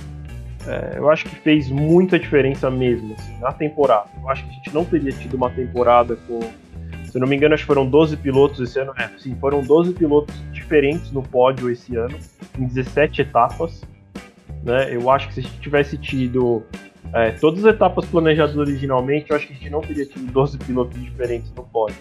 é, 0.66 0.94
eu 0.96 1.10
acho 1.10 1.24
que 1.24 1.36
fez 1.36 1.68
muita 1.68 2.18
diferença 2.18 2.70
mesmo 2.70 3.14
assim, 3.14 3.36
na 3.38 3.52
temporada. 3.52 4.08
Eu 4.20 4.28
acho 4.28 4.44
que 4.44 4.50
a 4.50 4.52
gente 4.54 4.74
não 4.74 4.84
teria 4.84 5.12
tido 5.12 5.34
uma 5.34 5.50
temporada 5.50 6.16
com. 6.28 6.40
Se 7.04 7.18
não 7.18 7.26
me 7.26 7.36
engano, 7.36 7.52
acho 7.52 7.64
que 7.64 7.66
foram 7.66 7.86
12 7.86 8.16
pilotos 8.16 8.60
esse 8.60 8.78
ano. 8.78 8.92
É, 8.96 9.08
sim, 9.18 9.36
foram 9.36 9.62
12 9.62 9.92
pilotos 9.92 10.34
diferentes 10.52 11.10
no 11.12 11.22
pódio 11.22 11.68
esse 11.68 11.94
ano, 11.96 12.16
em 12.58 12.66
17 12.66 13.22
etapas. 13.22 13.82
Né? 14.64 14.94
Eu 14.94 15.10
acho 15.10 15.28
que 15.28 15.34
se 15.34 15.40
a 15.40 15.42
gente 15.42 15.60
tivesse 15.60 15.98
tido 15.98 16.64
é, 17.14 17.30
todas 17.32 17.64
as 17.64 17.74
etapas 17.74 18.06
planejadas 18.06 18.56
originalmente, 18.56 19.30
eu 19.30 19.36
acho 19.36 19.46
que 19.46 19.52
a 19.52 19.56
gente 19.56 19.70
não 19.70 19.80
teria 19.80 20.06
tido 20.06 20.30
12 20.32 20.58
pilotos 20.58 21.02
diferentes 21.02 21.52
no 21.54 21.64
pódio. 21.64 21.96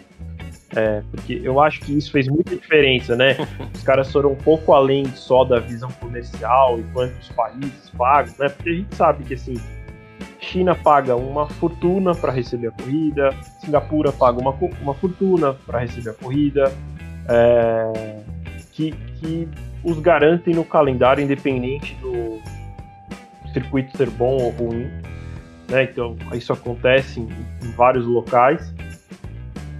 É, 0.74 1.04
porque 1.12 1.42
eu 1.44 1.60
acho 1.60 1.82
que 1.82 1.98
isso 1.98 2.12
fez 2.12 2.30
muita 2.30 2.56
diferença, 2.56 3.16
né? 3.16 3.36
Os 3.76 3.84
caras 3.84 4.10
foram 4.10 4.32
um 4.32 4.38
pouco 4.38 4.74
além 4.74 5.06
só 5.08 5.44
da 5.44 5.60
visão 5.60 5.92
comercial 6.00 6.80
e 6.80 6.84
quantos 6.94 7.28
países 7.30 7.90
pagam, 7.98 8.34
né? 8.40 8.48
Porque 8.48 8.70
a 8.70 8.74
gente 8.74 8.96
sabe 8.96 9.24
que 9.26 9.34
assim, 9.34 9.56
China 10.40 10.74
paga 10.74 11.16
uma 11.16 11.48
fortuna 11.48 12.16
para 12.16 12.32
receber 12.32 12.68
a 12.68 12.72
corrida, 12.72 13.32
Singapura 13.60 14.14
paga 14.14 14.40
uma, 14.40 14.56
uma 14.82 14.94
fortuna 14.94 15.54
para 15.54 15.80
receber 15.80 16.12
a 16.12 16.14
corrida, 16.14 16.72
é, 17.28 18.22
que, 18.72 18.92
que 19.20 19.50
os 19.84 20.00
garantem 20.00 20.54
no 20.54 20.64
calendário, 20.64 21.24
independente 21.24 21.96
do 21.96 22.40
circuito 23.54 23.96
ser 23.98 24.10
bom 24.10 24.38
ou 24.38 24.50
ruim. 24.52 24.90
Né? 25.70 25.84
Então, 25.84 26.18
isso 26.34 26.52
acontece 26.52 27.20
em, 27.20 27.30
em 27.64 27.72
vários 27.72 28.06
locais. 28.06 28.74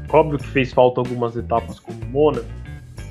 Óbvio 0.10 0.38
que 0.40 0.48
fez 0.48 0.74
falta 0.74 1.00
algumas 1.00 1.36
etapas 1.36 1.80
como 1.80 2.04
Mona. 2.06 2.42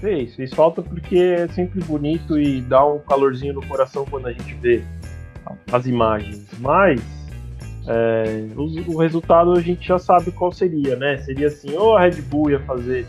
Fez, 0.01 0.35
fez 0.35 0.53
falta 0.53 0.81
porque 0.83 1.19
é 1.19 1.49
sempre 1.49 1.83
bonito 1.85 2.39
e 2.39 2.61
dá 2.63 2.85
um 2.87 2.99
calorzinho 3.01 3.55
no 3.55 3.67
coração 3.67 4.07
quando 4.09 4.27
a 4.27 4.33
gente 4.33 4.55
vê 4.55 4.83
as 5.73 5.87
imagens. 5.87 6.47
Mas 6.59 7.03
é, 7.87 8.47
o, 8.57 8.95
o, 8.95 8.99
resultado 8.99 9.53
a 9.53 9.61
gente 9.61 9.87
já 9.87 9.99
sabe 9.99 10.31
qual 10.31 10.53
seria, 10.53 10.97
né? 10.97 11.19
Seria 11.19 11.49
assim, 11.49 11.75
ou 11.77 11.97
a 11.97 12.03
Red 12.03 12.23
Bull 12.23 12.51
ia 12.51 12.61
fazer 12.61 13.07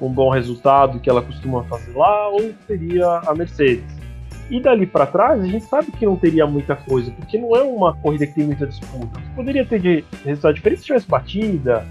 um 0.00 0.08
bom 0.08 0.30
resultado 0.30 1.00
que 1.00 1.08
ela 1.08 1.22
costuma 1.22 1.64
fazer 1.64 1.96
lá, 1.96 2.28
ou 2.28 2.52
seria 2.66 3.20
a 3.26 3.34
Mercedes. 3.34 3.97
E 4.50 4.60
dali 4.60 4.86
para 4.86 5.06
trás, 5.06 5.42
a 5.42 5.46
gente 5.46 5.64
sabe 5.66 5.92
que 5.92 6.06
não 6.06 6.16
teria 6.16 6.46
muita 6.46 6.74
coisa, 6.74 7.10
porque 7.10 7.36
não 7.36 7.54
é 7.54 7.62
uma 7.62 7.94
corrida 7.96 8.26
que 8.26 8.34
tem 8.34 8.46
muita 8.46 8.66
disputa. 8.66 9.20
Poderia 9.36 9.64
ter 9.64 9.78
de 9.78 10.04
resultado 10.24 10.54
diferente 10.54 10.80
se 10.80 10.86
tivesse 10.86 11.06
batida, 11.06 11.86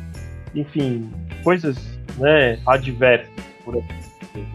enfim, 0.55 1.09
coisas 1.43 1.77
né, 2.17 2.59
adversas. 2.65 3.29
Por 3.63 3.77
assim. 3.77 4.45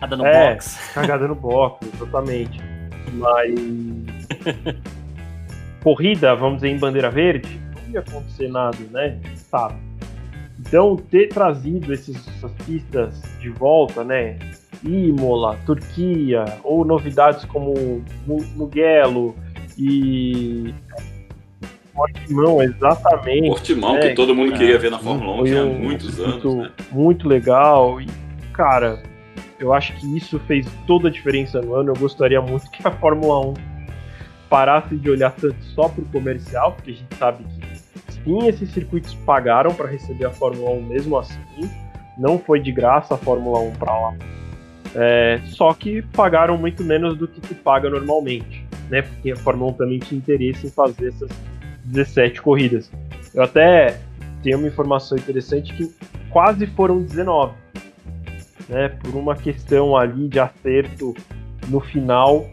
Cagada 0.00 0.16
no 0.16 0.26
é, 0.26 0.50
box. 0.50 0.92
Cagada 0.94 1.28
no 1.28 1.34
box, 1.34 1.88
exatamente. 1.94 2.60
Mas. 3.12 3.54
corrida, 5.82 6.34
vamos 6.34 6.56
dizer, 6.56 6.68
em 6.68 6.78
bandeira 6.78 7.10
verde, 7.10 7.60
não 7.74 7.92
ia 7.92 8.00
acontecer 8.00 8.48
nada, 8.48 8.78
né? 8.90 9.18
Sabe? 9.36 9.76
Então, 10.58 10.96
ter 10.96 11.28
trazido 11.28 11.92
esses, 11.92 12.16
essas 12.28 12.52
pistas 12.64 13.22
de 13.40 13.48
volta, 13.48 14.04
né? 14.04 14.38
Imola, 14.84 15.58
Turquia, 15.66 16.44
ou 16.64 16.84
novidades 16.84 17.44
como 17.44 18.02
Mugello 18.56 19.34
e 19.78 20.74
Portimão, 22.00 22.62
exatamente. 22.62 23.48
Portimão, 23.48 23.94
né? 23.94 24.08
que 24.08 24.14
todo 24.14 24.34
mundo 24.34 24.52
queria 24.52 24.78
ver 24.78 24.90
na 24.90 24.98
Fórmula 24.98 25.42
1 25.42 25.58
há 25.58 25.64
um, 25.64 25.78
muitos 25.78 26.18
muito, 26.18 26.48
anos. 26.48 26.68
Né? 26.68 26.70
Muito 26.90 27.28
legal. 27.28 28.00
E, 28.00 28.06
cara, 28.54 29.02
eu 29.58 29.74
acho 29.74 29.92
que 29.94 30.16
isso 30.16 30.38
fez 30.40 30.66
toda 30.86 31.08
a 31.08 31.10
diferença 31.10 31.60
no 31.60 31.74
ano. 31.74 31.90
Eu 31.90 31.96
gostaria 31.96 32.40
muito 32.40 32.70
que 32.70 32.86
a 32.86 32.90
Fórmula 32.90 33.48
1 33.48 33.54
parasse 34.48 34.96
de 34.96 35.10
olhar 35.10 35.32
tanto 35.32 35.62
só 35.74 35.88
para 35.88 36.02
o 36.02 36.06
comercial, 36.06 36.72
porque 36.72 36.92
a 36.92 36.94
gente 36.94 37.14
sabe 37.16 37.44
que 37.44 38.12
sim, 38.12 38.48
esses 38.48 38.70
circuitos 38.72 39.14
pagaram 39.26 39.72
para 39.74 39.86
receber 39.86 40.26
a 40.26 40.30
Fórmula 40.30 40.70
1 40.70 40.82
mesmo 40.82 41.18
assim. 41.18 41.38
Não 42.18 42.38
foi 42.38 42.60
de 42.60 42.72
graça 42.72 43.14
a 43.14 43.18
Fórmula 43.18 43.60
1 43.60 43.72
para 43.72 43.92
lá. 43.92 44.14
É, 44.94 45.40
só 45.44 45.72
que 45.72 46.02
pagaram 46.02 46.56
muito 46.56 46.82
menos 46.82 47.16
do 47.16 47.28
que 47.28 47.46
se 47.46 47.54
paga 47.54 47.88
normalmente, 47.88 48.64
né? 48.88 49.02
Porque 49.02 49.30
a 49.30 49.36
Fórmula 49.36 49.70
1 49.72 49.74
também 49.74 49.98
tinha 49.98 50.18
interesse 50.18 50.66
em 50.66 50.70
fazer 50.70 51.08
essas 51.08 51.30
17 51.84 52.42
corridas. 52.42 52.90
Eu 53.32 53.42
até 53.42 54.00
tenho 54.42 54.58
uma 54.58 54.66
informação 54.66 55.16
interessante 55.16 55.72
que 55.74 55.94
quase 56.30 56.66
foram 56.66 57.02
19, 57.02 57.54
né? 58.68 58.88
Por 58.88 59.14
uma 59.14 59.36
questão 59.36 59.96
ali 59.96 60.28
de 60.28 60.40
acerto 60.40 61.14
no 61.68 61.78
final, 61.78 62.48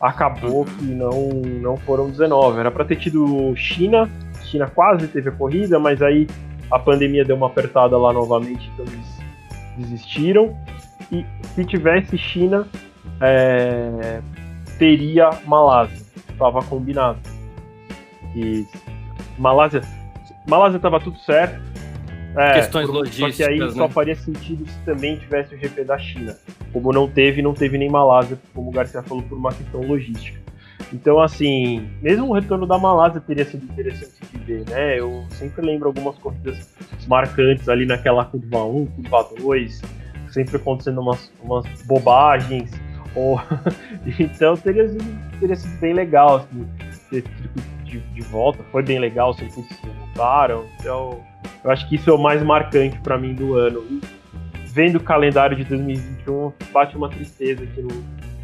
acabou 0.00 0.64
que 0.64 0.84
não, 0.84 1.30
não 1.60 1.76
foram 1.76 2.10
19. 2.10 2.60
Era 2.60 2.70
para 2.70 2.84
ter 2.84 2.96
tido 2.96 3.54
China, 3.56 4.08
China 4.44 4.68
quase 4.68 5.08
teve 5.08 5.30
a 5.30 5.32
corrida, 5.32 5.78
mas 5.78 6.00
aí 6.00 6.28
a 6.70 6.78
pandemia 6.78 7.24
deu 7.24 7.36
uma 7.36 7.46
apertada 7.46 7.96
lá 7.98 8.12
novamente, 8.12 8.70
então 8.72 8.86
eles 8.86 9.22
desistiram. 9.76 10.56
E 11.12 11.26
se 11.54 11.64
tivesse 11.64 12.16
China, 12.16 12.66
é, 13.20 14.20
teria 14.78 15.30
Malásia. 15.46 16.04
Estava 16.30 16.62
combinado. 16.62 17.20
E 18.34 18.66
Malásia. 19.38 19.82
Malásia 20.48 20.78
estava 20.78 20.98
tudo 20.98 21.18
certo. 21.18 21.60
É, 22.34 22.54
Questões 22.54 22.86
por, 22.86 22.94
logísticas. 22.94 23.36
Só 23.36 23.44
que 23.44 23.50
aí 23.50 23.58
né? 23.58 23.70
só 23.70 23.88
faria 23.90 24.16
sentido 24.16 24.66
se 24.66 24.78
também 24.86 25.18
tivesse 25.18 25.54
o 25.54 25.58
GP 25.58 25.84
da 25.84 25.98
China. 25.98 26.34
Como 26.72 26.90
não 26.90 27.06
teve, 27.06 27.42
não 27.42 27.52
teve 27.52 27.76
nem 27.76 27.90
Malásia, 27.90 28.38
como 28.54 28.70
o 28.70 28.72
Garcia 28.72 29.02
falou, 29.02 29.22
por 29.22 29.36
uma 29.36 29.52
questão 29.52 29.82
logística. 29.82 30.40
Então, 30.92 31.20
assim, 31.20 31.88
mesmo 32.02 32.28
o 32.28 32.32
retorno 32.32 32.66
da 32.66 32.78
Malásia 32.78 33.20
teria 33.20 33.44
sido 33.44 33.64
interessante 33.64 34.12
de 34.32 34.38
ver, 34.38 34.64
né? 34.68 34.98
Eu 34.98 35.24
sempre 35.30 35.64
lembro 35.64 35.88
algumas 35.88 36.16
corridas 36.18 36.70
marcantes 37.06 37.68
ali 37.68 37.86
naquela 37.86 38.24
curva 38.24 38.64
1, 38.64 38.86
curva 38.86 39.28
2, 39.38 39.82
sempre 40.32 40.56
acontecendo 40.56 41.00
umas, 41.00 41.32
umas 41.42 41.66
bobagens. 41.82 42.70
Ou... 43.14 43.40
então 44.18 44.56
teria 44.56 44.88
sido, 44.88 45.38
teria 45.38 45.56
sido 45.56 45.78
bem 45.80 45.92
legal 45.92 46.36
assim, 46.36 46.66
ter 47.10 47.24
de, 47.84 48.00
de 48.00 48.20
volta. 48.22 48.62
Foi 48.72 48.82
bem 48.82 48.98
legal, 48.98 49.30
os 49.30 49.36
circuitos 49.36 49.76
que 49.76 49.86
voltaram. 49.86 50.64
Então, 50.80 51.20
eu 51.62 51.70
acho 51.70 51.88
que 51.88 51.96
isso 51.96 52.10
é 52.10 52.12
o 52.12 52.18
mais 52.18 52.42
marcante 52.42 52.98
para 53.00 53.18
mim 53.18 53.34
do 53.34 53.54
ano. 53.54 53.80
E 53.90 54.00
vendo 54.66 54.96
o 54.96 55.00
calendário 55.00 55.56
de 55.56 55.64
2021, 55.64 56.52
bate 56.72 56.96
uma 56.96 57.08
tristeza 57.08 57.64
que, 57.66 57.82
no, 57.82 57.88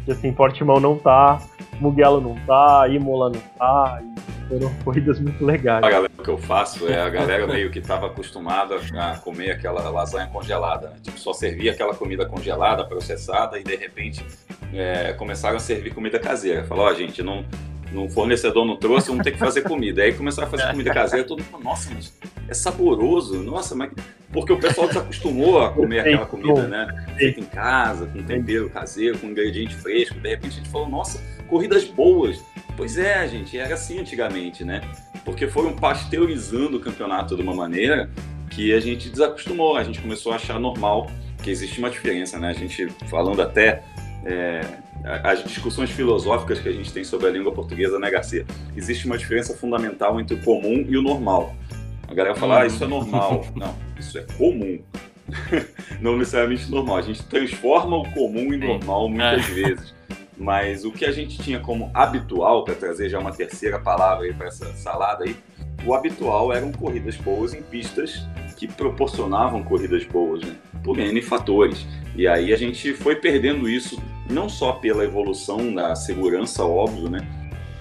que 0.05 0.11
assim, 0.11 0.31
Portimão 0.31 0.79
não 0.79 0.95
tá, 0.95 1.41
Mugello 1.79 2.21
não 2.21 2.35
tá, 2.45 2.87
Imola 2.87 3.31
não 3.31 3.41
tá. 3.57 4.01
Foram 4.49 4.73
corridas 4.83 5.19
muito 5.19 5.45
legais. 5.45 5.83
A 5.83 5.89
galera, 5.89 6.11
o 6.17 6.23
que 6.23 6.29
eu 6.29 6.37
faço 6.37 6.87
é 6.87 6.99
a 6.99 7.09
galera 7.09 7.45
meio 7.45 7.69
que 7.69 7.79
estava 7.79 8.07
acostumada 8.07 8.75
a 8.97 9.17
comer 9.17 9.51
aquela 9.51 9.87
lasanha 9.89 10.27
congelada, 10.27 10.89
né? 10.89 10.95
Tipo, 11.01 11.19
só 11.19 11.31
servia 11.31 11.71
aquela 11.71 11.93
comida 11.93 12.25
congelada, 12.25 12.83
processada, 12.83 13.59
e 13.59 13.63
de 13.63 13.75
repente 13.75 14.25
é, 14.73 15.13
começaram 15.13 15.57
a 15.57 15.59
servir 15.59 15.93
comida 15.93 16.19
caseira. 16.19 16.63
Falou, 16.63 16.85
ó, 16.85 16.89
oh, 16.89 16.95
gente, 16.95 17.21
não, 17.21 17.45
no 17.91 18.09
fornecedor 18.09 18.65
não 18.65 18.75
trouxe, 18.75 19.09
vamos 19.09 19.23
ter 19.23 19.31
que 19.31 19.37
fazer 19.37 19.61
comida. 19.61 20.01
Aí 20.01 20.13
começaram 20.13 20.47
a 20.47 20.51
fazer 20.51 20.71
comida 20.71 20.91
caseira, 20.91 21.25
todo 21.25 21.43
mundo 21.43 21.63
nossa, 21.63 21.91
mas 21.93 22.13
é 22.47 22.53
saboroso, 22.53 23.37
nossa, 23.43 23.75
mas. 23.75 23.91
Porque 24.31 24.53
o 24.53 24.59
pessoal 24.59 24.87
desacostumou 24.87 25.59
a 25.59 25.71
comer 25.71 26.01
aquela 26.01 26.25
comida, 26.25 26.67
né? 26.67 27.07
Feita 27.17 27.39
em 27.39 27.45
casa, 27.45 28.05
com 28.05 28.21
tempero 28.21 28.69
caseiro, 28.69 29.17
com 29.17 29.27
ingrediente 29.27 29.75
fresco. 29.75 30.19
De 30.19 30.29
repente 30.29 30.53
a 30.53 30.57
gente 30.57 30.69
falou, 30.69 30.87
nossa, 30.87 31.19
corridas 31.47 31.83
boas. 31.85 32.39
Pois 32.79 32.97
é, 32.97 33.27
gente, 33.27 33.57
era 33.57 33.73
assim 33.73 33.99
antigamente, 33.99 34.63
né? 34.63 34.79
Porque 35.25 35.49
foram 35.49 35.73
pasteurizando 35.73 36.77
o 36.77 36.79
campeonato 36.79 37.35
de 37.35 37.41
uma 37.41 37.53
maneira 37.53 38.09
que 38.49 38.71
a 38.71 38.79
gente 38.79 39.09
desacostumou, 39.09 39.75
a 39.75 39.83
gente 39.83 39.99
começou 39.99 40.31
a 40.31 40.37
achar 40.37 40.57
normal 40.57 41.11
que 41.43 41.49
existe 41.49 41.77
uma 41.79 41.89
diferença, 41.89 42.39
né? 42.39 42.47
A 42.47 42.53
gente 42.53 42.87
falando 43.09 43.41
até 43.41 43.83
é, 44.25 44.61
as 45.25 45.43
discussões 45.43 45.89
filosóficas 45.89 46.61
que 46.61 46.69
a 46.69 46.71
gente 46.71 46.89
tem 46.93 47.03
sobre 47.03 47.27
a 47.27 47.31
língua 47.31 47.51
portuguesa, 47.51 47.99
né, 47.99 48.09
Garcia? 48.09 48.45
Existe 48.73 49.07
uma 49.07 49.17
diferença 49.17 49.53
fundamental 49.57 50.17
entre 50.17 50.37
o 50.37 50.41
comum 50.41 50.85
e 50.87 50.97
o 50.97 51.01
normal. 51.01 51.53
A 52.07 52.13
galera 52.13 52.33
fala, 52.33 52.61
ah, 52.61 52.65
isso 52.65 52.81
é 52.81 52.87
normal. 52.87 53.45
Não, 53.57 53.75
isso 53.99 54.17
é 54.17 54.23
comum. 54.37 54.79
Não 55.99 56.17
necessariamente 56.17 56.71
normal. 56.71 56.95
A 56.95 57.01
gente 57.01 57.23
transforma 57.25 57.97
o 57.97 58.09
comum 58.13 58.53
em 58.53 58.57
normal 58.57 59.09
muitas 59.09 59.49
é. 59.49 59.51
vezes. 59.51 59.99
Mas 60.39 60.85
o 60.85 60.91
que 60.91 61.03
a 61.03 61.11
gente 61.11 61.37
tinha 61.37 61.59
como 61.59 61.91
habitual, 61.93 62.63
para 62.63 62.73
trazer 62.73 63.09
já 63.09 63.19
uma 63.19 63.33
terceira 63.33 63.77
palavra 63.77 64.33
para 64.33 64.47
essa 64.47 64.71
salada 64.73 65.25
aí, 65.25 65.35
o 65.85 65.93
habitual 65.93 66.53
eram 66.53 66.71
corridas 66.71 67.17
boas 67.17 67.53
em 67.53 67.61
pistas 67.61 68.25
que 68.55 68.67
proporcionavam 68.67 69.61
corridas 69.63 70.05
boas, 70.05 70.41
né? 70.41 70.55
Por 70.83 70.97
N 70.97 71.21
fatores. 71.21 71.85
E 72.15 72.25
aí 72.27 72.53
a 72.53 72.57
gente 72.57 72.93
foi 72.93 73.15
perdendo 73.15 73.69
isso 73.69 74.01
não 74.29 74.47
só 74.47 74.73
pela 74.73 75.03
evolução 75.03 75.73
da 75.73 75.93
segurança, 75.95 76.63
óbvio, 76.63 77.09
né? 77.09 77.19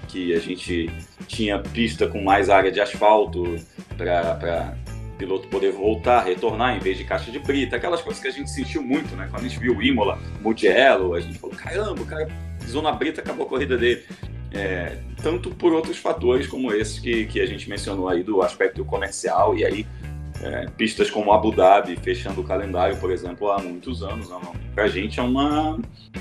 Que 0.09 0.35
a 0.35 0.41
gente 0.41 0.91
tinha 1.29 1.59
pista 1.59 2.09
com 2.09 2.23
mais 2.23 2.51
área 2.51 2.73
de 2.73 2.81
asfalto 2.81 3.57
para 3.97 4.77
piloto 5.17 5.49
poder 5.49 5.73
voltar, 5.73 6.25
retornar 6.25 6.77
em 6.77 6.79
vez 6.79 6.97
de 6.97 7.05
caixa 7.05 7.31
de 7.31 7.41
brita, 7.41 7.77
aquelas 7.77 8.01
coisas 8.01 8.23
que 8.23 8.29
a 8.29 8.33
gente 8.33 8.51
sentiu 8.51 8.83
muito, 8.83 9.15
né? 9.17 9.27
Quando 9.31 9.45
a 9.45 9.49
gente 9.49 9.59
viu 9.59 9.77
o 9.77 9.83
Imola, 9.83 10.19
Mugello, 10.41 11.15
a 11.15 11.21
gente 11.21 11.39
falou, 11.39 11.57
caramba, 11.57 12.01
o 12.01 12.07
cara 12.07 12.29
pisou 12.69 12.83
na 12.83 12.93
brita, 12.93 13.23
acabou 13.23 13.47
a 13.47 13.49
corrida 13.49 13.79
dele. 13.79 14.05
É, 14.53 14.99
tanto 15.23 15.51
por 15.51 15.73
outros 15.73 15.99
fatores 15.99 16.47
como 16.47 16.73
esses 16.73 16.99
que, 16.99 17.27
que 17.27 17.41
a 17.41 17.47
gente 17.47 17.69
mencionou 17.69 18.09
aí 18.09 18.23
do 18.23 18.41
aspecto 18.41 18.83
comercial 18.85 19.57
e 19.57 19.65
aí 19.65 19.87
é, 20.43 20.67
pistas 20.77 21.11
como 21.11 21.33
Abu 21.33 21.51
Dhabi 21.51 21.97
fechando 21.97 22.41
o 22.41 22.45
calendário, 22.45 22.97
por 22.97 23.11
exemplo, 23.11 23.51
há 23.51 23.59
muitos 23.59 24.03
anos. 24.03 24.29
Né? 24.29 24.37
Para 24.75 24.85
a 24.85 24.89
gente 24.89 25.19
é 25.19 25.23
uma, 25.23 25.79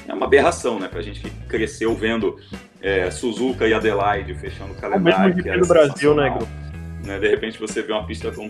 é 0.08 0.14
uma 0.14 0.26
aberração, 0.26 0.80
né? 0.80 0.88
Para 0.88 1.00
a 1.00 1.04
gente 1.04 1.20
que 1.22 1.30
cresceu 1.48 1.94
vendo 1.94 2.38
é, 2.82 3.12
Suzuka 3.12 3.68
e 3.68 3.74
Adelaide 3.74 4.34
fechando 4.34 4.74
o 4.74 4.76
calendário. 4.76 5.20
É 5.20 5.34
o 5.34 5.36
mesmo 5.36 5.44
GP 5.44 5.60
do 5.60 5.68
Brasil, 5.68 6.16
né, 6.16 6.40
né? 7.06 7.20
De 7.20 7.28
repente 7.28 7.60
você 7.60 7.82
vê 7.82 7.94
uma 7.94 8.06
pista 8.06 8.32
com 8.32 8.50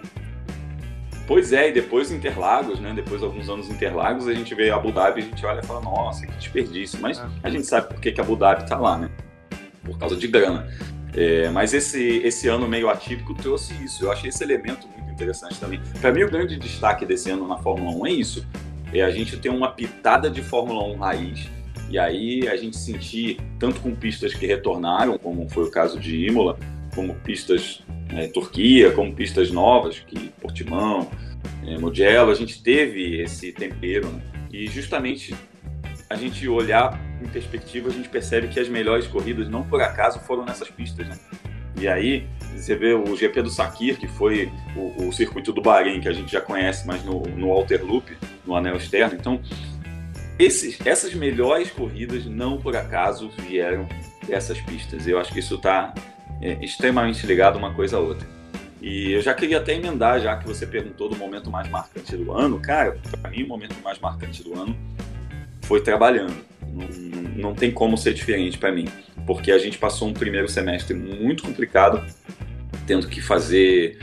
Pois 1.27 1.51
é, 1.51 1.67
e 1.67 1.73
depois 1.73 2.09
Interlagos, 2.09 2.79
né? 2.79 2.93
Depois 2.95 3.19
de 3.19 3.25
alguns 3.25 3.49
anos 3.49 3.69
Interlagos, 3.69 4.29
a 4.29 4.33
gente 4.33 4.55
vê 4.55 4.69
Abu 4.69 4.93
Dhabi 4.93 5.19
e 5.19 5.23
a 5.25 5.27
gente 5.27 5.45
olha 5.45 5.59
e 5.59 5.65
fala, 5.65 5.81
nossa, 5.81 6.25
que 6.25 6.31
desperdício. 6.37 6.97
Mas 7.01 7.19
é. 7.19 7.27
a 7.43 7.49
gente 7.49 7.67
sabe 7.67 7.89
por 7.89 7.99
que, 7.99 8.13
que 8.13 8.21
Abu 8.21 8.37
Dhabi 8.37 8.63
está 8.63 8.77
lá, 8.77 8.97
né? 8.97 9.09
Por 9.83 9.99
causa 9.99 10.15
de 10.15 10.25
grana. 10.25 10.65
É, 11.13 11.49
mas 11.49 11.73
esse, 11.73 12.19
esse 12.19 12.47
ano 12.47 12.65
meio 12.65 12.89
atípico 12.89 13.33
trouxe 13.33 13.73
isso. 13.83 14.05
Eu 14.05 14.11
achei 14.11 14.29
esse 14.29 14.41
elemento 14.41 14.87
muito 14.87 15.11
interessante 15.11 15.59
também. 15.59 15.81
Para 15.99 16.13
mim, 16.13 16.23
o 16.23 16.31
grande 16.31 16.57
destaque 16.57 17.05
desse 17.05 17.29
ano 17.29 17.45
na 17.45 17.57
Fórmula 17.57 17.91
1 18.03 18.07
é 18.07 18.11
isso. 18.11 18.47
É 18.93 19.01
a 19.01 19.11
gente 19.11 19.35
ter 19.35 19.49
uma 19.49 19.71
pitada 19.71 20.29
de 20.29 20.41
Fórmula 20.41 20.81
1 20.93 20.97
raiz. 20.97 21.49
E 21.89 21.99
aí 21.99 22.47
a 22.47 22.55
gente 22.55 22.77
sentir, 22.77 23.37
tanto 23.59 23.81
com 23.81 23.93
pistas 23.93 24.33
que 24.33 24.45
retornaram, 24.45 25.17
como 25.17 25.49
foi 25.49 25.65
o 25.65 25.71
caso 25.71 25.99
de 25.99 26.25
Imola, 26.25 26.57
como 26.95 27.15
pistas 27.15 27.83
é, 28.13 28.27
Turquia, 28.27 28.91
como 28.91 29.13
pistas 29.13 29.51
novas, 29.51 29.99
que 29.99 30.29
Portimão, 30.41 31.09
é, 31.65 31.77
Mugello, 31.77 32.31
a 32.31 32.35
gente 32.35 32.61
teve 32.61 33.21
esse 33.21 33.51
tempero. 33.51 34.07
Né? 34.07 34.21
E 34.51 34.67
justamente 34.67 35.35
a 36.09 36.15
gente 36.15 36.47
olhar 36.47 36.99
em 37.21 37.27
perspectiva, 37.27 37.89
a 37.89 37.91
gente 37.91 38.09
percebe 38.09 38.47
que 38.47 38.59
as 38.59 38.69
melhores 38.69 39.07
corridas, 39.07 39.49
não 39.49 39.63
por 39.63 39.81
acaso, 39.81 40.19
foram 40.19 40.45
nessas 40.45 40.69
pistas. 40.69 41.07
Né? 41.07 41.17
E 41.79 41.87
aí, 41.87 42.25
você 42.55 42.75
vê 42.75 42.93
o 42.93 43.15
GP 43.15 43.41
do 43.43 43.49
Sakir, 43.49 43.97
que 43.97 44.07
foi 44.07 44.51
o, 44.75 45.07
o 45.07 45.13
circuito 45.13 45.51
do 45.51 45.61
Bahrein, 45.61 45.99
que 45.99 46.07
a 46.07 46.13
gente 46.13 46.31
já 46.31 46.41
conhece, 46.41 46.87
mas 46.87 47.03
no, 47.03 47.21
no 47.21 47.51
Alter 47.51 47.85
Loop, 47.85 48.15
no 48.45 48.55
anel 48.55 48.77
externo. 48.77 49.15
Então, 49.19 49.41
esses, 50.39 50.79
essas 50.85 51.13
melhores 51.13 51.69
corridas, 51.69 52.25
não 52.25 52.57
por 52.57 52.75
acaso, 52.75 53.29
vieram 53.29 53.87
dessas 54.27 54.59
pistas. 54.61 55.07
Eu 55.07 55.19
acho 55.19 55.33
que 55.33 55.39
isso 55.39 55.55
está 55.55 55.93
é, 56.41 56.63
extremamente 56.63 57.25
ligado 57.25 57.57
uma 57.57 57.73
coisa 57.73 57.97
a 57.97 57.99
outra. 57.99 58.27
E 58.81 59.11
eu 59.11 59.21
já 59.21 59.33
queria 59.33 59.57
até 59.57 59.73
emendar, 59.73 60.19
já 60.19 60.37
que 60.37 60.47
você 60.47 60.65
perguntou 60.65 61.09
do 61.09 61.15
momento 61.15 61.49
mais 61.49 61.67
marcante 61.69 62.15
do 62.15 62.31
ano. 62.31 62.59
Cara, 62.59 62.97
para 63.19 63.29
mim, 63.29 63.43
o 63.43 63.47
momento 63.47 63.75
mais 63.83 63.99
marcante 63.99 64.43
do 64.43 64.53
ano 64.53 64.77
foi 65.63 65.81
trabalhando. 65.81 66.35
Não, 66.71 66.87
não 67.49 67.55
tem 67.55 67.71
como 67.71 67.97
ser 67.97 68.13
diferente 68.13 68.57
para 68.57 68.71
mim, 68.71 68.87
porque 69.25 69.51
a 69.51 69.57
gente 69.57 69.77
passou 69.77 70.07
um 70.07 70.13
primeiro 70.13 70.47
semestre 70.47 70.93
muito 70.93 71.43
complicado, 71.43 72.05
tendo 72.85 73.07
que 73.07 73.19
fazer 73.19 73.97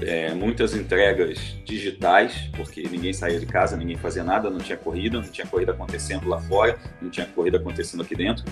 é, 0.00 0.34
muitas 0.34 0.74
entregas 0.74 1.38
digitais, 1.64 2.50
porque 2.56 2.82
ninguém 2.88 3.12
saía 3.12 3.38
de 3.38 3.46
casa, 3.46 3.76
ninguém 3.76 3.96
fazia 3.96 4.24
nada, 4.24 4.50
não 4.50 4.58
tinha 4.58 4.76
corrida, 4.76 5.20
não 5.20 5.28
tinha 5.28 5.46
corrida 5.46 5.72
acontecendo 5.72 6.28
lá 6.28 6.40
fora, 6.40 6.78
não 7.00 7.10
tinha 7.10 7.26
corrida 7.26 7.58
acontecendo 7.58 8.02
aqui 8.02 8.14
dentro. 8.14 8.44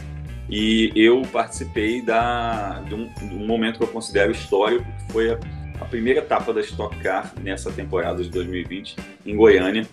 E 0.48 0.92
eu 0.94 1.22
participei 1.32 2.00
da, 2.00 2.80
de, 2.80 2.94
um, 2.94 3.08
de 3.12 3.34
um 3.34 3.46
momento 3.46 3.78
que 3.78 3.84
eu 3.84 3.88
considero 3.88 4.30
histórico, 4.30 4.84
que 4.84 5.12
foi 5.12 5.32
a, 5.32 5.38
a 5.80 5.84
primeira 5.84 6.20
etapa 6.20 6.52
da 6.52 6.60
Stock 6.60 6.96
Car 6.98 7.32
nessa 7.40 7.70
temporada 7.72 8.22
de 8.22 8.30
2020 8.30 8.96
em 9.24 9.36
Goiânia, 9.36 9.86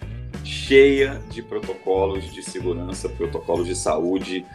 cheia 0.43 1.21
de 1.29 1.41
protocolos 1.41 2.31
de 2.31 2.43
segurança, 2.43 3.09
protocolos 3.09 3.67
de 3.67 3.75
saúde, 3.75 4.45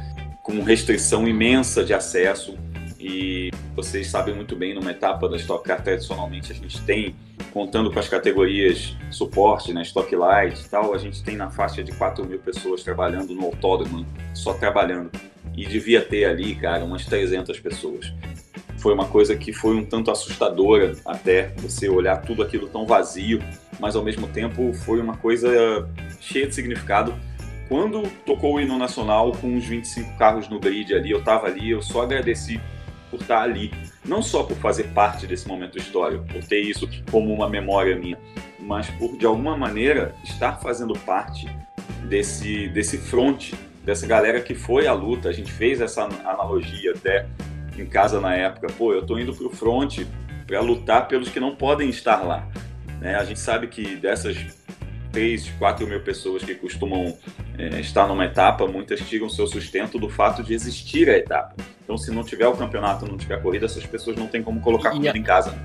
com 0.42 0.62
restrição 0.62 1.26
imensa 1.26 1.84
de 1.84 1.92
acesso. 1.92 2.56
E 2.98 3.50
vocês 3.76 4.08
sabem 4.08 4.34
muito 4.34 4.56
bem, 4.56 4.74
numa 4.74 4.90
etapa 4.90 5.28
da 5.28 5.36
Stock 5.36 5.64
Car, 5.64 5.82
tradicionalmente 5.82 6.50
a 6.50 6.54
gente 6.54 6.80
tem, 6.82 7.14
contando 7.52 7.92
com 7.92 7.98
as 7.98 8.08
categorias 8.08 8.96
suporte, 9.10 9.72
né, 9.72 9.82
Stock 9.82 10.14
Light 10.16 10.60
e 10.60 10.68
tal, 10.68 10.92
a 10.92 10.98
gente 10.98 11.22
tem 11.22 11.36
na 11.36 11.48
faixa 11.48 11.82
de 11.82 11.92
4 11.92 12.24
mil 12.26 12.40
pessoas 12.40 12.82
trabalhando 12.82 13.34
no 13.34 13.44
autódromo, 13.44 14.04
só 14.34 14.52
trabalhando 14.52 15.10
e 15.56 15.64
devia 15.64 16.02
ter 16.02 16.24
ali, 16.24 16.54
cara, 16.56 16.84
umas 16.84 17.04
300 17.04 17.58
pessoas. 17.60 18.12
Foi 18.78 18.94
uma 18.94 19.06
coisa 19.06 19.36
que 19.36 19.52
foi 19.52 19.74
um 19.76 19.84
tanto 19.84 20.10
assustadora 20.10 20.96
até 21.04 21.52
você 21.58 21.88
olhar 21.88 22.16
tudo 22.18 22.42
aquilo 22.42 22.68
tão 22.68 22.86
vazio, 22.86 23.40
mas 23.80 23.96
ao 23.96 24.04
mesmo 24.04 24.28
tempo 24.28 24.72
foi 24.72 25.00
uma 25.00 25.16
coisa 25.16 25.88
cheia 26.20 26.46
de 26.46 26.54
significado. 26.54 27.14
Quando 27.68 28.08
tocou 28.24 28.54
o 28.54 28.60
hino 28.60 28.78
nacional 28.78 29.32
com 29.32 29.48
uns 29.48 29.64
25 29.64 30.16
carros 30.16 30.48
no 30.48 30.60
grid 30.60 30.94
ali, 30.94 31.10
eu 31.10 31.18
estava 31.18 31.48
ali, 31.48 31.70
eu 31.70 31.82
só 31.82 32.02
agradeci 32.02 32.60
por 33.10 33.20
estar 33.20 33.42
ali, 33.42 33.72
não 34.04 34.22
só 34.22 34.42
por 34.42 34.56
fazer 34.56 34.84
parte 34.88 35.26
desse 35.26 35.46
momento 35.46 35.78
histórico, 35.78 36.24
por 36.24 36.42
ter 36.44 36.60
isso 36.60 36.88
como 37.10 37.32
uma 37.32 37.48
memória 37.48 37.96
minha, 37.96 38.18
mas 38.58 38.88
por 38.90 39.16
de 39.16 39.26
alguma 39.26 39.56
maneira 39.56 40.14
estar 40.24 40.60
fazendo 40.60 40.94
parte 41.00 41.48
desse 42.08 42.68
desse 42.68 42.98
fronte 42.98 43.54
dessa 43.84 44.06
galera 44.06 44.40
que 44.40 44.54
foi 44.54 44.86
à 44.86 44.92
luta. 44.92 45.30
A 45.30 45.32
gente 45.32 45.50
fez 45.50 45.80
essa 45.80 46.04
analogia 46.04 46.92
até 46.92 47.26
em 47.78 47.86
casa 47.86 48.20
na 48.20 48.34
época. 48.34 48.66
Pô, 48.76 48.92
eu 48.92 49.06
tô 49.06 49.18
indo 49.18 49.34
pro 49.34 49.48
front 49.48 50.00
para 50.46 50.60
lutar 50.60 51.08
pelos 51.08 51.30
que 51.30 51.40
não 51.40 51.56
podem 51.56 51.88
estar 51.88 52.22
lá. 52.22 52.46
Né? 53.00 53.14
A 53.14 53.24
gente 53.24 53.40
sabe 53.40 53.66
que 53.66 53.96
dessas 53.96 54.36
3, 55.18 55.50
4 55.58 55.84
mil 55.84 56.00
pessoas 56.00 56.44
que 56.44 56.54
costumam 56.54 57.12
é, 57.58 57.80
estar 57.80 58.06
numa 58.06 58.24
etapa, 58.24 58.68
muitas 58.68 59.00
tiram 59.00 59.28
seu 59.28 59.48
sustento 59.48 59.98
do 59.98 60.08
fato 60.08 60.44
de 60.44 60.54
existir 60.54 61.10
a 61.10 61.16
etapa. 61.16 61.56
Então, 61.82 61.98
se 61.98 62.12
não 62.12 62.22
tiver 62.22 62.46
o 62.46 62.52
campeonato, 62.52 63.04
não 63.04 63.16
tiver 63.16 63.34
a 63.34 63.40
corrida, 63.40 63.66
essas 63.66 63.84
pessoas 63.84 64.16
não 64.16 64.28
têm 64.28 64.44
como 64.44 64.60
colocar 64.60 64.90
comida 64.90 65.18
em 65.18 65.22
casa. 65.24 65.58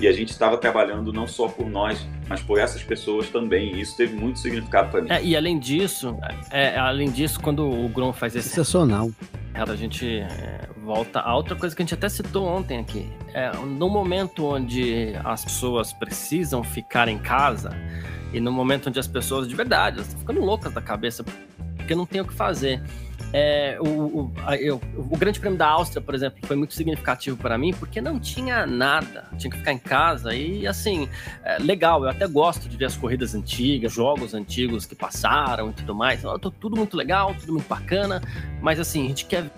E 0.00 0.08
a 0.08 0.12
gente 0.12 0.30
estava 0.30 0.58
trabalhando 0.58 1.12
não 1.12 1.26
só 1.26 1.46
por 1.46 1.70
nós, 1.70 2.04
mas 2.28 2.42
por 2.42 2.58
essas 2.58 2.82
pessoas 2.82 3.28
também. 3.28 3.76
E 3.76 3.80
isso 3.80 3.96
teve 3.96 4.16
muito 4.16 4.40
significado 4.40 4.90
para 4.90 5.02
mim. 5.02 5.08
É, 5.08 5.22
e 5.22 5.36
além 5.36 5.58
disso, 5.58 6.18
é, 6.50 6.76
além 6.76 7.08
disso, 7.08 7.38
quando 7.40 7.64
o 7.64 7.88
Grom 7.88 8.12
faz 8.12 8.34
esse. 8.34 8.48
Sensacional. 8.48 9.08
A 9.54 9.76
gente 9.76 10.18
é, 10.18 10.68
volta 10.82 11.20
a 11.20 11.34
outra 11.34 11.54
coisa 11.54 11.74
que 11.74 11.80
a 11.80 11.84
gente 11.84 11.94
até 11.94 12.08
citou 12.08 12.44
ontem 12.44 12.78
aqui. 12.78 13.08
É, 13.32 13.52
no 13.56 13.88
momento 13.88 14.44
onde 14.44 15.14
as 15.24 15.44
pessoas 15.44 15.92
precisam 15.92 16.62
ficar 16.62 17.08
em 17.08 17.18
casa, 17.18 17.70
e 18.32 18.40
no 18.40 18.52
momento 18.52 18.88
onde 18.88 18.98
as 18.98 19.06
pessoas 19.06 19.48
de 19.48 19.54
verdade 19.54 20.00
estão 20.00 20.18
ficando 20.18 20.40
loucas 20.40 20.72
da 20.72 20.80
cabeça 20.80 21.24
porque 21.76 21.94
não 21.94 22.04
tem 22.04 22.20
o 22.20 22.24
que 22.24 22.34
fazer. 22.34 22.82
É, 23.32 23.76
o, 23.80 23.88
o, 23.88 24.32
a, 24.44 24.56
eu, 24.56 24.80
o 24.96 25.16
Grande 25.16 25.38
Prêmio 25.38 25.58
da 25.58 25.66
Áustria, 25.68 26.00
por 26.00 26.14
exemplo, 26.14 26.38
foi 26.42 26.56
muito 26.56 26.74
significativo 26.74 27.36
para 27.36 27.56
mim, 27.58 27.72
porque 27.72 28.00
não 28.00 28.18
tinha 28.18 28.66
nada, 28.66 29.28
tinha 29.38 29.50
que 29.50 29.58
ficar 29.58 29.72
em 29.72 29.78
casa 29.78 30.34
e 30.34 30.66
assim, 30.66 31.08
é, 31.44 31.58
legal, 31.58 32.02
eu 32.02 32.08
até 32.08 32.26
gosto 32.26 32.68
de 32.68 32.76
ver 32.76 32.86
as 32.86 32.96
corridas 32.96 33.34
antigas, 33.34 33.92
jogos 33.92 34.32
antigos 34.34 34.86
que 34.86 34.94
passaram 34.94 35.70
e 35.70 35.72
tudo 35.72 35.94
mais, 35.94 36.20
então, 36.20 36.38
tudo 36.38 36.76
muito 36.76 36.96
legal, 36.96 37.34
tudo 37.38 37.52
muito 37.52 37.68
bacana, 37.68 38.22
mas 38.60 38.78
assim, 38.78 39.04
a 39.04 39.08
gente 39.08 39.26
quer 39.26 39.50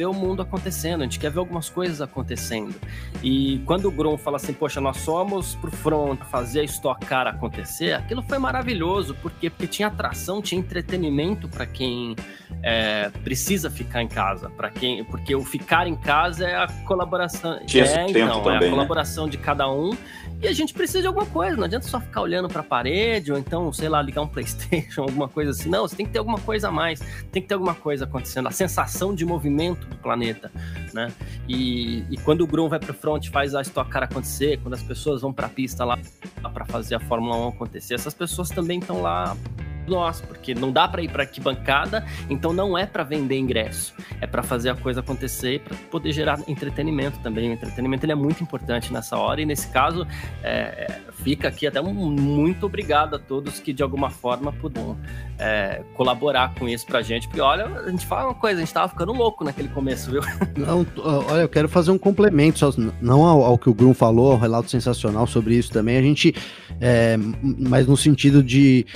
ver 0.00 0.06
o 0.06 0.14
mundo 0.14 0.40
acontecendo, 0.40 1.02
a 1.02 1.04
gente 1.04 1.18
quer 1.18 1.30
ver 1.30 1.40
algumas 1.40 1.68
coisas 1.68 2.00
acontecendo. 2.00 2.74
E 3.22 3.60
quando 3.66 3.84
o 3.84 3.90
Grum 3.90 4.16
fala 4.16 4.38
assim, 4.38 4.54
poxa, 4.54 4.80
nós 4.80 4.96
somos 4.96 5.54
pro 5.56 5.70
front 5.70 6.18
fazer 6.30 6.60
a 6.60 6.64
Stock 6.64 7.04
Car 7.04 7.26
acontecer, 7.26 7.92
aquilo 7.92 8.22
foi 8.22 8.38
maravilhoso, 8.38 9.14
por 9.16 9.30
quê? 9.32 9.50
Porque 9.50 9.66
tinha 9.66 9.88
atração, 9.88 10.40
tinha 10.40 10.58
entretenimento 10.58 11.50
para 11.50 11.66
quem 11.66 12.16
é, 12.62 13.10
precisa 13.22 13.70
ficar 13.70 14.02
em 14.02 14.08
casa, 14.08 14.48
para 14.48 14.70
quem, 14.70 15.04
porque 15.04 15.34
o 15.34 15.44
ficar 15.44 15.86
em 15.86 15.94
casa 15.94 16.46
é 16.46 16.56
a 16.56 16.66
colaboração, 16.86 17.60
tinha 17.66 17.84
é, 17.84 18.08
então, 18.08 18.42
também, 18.42 18.54
é 18.54 18.56
a 18.56 18.60
né? 18.60 18.70
colaboração 18.70 19.26
né? 19.26 19.32
de 19.32 19.36
cada 19.36 19.70
um 19.70 19.94
e 20.42 20.48
a 20.48 20.52
gente 20.54 20.72
precisa 20.72 21.02
de 21.02 21.06
alguma 21.06 21.26
coisa, 21.26 21.54
não 21.54 21.64
adianta 21.64 21.86
só 21.86 22.00
ficar 22.00 22.22
olhando 22.22 22.48
para 22.48 22.62
a 22.62 22.64
parede 22.64 23.30
ou 23.30 23.38
então, 23.38 23.70
sei 23.74 23.90
lá, 23.90 24.00
ligar 24.00 24.22
um 24.22 24.26
PlayStation, 24.28 25.02
alguma 25.02 25.28
coisa 25.28 25.50
assim. 25.50 25.68
Não, 25.68 25.86
você 25.86 25.94
tem 25.94 26.06
que 26.06 26.12
ter 26.12 26.18
alguma 26.18 26.40
coisa 26.40 26.68
a 26.68 26.72
mais, 26.72 27.00
tem 27.30 27.42
que 27.42 27.48
ter 27.48 27.54
alguma 27.54 27.74
coisa 27.74 28.06
acontecendo, 28.06 28.48
a 28.48 28.50
sensação 28.50 29.14
de 29.14 29.24
movimento 29.26 29.86
do 29.90 29.96
planeta, 29.96 30.50
né? 30.94 31.12
E, 31.48 32.04
e 32.10 32.16
quando 32.18 32.42
o 32.42 32.46
Grum 32.46 32.68
vai 32.68 32.78
para 32.78 32.94
front, 32.94 33.28
faz 33.28 33.54
a 33.54 33.60
Stock 33.62 33.90
Car 33.90 34.04
acontecer, 34.04 34.58
quando 34.62 34.74
as 34.74 34.82
pessoas 34.82 35.22
vão 35.22 35.32
para 35.32 35.46
a 35.46 35.50
pista 35.50 35.84
lá 35.84 35.98
para 36.54 36.64
fazer 36.64 36.94
a 36.94 37.00
Fórmula 37.00 37.36
1 37.36 37.48
acontecer, 37.48 37.94
essas 37.94 38.14
pessoas 38.14 38.48
também 38.48 38.78
estão 38.78 39.02
lá 39.02 39.36
nós, 39.90 40.20
porque 40.20 40.54
não 40.54 40.72
dá 40.72 40.88
para 40.88 41.02
ir 41.02 41.10
para 41.10 41.28
bancada, 41.40 42.04
então 42.28 42.52
não 42.52 42.76
é 42.76 42.86
para 42.86 43.02
vender 43.02 43.38
ingresso, 43.38 43.94
é 44.20 44.26
para 44.26 44.42
fazer 44.42 44.70
a 44.70 44.74
coisa 44.74 45.00
acontecer 45.00 45.60
para 45.60 45.76
poder 45.90 46.12
gerar 46.12 46.40
entretenimento 46.48 47.18
também. 47.20 47.50
O 47.50 47.52
entretenimento 47.52 48.04
ele 48.04 48.12
é 48.12 48.16
muito 48.16 48.42
importante 48.42 48.92
nessa 48.92 49.16
hora 49.16 49.40
e 49.40 49.46
nesse 49.46 49.68
caso 49.68 50.06
é, 50.42 51.00
fica 51.22 51.48
aqui 51.48 51.66
até 51.66 51.80
um 51.80 51.92
muito 51.92 52.66
obrigado 52.66 53.16
a 53.16 53.18
todos 53.18 53.58
que 53.58 53.72
de 53.72 53.82
alguma 53.82 54.10
forma 54.10 54.52
puderam 54.52 54.96
é, 55.38 55.82
colaborar 55.94 56.54
com 56.54 56.68
isso 56.68 56.86
pra 56.86 57.00
gente, 57.02 57.26
porque 57.26 57.40
olha, 57.40 57.66
a 57.66 57.90
gente 57.90 58.06
fala 58.06 58.28
uma 58.28 58.34
coisa, 58.34 58.60
a 58.60 58.64
gente 58.64 58.74
tava 58.74 58.88
ficando 58.88 59.12
louco 59.12 59.42
naquele 59.42 59.68
começo, 59.68 60.10
viu? 60.10 60.20
Não, 60.56 60.86
olha, 61.28 61.42
eu 61.42 61.48
quero 61.48 61.68
fazer 61.68 61.90
um 61.90 61.98
complemento, 61.98 62.58
só, 62.58 62.70
não 63.00 63.24
ao, 63.24 63.42
ao, 63.42 63.58
que 63.58 63.68
o 63.68 63.74
Grum 63.74 63.94
falou, 63.94 64.34
um 64.34 64.38
relato 64.38 64.70
sensacional 64.70 65.26
sobre 65.26 65.54
isso 65.54 65.72
também, 65.72 65.96
a 65.96 66.02
gente, 66.02 66.34
é, 66.80 67.16
mas 67.42 67.86
no 67.86 67.96
sentido 67.96 68.42
de 68.42 68.86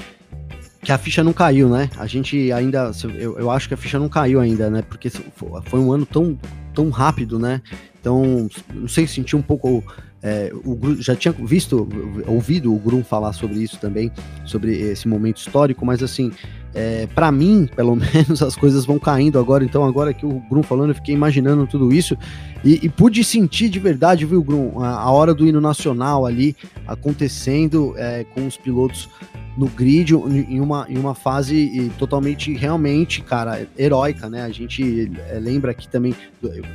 que 0.84 0.92
a 0.92 0.98
ficha 0.98 1.24
não 1.24 1.32
caiu, 1.32 1.68
né? 1.68 1.88
A 1.96 2.06
gente 2.06 2.52
ainda, 2.52 2.92
eu, 3.18 3.38
eu 3.38 3.50
acho 3.50 3.66
que 3.66 3.74
a 3.74 3.76
ficha 3.76 3.98
não 3.98 4.08
caiu 4.08 4.38
ainda, 4.38 4.68
né? 4.68 4.82
Porque 4.82 5.10
foi 5.10 5.80
um 5.80 5.90
ano 5.90 6.04
tão, 6.04 6.38
tão 6.74 6.90
rápido, 6.90 7.38
né? 7.38 7.62
Então, 7.98 8.48
não 8.72 8.86
sei, 8.86 9.06
senti 9.06 9.34
um 9.34 9.42
pouco. 9.42 9.82
É, 10.22 10.52
o, 10.64 10.94
já 11.02 11.16
tinha 11.16 11.32
visto, 11.32 11.88
ouvido 12.26 12.74
o 12.74 12.78
Grum 12.78 13.02
falar 13.02 13.32
sobre 13.32 13.58
isso 13.58 13.78
também, 13.78 14.10
sobre 14.44 14.72
esse 14.72 15.06
momento 15.06 15.38
histórico, 15.38 15.84
mas 15.84 16.02
assim, 16.02 16.32
é, 16.74 17.06
para 17.14 17.30
mim, 17.30 17.68
pelo 17.74 17.94
menos, 17.96 18.42
as 18.42 18.56
coisas 18.56 18.84
vão 18.84 18.98
caindo 18.98 19.38
agora. 19.38 19.64
Então, 19.64 19.84
agora 19.84 20.12
que 20.12 20.26
o 20.26 20.42
Grum 20.50 20.62
falando, 20.62 20.90
eu 20.90 20.94
fiquei 20.94 21.14
imaginando 21.14 21.66
tudo 21.66 21.92
isso 21.92 22.16
e, 22.62 22.80
e 22.82 22.88
pude 22.88 23.22
sentir 23.24 23.68
de 23.68 23.78
verdade, 23.78 24.26
viu, 24.26 24.42
Grum, 24.42 24.80
a, 24.82 25.00
a, 25.00 25.10
hora 25.10 25.34
do 25.34 25.46
hino 25.46 25.60
nacional 25.60 26.26
ali 26.26 26.56
acontecendo 26.86 27.94
é, 27.96 28.24
com 28.34 28.46
os 28.46 28.56
pilotos 28.56 29.08
no 29.56 29.68
grid 29.68 30.12
em 30.12 30.60
uma, 30.60 30.86
em 30.88 30.98
uma 30.98 31.14
fase 31.14 31.92
totalmente, 31.98 32.52
realmente, 32.54 33.22
cara, 33.22 33.66
heróica, 33.78 34.28
né? 34.28 34.42
A 34.42 34.50
gente 34.50 35.12
é, 35.28 35.38
lembra 35.38 35.70
aqui 35.70 35.88
também, 35.88 36.14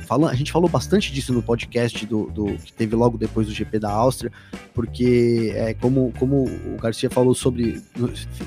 fala, 0.06 0.30
a 0.30 0.34
gente 0.34 0.50
falou 0.50 0.68
bastante 0.68 1.12
disso 1.12 1.32
no 1.32 1.42
podcast 1.42 2.06
do, 2.06 2.30
do, 2.30 2.46
que 2.56 2.72
teve 2.72 2.96
logo 2.96 3.18
depois 3.18 3.46
do 3.46 3.52
GP 3.52 3.78
da 3.78 3.90
Áustria, 3.90 4.32
porque 4.72 5.52
é, 5.54 5.74
como, 5.74 6.12
como 6.18 6.44
o 6.44 6.78
Garcia 6.80 7.10
falou 7.10 7.34
sobre 7.34 7.82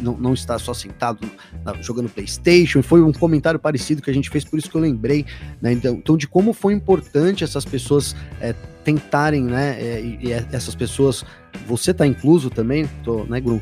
não, 0.02 0.18
não 0.18 0.34
estar 0.34 0.58
só 0.60 0.74
sentado 0.74 1.30
jogando 1.82 2.10
Playstation, 2.10 2.82
foi 2.82 3.04
um 3.04 3.14
comentário 3.14 3.60
parecido 3.60 4.02
que 4.02 4.10
a 4.10 4.14
gente 4.14 4.30
fez, 4.30 4.44
por 4.44 4.58
isso 4.58 4.70
que 4.70 4.76
eu 4.76 4.82
lembrei, 4.82 5.26
né? 5.62 5.74
Então, 5.74 5.94
então 5.94 6.18
de 6.18 6.28
como 6.28 6.54
foi 6.54 6.74
importante 6.74 7.44
essas 7.44 7.66
pessoas 7.66 8.16
é, 8.42 8.54
tentarem, 8.84 9.44
né? 9.44 9.80
E, 10.02 10.28
e 10.28 10.32
essas 10.32 10.74
pessoas, 10.74 11.24
você 11.68 11.94
tá 11.94 12.08
incluso 12.08 12.50
também, 12.50 12.90
tô, 13.04 13.26
né, 13.26 13.40
Grum? 13.40 13.62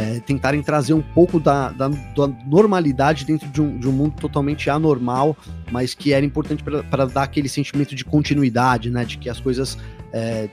É, 0.00 0.18
tentarem 0.20 0.62
trazer 0.62 0.94
um 0.94 1.02
pouco 1.02 1.38
da, 1.38 1.70
da, 1.72 1.88
da 1.88 2.26
normalidade 2.46 3.26
dentro 3.26 3.46
de 3.48 3.60
um, 3.60 3.78
de 3.78 3.86
um, 3.86 3.92
mundo 3.92 4.14
totalmente 4.18 4.70
anormal, 4.70 5.36
mas 5.70 5.92
que 5.92 6.14
era 6.14 6.24
importante 6.24 6.64
para 6.64 7.04
dar 7.04 7.24
aquele 7.24 7.50
sentimento 7.50 7.94
de 7.94 8.02
continuidade, 8.02 8.88
né? 8.88 9.04
De 9.04 9.18
que 9.18 9.28
as 9.28 9.38
coisas. 9.38 9.76
É, 10.10 10.48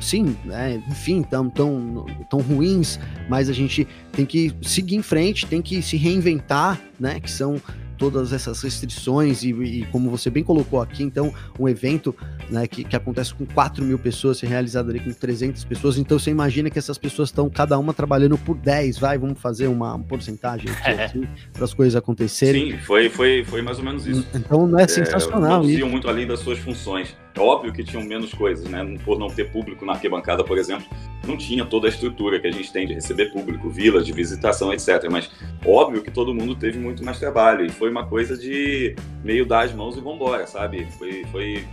sim, 0.00 0.36
né, 0.44 0.82
enfim, 0.88 1.22
tão, 1.22 1.48
tão, 1.48 2.04
tão 2.28 2.40
ruins, 2.40 2.98
mas 3.30 3.48
a 3.48 3.52
gente 3.52 3.86
tem 4.12 4.26
que 4.26 4.52
seguir 4.62 4.96
em 4.96 5.02
frente, 5.02 5.46
tem 5.46 5.62
que 5.62 5.80
se 5.80 5.96
reinventar, 5.96 6.80
né? 6.98 7.20
Que 7.20 7.30
são 7.30 7.60
todas 7.96 8.32
essas 8.32 8.62
restrições 8.62 9.42
e, 9.42 9.50
e, 9.50 9.86
como 9.86 10.10
você 10.10 10.30
bem 10.30 10.42
colocou 10.42 10.80
aqui, 10.80 11.02
então, 11.02 11.32
um 11.58 11.68
evento 11.68 12.14
né, 12.50 12.66
que, 12.66 12.84
que 12.84 12.96
acontece 12.96 13.34
com 13.34 13.44
4 13.46 13.84
mil 13.84 13.98
pessoas, 13.98 14.38
ser 14.38 14.46
realizado 14.46 14.90
ali 14.90 15.00
com 15.00 15.12
300 15.12 15.64
pessoas, 15.64 15.98
então 15.98 16.18
você 16.18 16.30
imagina 16.30 16.70
que 16.70 16.78
essas 16.78 16.98
pessoas 16.98 17.28
estão 17.28 17.48
cada 17.48 17.78
uma 17.78 17.92
trabalhando 17.92 18.36
por 18.38 18.56
10, 18.56 18.98
vai, 18.98 19.18
vamos 19.18 19.40
fazer 19.40 19.66
uma 19.66 19.98
porcentagem 19.98 20.70
aqui, 20.70 20.90
assim, 20.90 21.28
para 21.52 21.64
as 21.64 21.74
coisas 21.74 21.96
acontecerem. 21.96 22.72
Sim, 22.72 22.78
foi, 22.78 23.08
foi, 23.08 23.44
foi 23.44 23.62
mais 23.62 23.78
ou 23.78 23.84
menos 23.84 24.06
isso. 24.06 24.26
Então, 24.34 24.66
não 24.66 24.78
é, 24.78 24.84
é 24.84 24.88
sensacional 24.88 25.64
isso. 25.64 25.86
muito 25.86 26.08
além 26.08 26.26
das 26.26 26.40
suas 26.40 26.58
funções. 26.58 27.14
É 27.36 27.40
óbvio 27.40 27.70
que 27.70 27.84
tinham 27.84 28.02
menos 28.02 28.32
coisas, 28.32 28.66
né? 28.66 28.82
Por 29.04 29.18
não 29.18 29.28
ter 29.28 29.50
público 29.50 29.84
na 29.84 29.92
arquibancada, 29.92 30.42
por 30.42 30.56
exemplo, 30.56 30.86
não 31.26 31.36
tinha 31.36 31.66
toda 31.66 31.86
a 31.86 31.90
estrutura 31.90 32.40
que 32.40 32.46
a 32.46 32.50
gente 32.50 32.72
tem 32.72 32.86
de 32.86 32.94
receber 32.94 33.26
público, 33.26 33.68
vilas 33.68 34.06
de 34.06 34.12
visitação, 34.12 34.72
etc. 34.72 35.06
Mas 35.10 35.30
óbvio 35.64 36.02
que 36.02 36.10
todo 36.10 36.34
mundo 36.34 36.56
teve 36.56 36.78
muito 36.78 37.04
mais 37.04 37.18
trabalho 37.18 37.66
e 37.66 37.68
foi 37.68 37.90
uma 37.90 38.06
coisa 38.06 38.38
de 38.38 38.96
meio 39.22 39.44
dar 39.44 39.66
as 39.66 39.72
mãos 39.74 39.98
e 39.98 40.00
vambora, 40.00 40.46
sabe? 40.46 40.86
Foi, 40.92 41.24
foi 41.30 41.64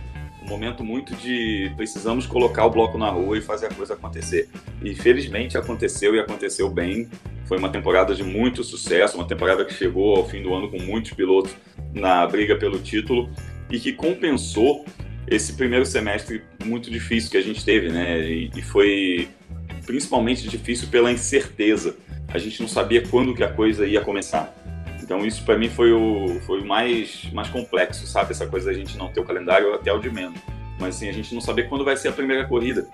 um 0.42 0.48
momento 0.48 0.84
muito 0.84 1.14
de 1.16 1.72
precisamos 1.76 2.26
colocar 2.26 2.66
o 2.66 2.70
bloco 2.70 2.98
na 2.98 3.08
rua 3.08 3.38
e 3.38 3.40
fazer 3.40 3.66
a 3.66 3.74
coisa 3.74 3.94
acontecer. 3.94 4.50
E 4.82 4.94
felizmente 4.94 5.56
aconteceu 5.56 6.14
e 6.14 6.20
aconteceu 6.20 6.68
bem. 6.68 7.08
Foi 7.46 7.56
uma 7.56 7.70
temporada 7.70 8.14
de 8.14 8.22
muito 8.22 8.62
sucesso, 8.62 9.16
uma 9.16 9.26
temporada 9.26 9.64
que 9.64 9.72
chegou 9.72 10.14
ao 10.14 10.28
fim 10.28 10.42
do 10.42 10.52
ano 10.52 10.70
com 10.70 10.78
muitos 10.78 11.12
pilotos 11.12 11.56
na 11.94 12.26
briga 12.26 12.54
pelo 12.54 12.78
título 12.78 13.30
e 13.70 13.80
que 13.80 13.92
compensou 13.94 14.84
esse 15.26 15.54
primeiro 15.54 15.86
semestre 15.86 16.42
muito 16.64 16.90
difícil 16.90 17.30
que 17.30 17.36
a 17.36 17.42
gente 17.42 17.64
teve, 17.64 17.88
né? 17.88 18.20
E, 18.20 18.50
e 18.54 18.62
foi 18.62 19.28
principalmente 19.86 20.48
difícil 20.48 20.88
pela 20.88 21.10
incerteza. 21.10 21.96
A 22.28 22.38
gente 22.38 22.60
não 22.60 22.68
sabia 22.68 23.02
quando 23.06 23.34
que 23.34 23.44
a 23.44 23.52
coisa 23.52 23.86
ia 23.86 24.00
começar. 24.00 24.54
Então 25.02 25.24
isso 25.24 25.44
para 25.44 25.58
mim 25.58 25.68
foi 25.68 25.92
o, 25.92 26.40
foi 26.40 26.60
o 26.60 26.66
mais, 26.66 27.30
mais 27.32 27.48
complexo, 27.48 28.06
sabe? 28.06 28.32
Essa 28.32 28.46
coisa 28.46 28.66
da 28.66 28.72
gente 28.72 28.96
não 28.96 29.08
ter 29.08 29.20
o 29.20 29.24
calendário 29.24 29.74
até 29.74 29.92
o 29.92 29.98
de 29.98 30.10
menos. 30.10 30.40
Mas 30.78 30.96
assim, 30.96 31.08
a 31.08 31.12
gente 31.12 31.34
não 31.34 31.40
saber 31.40 31.68
quando 31.68 31.84
vai 31.84 31.96
ser 31.96 32.08
a 32.08 32.12
primeira 32.12 32.46
corrida. 32.46 32.88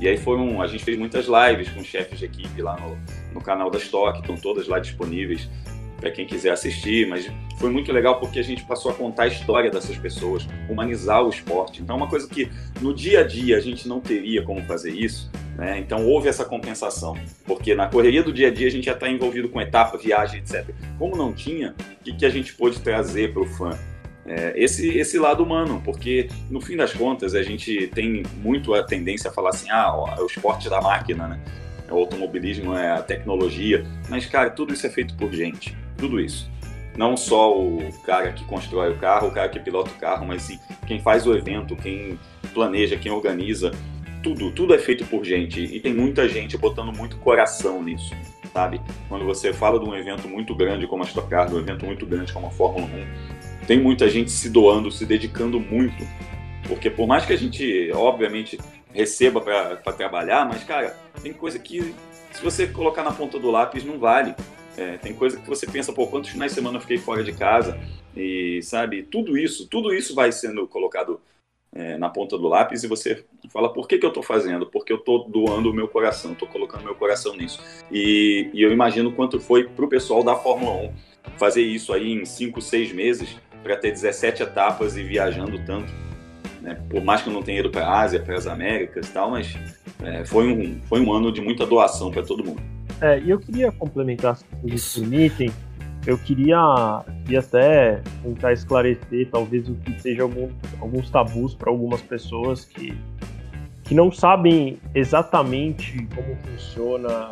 E 0.00 0.08
aí 0.08 0.16
foram, 0.16 0.60
a 0.60 0.66
gente 0.66 0.82
fez 0.82 0.98
muitas 0.98 1.26
lives 1.26 1.68
com 1.68 1.84
chefes 1.84 2.18
de 2.18 2.24
equipe 2.24 2.60
lá 2.60 2.76
no, 2.80 2.98
no 3.32 3.40
canal 3.40 3.70
da 3.70 3.78
Stock, 3.78 4.18
estão 4.18 4.36
todas 4.36 4.66
lá 4.66 4.78
disponíveis 4.78 5.48
para 6.02 6.10
quem 6.10 6.26
quiser 6.26 6.50
assistir, 6.50 7.08
mas 7.08 7.30
foi 7.58 7.70
muito 7.70 7.92
legal 7.92 8.18
porque 8.18 8.40
a 8.40 8.42
gente 8.42 8.64
passou 8.64 8.90
a 8.90 8.94
contar 8.94 9.22
a 9.22 9.26
história 9.28 9.70
dessas 9.70 9.96
pessoas, 9.96 10.44
humanizar 10.68 11.24
o 11.24 11.28
esporte. 11.28 11.80
Então, 11.80 11.94
é 11.94 11.96
uma 11.96 12.08
coisa 12.08 12.28
que 12.28 12.50
no 12.80 12.92
dia 12.92 13.20
a 13.20 13.22
dia 13.22 13.56
a 13.56 13.60
gente 13.60 13.86
não 13.86 14.00
teria 14.00 14.42
como 14.42 14.60
fazer 14.64 14.90
isso, 14.90 15.30
né? 15.56 15.78
Então, 15.78 16.04
houve 16.04 16.28
essa 16.28 16.44
compensação, 16.44 17.16
porque 17.46 17.72
na 17.72 17.86
correria 17.86 18.20
do 18.20 18.32
dia 18.32 18.48
a 18.48 18.50
dia 18.50 18.66
a 18.66 18.70
gente 18.70 18.86
já 18.86 18.94
está 18.94 19.08
envolvido 19.08 19.48
com 19.48 19.60
etapa, 19.60 19.96
viagem, 19.96 20.40
etc. 20.40 20.74
Como 20.98 21.16
não 21.16 21.32
tinha, 21.32 21.72
o 22.00 22.04
que, 22.04 22.12
que 22.14 22.26
a 22.26 22.30
gente 22.30 22.52
pôde 22.52 22.80
trazer 22.80 23.32
para 23.32 23.42
o 23.42 23.46
fã? 23.46 23.78
É, 24.26 24.54
esse, 24.56 24.98
esse 24.98 25.18
lado 25.18 25.44
humano, 25.44 25.80
porque 25.84 26.28
no 26.50 26.60
fim 26.60 26.76
das 26.76 26.92
contas 26.92 27.34
a 27.34 27.42
gente 27.44 27.86
tem 27.88 28.24
muito 28.42 28.74
a 28.74 28.82
tendência 28.82 29.30
a 29.30 29.32
falar 29.32 29.50
assim: 29.50 29.70
ah, 29.70 29.96
ó, 29.96 30.16
é 30.16 30.20
o 30.20 30.26
esporte 30.26 30.68
da 30.68 30.80
máquina, 30.80 31.28
né? 31.28 31.40
o 31.90 31.96
automobilismo, 31.98 32.74
é 32.74 32.90
a 32.90 33.02
tecnologia, 33.02 33.84
mas 34.08 34.24
cara, 34.24 34.48
tudo 34.48 34.72
isso 34.72 34.86
é 34.86 34.90
feito 34.90 35.14
por 35.14 35.30
gente 35.30 35.76
tudo 36.02 36.20
isso. 36.20 36.50
Não 36.96 37.16
só 37.16 37.56
o 37.56 37.80
cara 38.04 38.32
que 38.32 38.44
constrói 38.44 38.92
o 38.92 38.98
carro, 38.98 39.28
o 39.28 39.30
cara 39.30 39.48
que 39.48 39.60
pilota 39.60 39.90
o 39.90 39.94
carro, 39.94 40.26
mas 40.26 40.42
sim 40.42 40.58
quem 40.86 41.00
faz 41.00 41.26
o 41.26 41.34
evento, 41.34 41.76
quem 41.76 42.18
planeja, 42.52 42.96
quem 42.96 43.12
organiza. 43.12 43.70
Tudo, 44.22 44.50
tudo 44.50 44.74
é 44.74 44.78
feito 44.78 45.04
por 45.06 45.24
gente 45.24 45.60
e 45.60 45.80
tem 45.80 45.94
muita 45.94 46.28
gente 46.28 46.56
botando 46.58 46.92
muito 46.92 47.16
coração 47.16 47.82
nisso, 47.82 48.14
sabe? 48.52 48.80
Quando 49.08 49.24
você 49.24 49.52
fala 49.52 49.80
de 49.80 49.84
um 49.84 49.94
evento 49.94 50.28
muito 50.28 50.54
grande 50.54 50.86
como 50.86 51.02
a 51.02 51.06
Stock 51.06 51.28
Car, 51.28 51.48
de 51.48 51.54
um 51.54 51.58
evento 51.58 51.84
muito 51.86 52.04
grande 52.04 52.32
como 52.32 52.46
a 52.46 52.50
Fórmula 52.50 52.86
1, 52.86 53.66
tem 53.66 53.80
muita 53.80 54.08
gente 54.08 54.30
se 54.30 54.50
doando, 54.50 54.90
se 54.92 55.06
dedicando 55.06 55.58
muito. 55.58 56.06
Porque 56.68 56.88
por 56.88 57.08
mais 57.08 57.24
que 57.24 57.32
a 57.32 57.36
gente, 57.36 57.90
obviamente, 57.92 58.58
receba 58.92 59.40
para 59.40 59.92
trabalhar, 59.92 60.46
mas, 60.46 60.62
cara, 60.62 60.96
tem 61.20 61.32
coisa 61.32 61.58
que 61.58 61.92
se 62.32 62.42
você 62.42 62.66
colocar 62.66 63.02
na 63.02 63.12
ponta 63.12 63.38
do 63.38 63.50
lápis 63.50 63.84
não 63.84 63.98
vale. 63.98 64.34
É, 64.76 64.96
tem 64.96 65.14
coisa 65.14 65.38
que 65.38 65.48
você 65.48 65.66
pensa, 65.66 65.92
pô, 65.92 66.06
quantos 66.06 66.30
finais 66.30 66.52
de 66.52 66.56
semana 66.56 66.76
eu 66.76 66.80
fiquei 66.80 66.98
fora 66.98 67.22
de 67.22 67.32
casa? 67.32 67.78
E, 68.16 68.60
sabe, 68.62 69.02
tudo 69.02 69.36
isso, 69.36 69.66
tudo 69.68 69.92
isso 69.94 70.14
vai 70.14 70.32
sendo 70.32 70.66
colocado 70.66 71.20
é, 71.74 71.96
na 71.96 72.08
ponta 72.10 72.36
do 72.36 72.48
lápis 72.48 72.84
e 72.84 72.86
você 72.86 73.24
fala, 73.50 73.72
por 73.72 73.88
que, 73.88 73.98
que 73.98 74.04
eu 74.04 74.10
estou 74.10 74.22
fazendo? 74.22 74.66
Porque 74.66 74.92
eu 74.92 74.98
estou 74.98 75.28
doando 75.28 75.70
o 75.70 75.74
meu 75.74 75.88
coração, 75.88 76.32
estou 76.32 76.48
colocando 76.48 76.84
meu 76.84 76.94
coração 76.94 77.34
nisso. 77.34 77.60
E, 77.90 78.50
e 78.52 78.62
eu 78.62 78.70
imagino 78.72 79.12
quanto 79.12 79.40
foi 79.40 79.64
para 79.64 79.84
o 79.84 79.88
pessoal 79.88 80.22
da 80.22 80.36
Fórmula 80.36 80.72
1 80.88 80.92
fazer 81.38 81.62
isso 81.62 81.92
aí 81.92 82.12
em 82.12 82.24
5, 82.24 82.60
6 82.60 82.92
meses, 82.92 83.36
para 83.62 83.76
ter 83.76 83.92
17 83.92 84.42
etapas 84.42 84.96
e 84.96 85.02
viajando 85.02 85.64
tanto. 85.64 85.92
Né? 86.60 86.80
Por 86.90 87.02
mais 87.02 87.22
que 87.22 87.28
eu 87.28 87.32
não 87.32 87.42
tenha 87.42 87.60
ido 87.60 87.70
para 87.70 87.86
a 87.86 88.00
Ásia, 88.00 88.20
para 88.20 88.36
as 88.36 88.46
Américas 88.46 89.08
e 89.08 89.12
tal, 89.12 89.30
mas 89.30 89.54
é, 90.02 90.24
foi, 90.24 90.46
um, 90.46 90.80
foi 90.82 91.00
um 91.00 91.12
ano 91.12 91.32
de 91.32 91.40
muita 91.40 91.64
doação 91.64 92.10
para 92.10 92.22
todo 92.22 92.44
mundo. 92.44 92.71
É, 93.02 93.18
e 93.18 93.30
eu 93.30 93.38
queria 93.40 93.72
complementar, 93.72 94.36
se 94.36 94.44
vocês 94.62 94.94
permitem, 94.94 95.50
eu 96.06 96.16
queria, 96.16 97.04
queria 97.24 97.40
até 97.40 98.00
tentar 98.22 98.52
esclarecer, 98.52 99.28
talvez, 99.28 99.68
o 99.68 99.74
que 99.74 100.00
seja 100.00 100.22
algum, 100.22 100.48
alguns 100.80 101.10
tabus 101.10 101.52
para 101.52 101.68
algumas 101.68 102.00
pessoas 102.00 102.64
que, 102.64 102.96
que 103.82 103.92
não 103.92 104.12
sabem 104.12 104.78
exatamente 104.94 106.06
como 106.14 106.36
funciona 106.36 107.30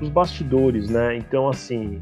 os 0.00 0.08
bastidores, 0.08 0.88
né? 0.88 1.16
Então, 1.16 1.50
assim, 1.50 2.00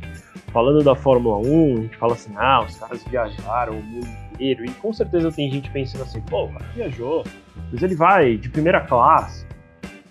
falando 0.52 0.84
da 0.84 0.94
Fórmula 0.94 1.38
1, 1.38 1.74
a 1.74 1.80
gente 1.80 1.96
fala 1.96 2.12
assim, 2.12 2.32
ah, 2.36 2.64
os 2.64 2.76
caras 2.76 3.02
viajaram 3.04 3.78
o 3.78 3.82
mundo 3.82 4.08
inteiro, 4.32 4.64
e 4.64 4.70
com 4.70 4.92
certeza 4.92 5.32
tem 5.32 5.50
gente 5.50 5.70
pensando 5.70 6.02
assim, 6.02 6.20
pô, 6.20 6.44
o 6.44 6.52
cara 6.52 6.64
viajou, 6.74 7.24
mas 7.72 7.82
ele 7.82 7.94
vai 7.94 8.36
de 8.36 8.48
primeira 8.48 8.80
classe, 8.80 9.45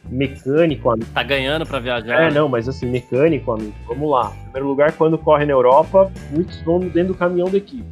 mecânico, 0.10 0.89
amigo. 0.89 1.10
Tá 1.14 1.24
ganhando 1.24 1.66
para 1.66 1.80
viajar. 1.80 2.24
É, 2.24 2.32
não, 2.32 2.47
mas 2.47 2.68
assim, 2.68 2.86
mecânico, 2.86 3.51
amigo. 3.51 3.74
Vamos 3.88 4.10
lá. 4.10 4.32
Em 4.36 4.43
primeiro 4.43 4.68
lugar, 4.68 4.91
quando 4.93 5.18
corre 5.18 5.45
na 5.45 5.53
Europa, 5.53 6.12
muitos 6.32 6.62
vão 6.62 6.80
dentro 6.80 7.14
do 7.14 7.16
caminhão 7.16 7.49
da 7.49 7.58
equipe. 7.58 7.86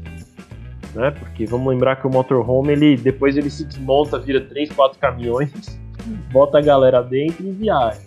Né? 0.94 1.12
Porque 1.12 1.46
vamos 1.46 1.68
lembrar 1.68 1.96
que 1.96 2.06
o 2.06 2.10
motorhome, 2.10 2.74
ele 2.74 2.96
depois 2.96 3.36
ele 3.36 3.50
se 3.50 3.66
desmonta, 3.66 4.20
vira 4.20 4.42
três, 4.42 4.72
quatro 4.72 5.00
caminhões, 5.00 5.52
bota 6.32 6.60
a 6.60 6.62
galera 6.62 7.02
dentro 7.02 7.46
e 7.46 7.52
viaja. 7.52 8.02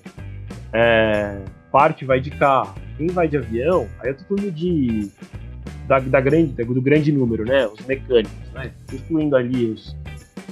É, 0.72 1.38
parte 1.72 2.04
vai 2.04 2.20
de 2.20 2.30
carro. 2.30 2.74
Quem 2.96 3.08
vai 3.08 3.28
de 3.28 3.36
avião, 3.36 3.86
aí 4.00 4.10
eu 4.10 4.16
tô 4.16 4.24
falando 4.24 4.50
de 4.50 5.10
da, 5.86 5.98
da 5.98 6.20
grande, 6.20 6.64
do 6.64 6.82
grande 6.82 7.12
número, 7.12 7.44
né? 7.44 7.66
Os 7.66 7.84
mecânicos, 7.86 8.52
né? 8.54 8.70
Incluindo 8.92 9.36
ali 9.36 9.66
os, 9.66 9.96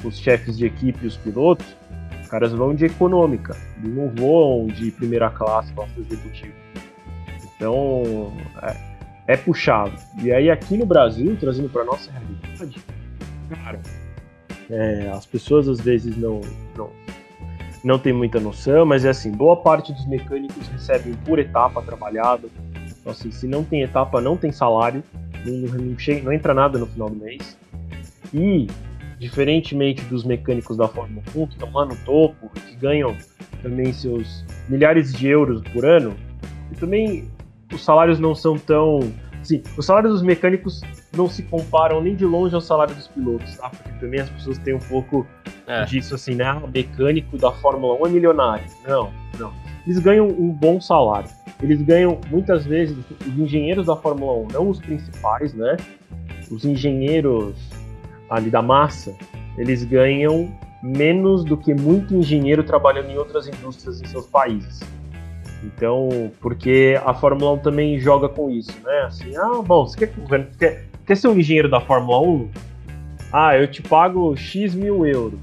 os 0.04 0.18
chefes 0.18 0.56
de 0.56 0.66
equipe 0.66 0.98
e 1.04 1.06
os 1.06 1.16
pilotos 1.16 1.66
caras 2.34 2.52
vão 2.52 2.74
de 2.74 2.86
econômica, 2.86 3.56
não 3.78 4.08
voam 4.08 4.66
de 4.66 4.90
primeira 4.90 5.30
classe, 5.30 5.72
classe 5.72 5.92
executivo. 6.00 6.52
Então, 7.44 8.32
é, 8.60 9.34
é, 9.34 9.36
puxado. 9.36 9.92
E 10.20 10.32
aí, 10.32 10.50
aqui 10.50 10.76
no 10.76 10.84
Brasil, 10.84 11.36
trazendo 11.38 11.68
para 11.68 11.84
nossa 11.84 12.10
realidade, 12.10 12.84
cara, 13.48 13.80
é, 14.68 15.10
as 15.14 15.24
pessoas 15.24 15.68
às 15.68 15.80
vezes 15.80 16.16
não, 16.16 16.40
não, 16.76 16.90
não 17.84 17.98
têm 18.00 18.12
muita 18.12 18.40
noção, 18.40 18.84
mas 18.84 19.04
é 19.04 19.10
assim: 19.10 19.30
boa 19.30 19.56
parte 19.56 19.92
dos 19.92 20.04
mecânicos 20.04 20.66
recebem 20.66 21.14
por 21.24 21.38
etapa 21.38 21.80
trabalhada, 21.82 22.48
Então, 23.00 23.12
assim, 23.12 23.30
se 23.30 23.46
não 23.46 23.62
tem 23.62 23.82
etapa, 23.82 24.20
não 24.20 24.36
tem 24.36 24.50
salário, 24.50 25.04
não, 25.46 25.52
não, 25.78 25.96
chega, 25.96 26.24
não 26.24 26.32
entra 26.32 26.52
nada 26.52 26.80
no 26.80 26.86
final 26.86 27.08
do 27.08 27.14
mês. 27.14 27.56
E, 28.34 28.66
diferentemente 29.18 30.02
dos 30.04 30.24
mecânicos 30.24 30.76
da 30.76 30.88
Fórmula 30.88 31.22
1, 31.34 31.46
que 31.46 31.52
estão 31.54 31.72
lá 31.72 31.84
no 31.84 31.96
topo, 32.04 32.50
que 32.50 32.76
ganham 32.76 33.16
também 33.62 33.92
seus 33.92 34.44
milhares 34.68 35.12
de 35.12 35.28
euros 35.28 35.62
por 35.72 35.84
ano, 35.84 36.14
e 36.72 36.76
também 36.76 37.30
os 37.72 37.84
salários 37.84 38.18
não 38.18 38.34
são 38.34 38.58
tão. 38.58 39.00
Sim, 39.42 39.62
os 39.76 39.84
salários 39.84 40.12
dos 40.12 40.22
mecânicos 40.22 40.80
não 41.14 41.28
se 41.28 41.42
comparam 41.42 42.00
nem 42.00 42.14
de 42.14 42.24
longe 42.24 42.54
ao 42.54 42.60
salário 42.60 42.94
dos 42.94 43.08
pilotos, 43.08 43.56
tá? 43.56 43.68
Porque 43.68 43.90
também 44.00 44.20
as 44.20 44.30
pessoas 44.30 44.58
têm 44.58 44.74
um 44.74 44.78
pouco 44.78 45.26
é. 45.66 45.84
disso, 45.84 46.14
assim, 46.14 46.34
né? 46.34 46.52
O 46.52 46.68
mecânico 46.68 47.36
da 47.36 47.52
Fórmula 47.52 48.00
1 48.02 48.06
é 48.06 48.10
milionário. 48.10 48.64
Não, 48.86 49.12
não. 49.38 49.52
Eles 49.86 49.98
ganham 49.98 50.26
um 50.28 50.50
bom 50.50 50.80
salário. 50.80 51.28
Eles 51.62 51.80
ganham, 51.82 52.18
muitas 52.30 52.64
vezes, 52.64 52.96
os 53.20 53.38
engenheiros 53.38 53.86
da 53.86 53.96
Fórmula 53.96 54.32
1, 54.46 54.48
não 54.52 54.70
os 54.70 54.80
principais, 54.80 55.52
né? 55.52 55.76
Os 56.50 56.64
engenheiros 56.64 57.54
ali 58.28 58.50
da 58.50 58.62
massa, 58.62 59.14
eles 59.56 59.84
ganham 59.84 60.52
menos 60.82 61.44
do 61.44 61.56
que 61.56 61.72
muito 61.74 62.14
engenheiro 62.14 62.62
trabalhando 62.62 63.10
em 63.10 63.16
outras 63.16 63.46
indústrias 63.48 64.02
em 64.02 64.06
seus 64.06 64.26
países. 64.26 64.80
Então, 65.62 66.30
porque 66.40 67.00
a 67.04 67.14
Fórmula 67.14 67.52
1 67.52 67.58
também 67.58 67.98
joga 67.98 68.28
com 68.28 68.50
isso, 68.50 68.72
né? 68.84 69.04
Assim, 69.06 69.34
ah, 69.36 69.62
bom, 69.64 69.86
você 69.86 70.06
quer, 70.06 70.12
quer, 70.58 70.84
quer 71.06 71.16
ser 71.16 71.28
um 71.28 71.38
engenheiro 71.38 71.70
da 71.70 71.80
Fórmula 71.80 72.20
1? 72.20 72.50
Ah, 73.32 73.56
eu 73.56 73.66
te 73.66 73.82
pago 73.82 74.36
X 74.36 74.74
mil 74.74 75.06
euros. 75.06 75.40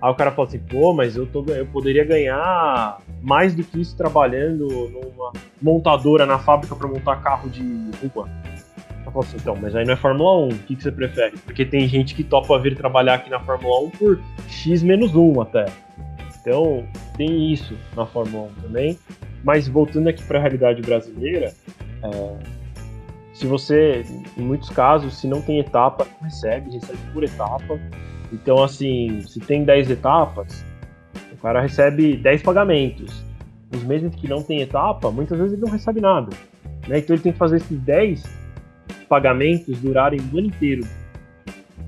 Aí 0.00 0.10
o 0.10 0.14
cara 0.14 0.30
fala 0.30 0.48
assim, 0.48 0.58
pô, 0.58 0.92
mas 0.92 1.16
eu, 1.16 1.26
tô, 1.26 1.44
eu 1.48 1.66
poderia 1.66 2.04
ganhar 2.04 2.98
mais 3.22 3.54
do 3.54 3.62
que 3.62 3.80
isso 3.80 3.96
trabalhando 3.96 4.66
numa 4.88 5.32
montadora 5.60 6.24
na 6.24 6.38
fábrica 6.38 6.74
para 6.74 6.88
montar 6.88 7.16
carro 7.16 7.50
de 7.50 7.62
rua. 8.14 8.28
Falo 9.04 9.20
assim, 9.20 9.36
então, 9.40 9.56
mas 9.56 9.74
aí 9.74 9.84
não 9.84 9.94
é 9.94 9.96
Fórmula 9.96 10.46
1, 10.46 10.48
o 10.48 10.58
que, 10.58 10.76
que 10.76 10.82
você 10.82 10.92
prefere? 10.92 11.36
Porque 11.38 11.64
tem 11.64 11.88
gente 11.88 12.14
que 12.14 12.22
topa 12.22 12.58
vir 12.58 12.76
trabalhar 12.76 13.14
aqui 13.14 13.30
na 13.30 13.40
Fórmula 13.40 13.86
1 13.86 13.90
por 13.90 14.20
X 14.48 14.82
menos 14.82 15.14
1 15.14 15.40
até. 15.40 15.66
Então, 16.40 16.84
tem 17.16 17.52
isso 17.52 17.76
na 17.96 18.06
Fórmula 18.06 18.48
1 18.58 18.62
também. 18.62 18.98
Mas 19.42 19.66
voltando 19.66 20.08
aqui 20.08 20.22
para 20.22 20.38
a 20.38 20.42
realidade 20.42 20.82
brasileira, 20.82 21.52
é, 22.02 22.36
se 23.32 23.46
você, 23.46 24.04
em 24.36 24.42
muitos 24.42 24.68
casos, 24.68 25.18
se 25.18 25.26
não 25.26 25.40
tem 25.40 25.58
etapa, 25.58 26.06
recebe, 26.22 26.70
recebe 26.72 26.98
por 27.12 27.24
etapa. 27.24 27.80
Então, 28.32 28.62
assim, 28.62 29.22
se 29.22 29.40
tem 29.40 29.64
10 29.64 29.90
etapas, 29.90 30.64
o 31.32 31.36
cara 31.38 31.60
recebe 31.62 32.16
10 32.16 32.42
pagamentos. 32.42 33.24
Os 33.74 33.82
meses 33.82 34.14
que 34.14 34.28
não 34.28 34.42
tem 34.42 34.60
etapa, 34.60 35.10
muitas 35.10 35.38
vezes 35.38 35.54
ele 35.54 35.62
não 35.62 35.72
recebe 35.72 36.00
nada. 36.00 36.30
Né? 36.86 36.98
Então 36.98 37.14
ele 37.14 37.22
tem 37.22 37.32
que 37.32 37.38
fazer 37.38 37.56
esses 37.56 37.78
10 37.78 38.39
pagamentos 39.10 39.78
durarem 39.80 40.20
o 40.32 40.38
ano 40.38 40.46
inteiro. 40.46 40.86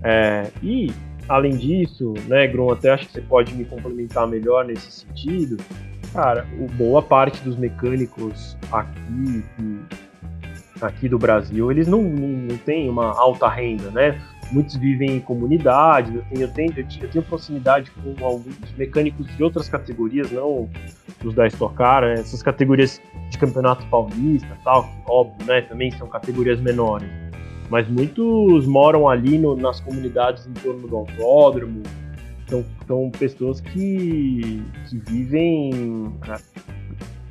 É, 0.02 0.50
e, 0.62 0.92
além 1.26 1.56
disso, 1.56 2.12
né, 2.26 2.46
Grom, 2.48 2.70
até 2.70 2.90
acho 2.90 3.06
que 3.06 3.12
você 3.12 3.20
pode 3.22 3.54
me 3.54 3.64
complementar 3.64 4.26
melhor 4.26 4.64
nesse 4.66 4.90
sentido, 4.90 5.56
Cara, 6.12 6.46
o, 6.58 6.66
boa 6.72 7.00
parte 7.00 7.42
dos 7.42 7.56
mecânicos 7.56 8.56
aqui, 8.70 9.42
aqui 10.80 11.08
do 11.08 11.18
Brasil, 11.18 11.70
eles 11.70 11.88
não, 11.88 12.02
não, 12.02 12.28
não 12.28 12.56
têm 12.58 12.88
uma 12.90 13.18
alta 13.18 13.48
renda, 13.48 13.90
né? 13.90 14.20
Muitos 14.50 14.76
vivem 14.76 15.16
em 15.16 15.20
comunidades, 15.20 16.14
eu 16.14 16.22
tenho, 16.22 16.42
eu 16.42 16.48
tenho, 16.52 16.74
eu 17.00 17.08
tenho 17.08 17.24
proximidade 17.24 17.90
com 17.92 18.14
alguns 18.22 18.54
mecânicos 18.76 19.26
de 19.34 19.42
outras 19.42 19.70
categorias, 19.70 20.30
não 20.30 20.68
os 21.26 21.34
da 21.34 21.46
Stock 21.46 21.74
Car, 21.74 22.04
essas 22.04 22.42
categorias 22.42 23.00
de 23.30 23.38
campeonato 23.38 23.84
paulista 23.86 24.56
tal, 24.64 24.84
que, 24.84 24.90
óbvio, 25.06 25.46
né, 25.46 25.62
também 25.62 25.90
são 25.92 26.08
categorias 26.08 26.60
menores. 26.60 27.08
Mas 27.70 27.88
muitos 27.88 28.66
moram 28.66 29.08
ali 29.08 29.38
no, 29.38 29.56
nas 29.56 29.80
comunidades 29.80 30.46
em 30.46 30.52
torno 30.52 30.86
do 30.86 30.96
autódromo, 30.96 31.82
são, 32.52 32.64
são 32.86 33.10
pessoas 33.10 33.60
que, 33.60 34.62
que 34.88 34.98
vivem. 34.98 36.12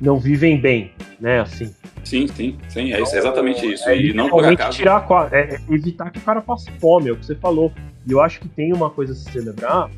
não 0.00 0.18
vivem 0.18 0.60
bem, 0.60 0.90
né? 1.20 1.40
Assim. 1.40 1.72
Sim, 2.02 2.26
sim, 2.26 2.58
sim, 2.68 2.92
é 2.92 3.00
então, 3.00 3.16
exatamente 3.16 3.72
isso. 3.72 3.88
É, 3.88 3.96
e 3.96 4.12
não 4.12 4.28
por 4.28 4.44
acaso. 4.44 4.76
Tirar, 4.76 5.06
é, 5.30 5.54
é 5.54 5.60
evitar 5.70 6.10
que 6.10 6.18
o 6.18 6.22
cara 6.22 6.42
passe 6.42 6.70
fome, 6.80 7.08
é 7.08 7.12
o 7.12 7.16
que 7.16 7.24
você 7.24 7.36
falou. 7.36 7.72
E 8.04 8.10
eu 8.10 8.20
acho 8.20 8.40
que 8.40 8.48
tem 8.48 8.72
uma 8.72 8.90
coisa 8.90 9.12
a 9.12 9.16
se 9.16 9.30
celebrar. 9.30 9.88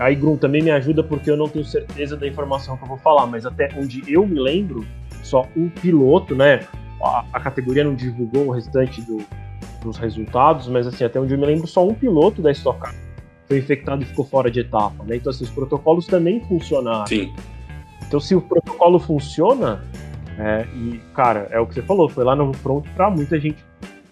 Aí, 0.00 0.14
Grum, 0.14 0.36
também 0.36 0.62
me 0.62 0.70
ajuda 0.70 1.04
porque 1.04 1.30
eu 1.30 1.36
não 1.36 1.46
tenho 1.46 1.64
certeza 1.64 2.16
da 2.16 2.26
informação 2.26 2.76
que 2.76 2.82
eu 2.82 2.88
vou 2.88 2.96
falar, 2.96 3.26
mas 3.26 3.44
até 3.44 3.68
onde 3.76 4.02
eu 4.08 4.26
me 4.26 4.40
lembro, 4.40 4.84
só 5.22 5.46
um 5.54 5.68
piloto, 5.68 6.34
né? 6.34 6.60
A, 7.02 7.24
a 7.34 7.40
categoria 7.40 7.84
não 7.84 7.94
divulgou 7.94 8.46
o 8.46 8.50
restante 8.50 9.02
do, 9.02 9.18
dos 9.82 9.98
resultados, 9.98 10.66
mas 10.68 10.86
assim, 10.86 11.04
até 11.04 11.20
onde 11.20 11.34
eu 11.34 11.38
me 11.38 11.44
lembro, 11.44 11.66
só 11.66 11.86
um 11.86 11.92
piloto 11.92 12.40
da 12.40 12.50
Stock 12.50 12.80
Car 12.80 12.94
foi 13.50 13.58
infectado 13.58 14.02
e 14.02 14.06
ficou 14.06 14.24
fora 14.24 14.48
de 14.48 14.60
etapa, 14.60 15.02
né? 15.04 15.16
Então, 15.16 15.28
assim, 15.28 15.42
os 15.42 15.50
protocolos 15.50 16.06
também 16.06 16.40
funcionaram. 16.46 17.06
Sim. 17.08 17.34
Então, 18.06 18.20
se 18.20 18.32
o 18.36 18.40
protocolo 18.40 19.00
funciona, 19.00 19.84
é, 20.38 20.64
e, 20.72 21.00
cara, 21.12 21.48
é 21.50 21.58
o 21.58 21.66
que 21.66 21.74
você 21.74 21.82
falou, 21.82 22.08
foi 22.08 22.22
lá 22.22 22.36
no 22.36 22.52
front 22.54 22.86
para 22.94 23.10
muita 23.10 23.40
gente 23.40 23.62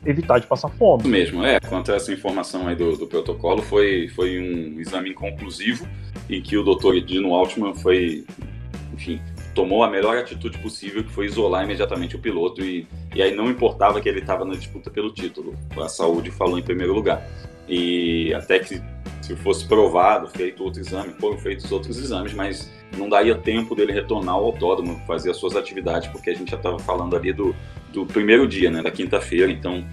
evitar 0.04 0.38
de 0.38 0.46
passar 0.46 0.68
fome. 0.70 1.02
Isso 1.02 1.10
mesmo, 1.10 1.44
é. 1.44 1.60
Quanto 1.60 1.92
a 1.92 1.96
essa 1.96 2.12
informação 2.12 2.68
aí 2.68 2.76
do, 2.76 2.96
do 2.96 3.06
protocolo, 3.06 3.62
foi, 3.62 4.08
foi 4.08 4.38
um 4.38 4.80
exame 4.80 5.10
inconclusivo 5.10 5.88
em 6.28 6.40
que 6.42 6.56
o 6.56 6.62
doutor 6.62 6.96
Edino 6.96 7.34
Altman 7.34 7.74
foi, 7.74 8.24
enfim, 8.92 9.20
tomou 9.54 9.82
a 9.82 9.90
melhor 9.90 10.16
atitude 10.16 10.58
possível, 10.58 11.02
que 11.02 11.10
foi 11.10 11.26
isolar 11.26 11.64
imediatamente 11.64 12.16
o 12.16 12.18
piloto 12.18 12.62
e, 12.62 12.86
e 13.14 13.22
aí 13.22 13.34
não 13.34 13.50
importava 13.50 14.00
que 14.00 14.08
ele 14.08 14.20
estava 14.20 14.44
na 14.44 14.54
disputa 14.54 14.90
pelo 14.90 15.12
título. 15.12 15.54
A 15.76 15.88
saúde 15.88 16.30
falou 16.30 16.58
em 16.58 16.62
primeiro 16.62 16.94
lugar. 16.94 17.26
E 17.68 18.32
até 18.34 18.58
que 18.58 18.80
se 19.20 19.36
fosse 19.36 19.66
provado, 19.66 20.28
feito 20.28 20.62
outro 20.64 20.80
exame, 20.80 21.12
foram 21.18 21.36
feitos 21.36 21.70
outros 21.70 21.98
exames, 21.98 22.32
mas 22.32 22.70
não 22.96 23.08
daria 23.08 23.34
tempo 23.34 23.74
dele 23.74 23.92
retornar 23.92 24.36
ao 24.36 24.44
autódromo, 24.44 25.00
fazer 25.06 25.30
as 25.30 25.36
suas 25.36 25.54
atividades, 25.54 26.08
porque 26.08 26.30
a 26.30 26.34
gente 26.34 26.50
já 26.50 26.56
estava 26.56 26.78
falando 26.78 27.14
ali 27.14 27.32
do, 27.32 27.54
do 27.92 28.06
primeiro 28.06 28.46
dia, 28.46 28.70
né, 28.70 28.82
da 28.82 28.90
quinta-feira, 28.90 29.50
então 29.50 29.84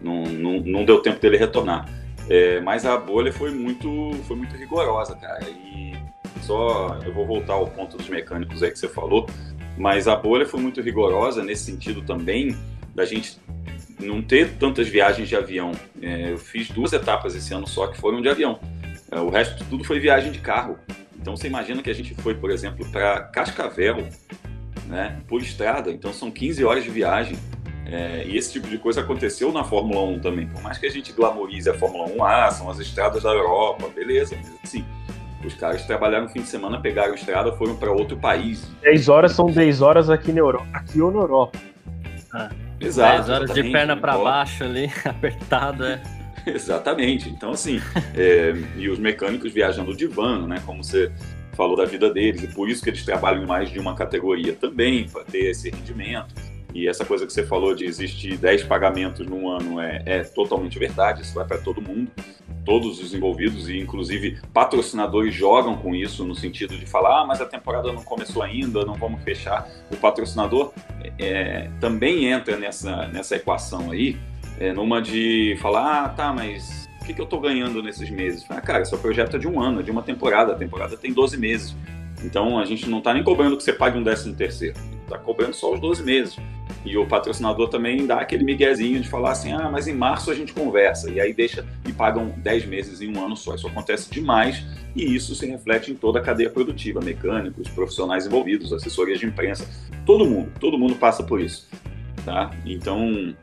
não, 0.00 0.24
não, 0.24 0.60
não, 0.60 0.84
deu 0.84 1.00
tempo 1.00 1.20
dele 1.20 1.36
retornar. 1.36 1.88
É, 2.28 2.60
mas 2.60 2.84
a 2.84 2.96
bolha 2.96 3.32
foi 3.32 3.50
muito, 3.52 4.12
foi 4.26 4.36
muito 4.36 4.56
rigorosa, 4.56 5.14
cara, 5.14 5.40
e 5.48 5.94
só 6.42 6.98
eu 7.04 7.12
vou 7.12 7.26
voltar 7.26 7.54
ao 7.54 7.66
ponto 7.68 7.96
dos 7.96 8.08
mecânicos 8.08 8.62
aí 8.62 8.70
que 8.70 8.78
você 8.78 8.88
falou, 8.88 9.26
mas 9.76 10.08
a 10.08 10.16
bolha 10.16 10.46
foi 10.46 10.60
muito 10.60 10.80
rigorosa 10.80 11.42
nesse 11.42 11.64
sentido 11.64 12.02
também 12.02 12.56
da 12.94 13.04
gente 13.04 13.38
não 14.00 14.22
ter 14.22 14.54
tantas 14.58 14.88
viagens 14.88 15.28
de 15.28 15.36
avião. 15.36 15.72
É, 16.00 16.32
eu 16.32 16.38
fiz 16.38 16.70
duas 16.70 16.92
etapas 16.92 17.34
esse 17.34 17.52
ano 17.52 17.66
só 17.66 17.86
que 17.86 17.98
foram 17.98 18.20
de 18.20 18.28
avião. 18.28 18.58
É, 19.10 19.18
o 19.20 19.28
resto 19.28 19.64
tudo 19.64 19.84
foi 19.84 19.98
viagem 19.98 20.32
de 20.32 20.38
carro. 20.38 20.78
Então 21.20 21.36
você 21.36 21.46
imagina 21.46 21.82
que 21.82 21.90
a 21.90 21.94
gente 21.94 22.14
foi, 22.14 22.34
por 22.34 22.50
exemplo, 22.50 22.86
para 22.90 23.22
Cascavel, 23.22 24.08
né, 24.86 25.20
por 25.26 25.42
estrada, 25.42 25.90
então 25.90 26.12
são 26.12 26.30
15 26.30 26.64
horas 26.64 26.84
de 26.84 26.90
viagem. 26.90 27.36
É, 27.86 28.24
e 28.26 28.36
esse 28.36 28.52
tipo 28.52 28.66
de 28.66 28.78
coisa 28.78 29.00
aconteceu 29.00 29.52
na 29.52 29.62
Fórmula 29.62 30.02
1 30.02 30.18
também. 30.18 30.46
Por 30.48 30.60
mais 30.60 30.76
que 30.76 30.86
a 30.86 30.90
gente 30.90 31.12
glamorize 31.12 31.70
a 31.70 31.74
Fórmula 31.74 32.06
1, 32.06 32.24
ah, 32.24 32.50
são 32.50 32.68
as 32.68 32.80
estradas 32.80 33.22
da 33.22 33.30
Europa, 33.30 33.88
beleza, 33.94 34.36
mas 34.36 34.52
assim, 34.64 34.84
os 35.44 35.54
caras 35.54 35.86
trabalharam 35.86 36.24
no 36.24 36.30
fim 36.30 36.42
de 36.42 36.48
semana, 36.48 36.80
pegaram 36.80 37.14
estrada, 37.14 37.52
foram 37.52 37.76
para 37.76 37.92
outro 37.92 38.16
país. 38.16 38.68
10 38.82 39.08
horas 39.08 39.32
são 39.32 39.46
10 39.46 39.82
horas 39.82 40.10
aqui 40.10 40.32
na 40.32 40.40
Europa, 40.40 40.66
aqui 40.72 41.00
ou 41.00 41.12
na 41.12 41.18
Europa. 41.18 41.58
Ah, 42.32 42.50
Exato. 42.80 43.16
10 43.18 43.30
horas 43.30 43.54
de 43.54 43.70
perna 43.70 43.96
para 43.96 44.18
baixo 44.18 44.64
ali, 44.64 44.90
apertado, 45.04 45.84
é. 45.84 46.02
Exatamente. 46.46 47.28
Então, 47.28 47.50
assim, 47.50 47.80
é, 48.14 48.54
e 48.76 48.88
os 48.88 48.98
mecânicos 48.98 49.52
viajando 49.52 49.94
de 49.96 50.06
van, 50.06 50.46
né? 50.46 50.62
Como 50.64 50.82
você 50.82 51.10
falou 51.56 51.76
da 51.76 51.84
vida 51.84 52.12
deles, 52.12 52.42
e 52.42 52.48
por 52.48 52.68
isso 52.68 52.82
que 52.82 52.90
eles 52.90 53.04
trabalham 53.04 53.42
em 53.42 53.46
mais 53.46 53.70
de 53.70 53.78
uma 53.78 53.94
categoria 53.94 54.52
também, 54.52 55.08
para 55.08 55.24
ter 55.24 55.50
esse 55.50 55.70
rendimento. 55.70 56.34
E 56.74 56.86
essa 56.86 57.06
coisa 57.06 57.26
que 57.26 57.32
você 57.32 57.42
falou 57.42 57.74
de 57.74 57.86
existir 57.86 58.36
10 58.36 58.64
pagamentos 58.64 59.26
num 59.26 59.48
ano 59.48 59.80
é, 59.80 60.02
é 60.04 60.22
totalmente 60.22 60.78
verdade, 60.78 61.22
isso 61.22 61.34
vai 61.34 61.46
para 61.46 61.56
todo 61.56 61.80
mundo, 61.80 62.10
todos 62.66 63.00
os 63.00 63.14
envolvidos, 63.14 63.70
e 63.70 63.78
inclusive 63.78 64.38
patrocinadores 64.52 65.34
jogam 65.34 65.76
com 65.78 65.94
isso, 65.94 66.22
no 66.26 66.34
sentido 66.34 66.76
de 66.76 66.84
falar, 66.84 67.22
ah, 67.22 67.26
mas 67.26 67.40
a 67.40 67.46
temporada 67.46 67.90
não 67.92 68.02
começou 68.02 68.42
ainda, 68.42 68.84
não 68.84 68.94
vamos 68.94 69.22
fechar. 69.22 69.66
O 69.90 69.96
patrocinador 69.96 70.74
é, 71.18 71.70
também 71.80 72.26
entra 72.26 72.58
nessa, 72.58 73.08
nessa 73.08 73.36
equação 73.36 73.90
aí, 73.90 74.18
é, 74.60 74.70
numa 74.72 75.00
de 75.00 75.56
falar, 75.62 76.04
ah, 76.04 76.08
tá, 76.10 76.32
mas 76.32 76.85
que, 77.06 77.14
que 77.14 77.20
eu 77.20 77.24
estou 77.24 77.40
ganhando 77.40 77.82
nesses 77.82 78.10
meses? 78.10 78.44
Ah, 78.48 78.60
cara, 78.60 78.84
seu 78.84 78.98
projeto 78.98 79.36
é 79.36 79.38
de 79.38 79.46
um 79.46 79.60
ano, 79.60 79.80
é 79.80 79.82
de 79.82 79.90
uma 79.90 80.02
temporada, 80.02 80.52
a 80.52 80.56
temporada 80.56 80.96
tem 80.96 81.12
12 81.12 81.38
meses. 81.38 81.76
Então 82.24 82.58
a 82.58 82.64
gente 82.64 82.88
não 82.88 82.98
está 82.98 83.14
nem 83.14 83.22
cobrando 83.22 83.56
que 83.56 83.62
você 83.62 83.72
pague 83.72 83.96
um 83.96 84.02
décimo 84.02 84.34
terceiro, 84.34 84.74
está 85.04 85.16
cobrando 85.18 85.54
só 85.54 85.72
os 85.72 85.80
12 85.80 86.02
meses. 86.02 86.36
E 86.84 86.96
o 86.96 87.06
patrocinador 87.06 87.68
também 87.68 88.06
dá 88.06 88.20
aquele 88.20 88.44
miguezinho 88.44 89.00
de 89.00 89.08
falar 89.08 89.32
assim, 89.32 89.52
ah, 89.52 89.68
mas 89.70 89.86
em 89.86 89.94
março 89.94 90.30
a 90.30 90.34
gente 90.34 90.52
conversa, 90.52 91.10
e 91.10 91.20
aí 91.20 91.32
deixa 91.32 91.64
e 91.86 91.92
pagam 91.92 92.32
10 92.38 92.66
meses 92.66 93.00
em 93.00 93.16
um 93.16 93.24
ano 93.24 93.36
só. 93.36 93.54
Isso 93.54 93.66
acontece 93.66 94.10
demais 94.10 94.64
e 94.94 95.14
isso 95.14 95.34
se 95.34 95.46
reflete 95.46 95.92
em 95.92 95.94
toda 95.94 96.18
a 96.18 96.22
cadeia 96.22 96.50
produtiva, 96.50 97.00
mecânicos, 97.00 97.68
profissionais 97.68 98.26
envolvidos, 98.26 98.72
assessorias 98.72 99.20
de 99.20 99.26
imprensa, 99.26 99.68
todo 100.04 100.24
mundo, 100.24 100.50
todo 100.58 100.78
mundo 100.78 100.96
passa 100.96 101.22
por 101.22 101.40
isso. 101.40 101.68
tá? 102.24 102.50
Então, 102.64 103.34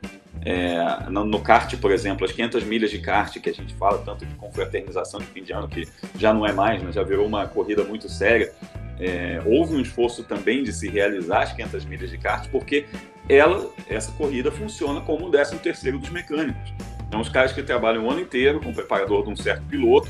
é, 0.42 1.10
no, 1.10 1.24
no, 1.24 1.40
kart, 1.40 1.74
por 1.78 1.92
exemplo, 1.92 2.26
as 2.26 2.32
500 2.32 2.64
milhas 2.64 2.92
de 2.92 3.00
kart 3.00 3.38
que 3.40 3.50
a 3.50 3.54
gente 3.54 3.74
fala 3.76 4.00
tanto 4.00 4.26
de 4.26 4.34
confraternização 4.36 5.20
de 5.20 5.28
fim 5.28 5.44
de 5.44 5.54
ano, 5.54 5.68
que 5.68 5.88
já 6.18 6.34
não 6.34 6.46
é 6.46 6.52
mais, 6.52 6.82
mas 6.82 6.96
já 6.96 7.04
virou 7.04 7.26
uma 7.26 7.48
corrida 7.48 7.84
muito 7.84 8.10
séria, 8.10 8.52
é, 9.00 9.42
houve 9.46 9.76
um 9.76 9.80
esforço 9.80 10.24
também 10.24 10.64
de 10.64 10.74
se 10.74 10.90
realizar 10.90 11.44
as 11.44 11.54
500 11.54 11.86
milhas 11.86 12.10
de 12.10 12.18
kart, 12.18 12.50
porque 12.50 12.86
ela, 13.30 13.70
essa 13.90 14.12
corrida 14.14 14.52
funciona 14.52 15.02
como 15.02 15.28
o 15.28 15.32
13 15.32 15.58
terceiro 15.60 15.98
dos 15.98 16.10
mecânicos. 16.10 16.74
Então, 17.08 17.22
os 17.22 17.30
caras 17.30 17.54
que 17.54 17.64
trabalham 17.64 18.06
o 18.06 18.12
ano 18.12 18.22
inteiro 18.22 18.60
com 18.60 18.70
o 18.70 18.74
preparador 18.74 19.24
de 19.24 19.30
um 19.30 19.36
certo 19.36 19.64
piloto, 19.66 20.10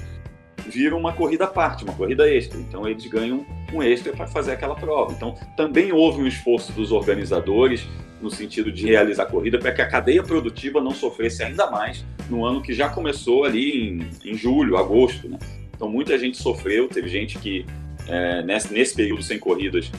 viram 0.65 0.97
uma 0.97 1.13
corrida 1.13 1.45
à 1.45 1.47
parte, 1.47 1.83
uma 1.83 1.93
corrida 1.93 2.29
extra. 2.29 2.59
Então, 2.59 2.87
eles 2.87 3.05
ganham 3.05 3.45
um 3.73 3.83
extra 3.83 4.13
para 4.13 4.27
fazer 4.27 4.53
aquela 4.53 4.75
prova. 4.75 5.11
Então, 5.11 5.35
também 5.57 5.91
houve 5.91 6.21
um 6.21 6.27
esforço 6.27 6.71
dos 6.71 6.91
organizadores 6.91 7.87
no 8.23 8.31
sentido 8.31 8.71
de 8.71 8.87
realizar 8.87 9.23
a 9.23 9.25
corrida 9.25 9.59
para 9.59 9.71
que 9.73 9.81
a 9.81 9.87
cadeia 9.87 10.23
produtiva 10.23 10.81
não 10.81 10.91
sofresse 10.91 11.43
ainda 11.43 11.69
mais 11.69 12.05
no 12.29 12.45
ano 12.45 12.61
que 12.61 12.73
já 12.73 12.87
começou 12.87 13.43
ali 13.43 13.89
em, 13.89 14.31
em 14.31 14.33
julho, 14.33 14.77
agosto. 14.77 15.27
Né? 15.27 15.37
Então, 15.75 15.89
muita 15.89 16.17
gente 16.17 16.37
sofreu, 16.37 16.87
teve 16.87 17.09
gente 17.09 17.37
que 17.37 17.65
é, 18.07 18.41
nesse, 18.41 18.73
nesse 18.73 18.95
período 18.95 19.21
sem 19.21 19.37
corridas 19.37 19.91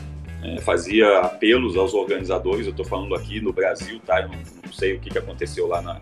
é, 0.43 0.61
fazia 0.63 1.19
apelos 1.19 1.77
aos 1.77 1.93
organizadores. 1.93 2.67
Eu 2.67 2.71
estou 2.71 2.85
falando 2.85 3.15
aqui 3.15 3.41
no 3.41 3.53
Brasil, 3.53 4.01
tá? 4.05 4.23
Eu 4.23 4.29
não, 4.29 4.39
não 4.65 4.73
sei 4.73 4.95
o 4.95 5.01
que, 5.01 5.11
que 5.11 5.19
aconteceu 5.19 5.67
lá 5.67 5.83
na, 5.83 6.01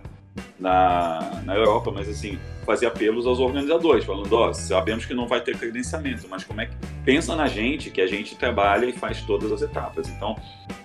na, 0.58 1.42
na 1.44 1.54
Europa, 1.54 1.90
mas 1.90 2.08
assim, 2.08 2.38
fazia 2.64 2.88
apelos 2.88 3.26
aos 3.26 3.38
organizadores, 3.40 4.04
falando, 4.04 4.32
ó, 4.32 4.48
oh, 4.48 4.54
sabemos 4.54 5.04
que 5.04 5.14
não 5.14 5.26
vai 5.26 5.40
ter 5.40 5.56
credenciamento, 5.56 6.26
mas 6.30 6.44
como 6.44 6.60
é 6.60 6.66
que 6.66 6.74
pensa 7.04 7.34
na 7.34 7.48
gente, 7.48 7.90
que 7.90 8.00
a 8.00 8.06
gente 8.06 8.36
trabalha 8.36 8.86
e 8.86 8.92
faz 8.92 9.20
todas 9.22 9.50
as 9.50 9.62
etapas. 9.62 10.08
Então, 10.08 10.36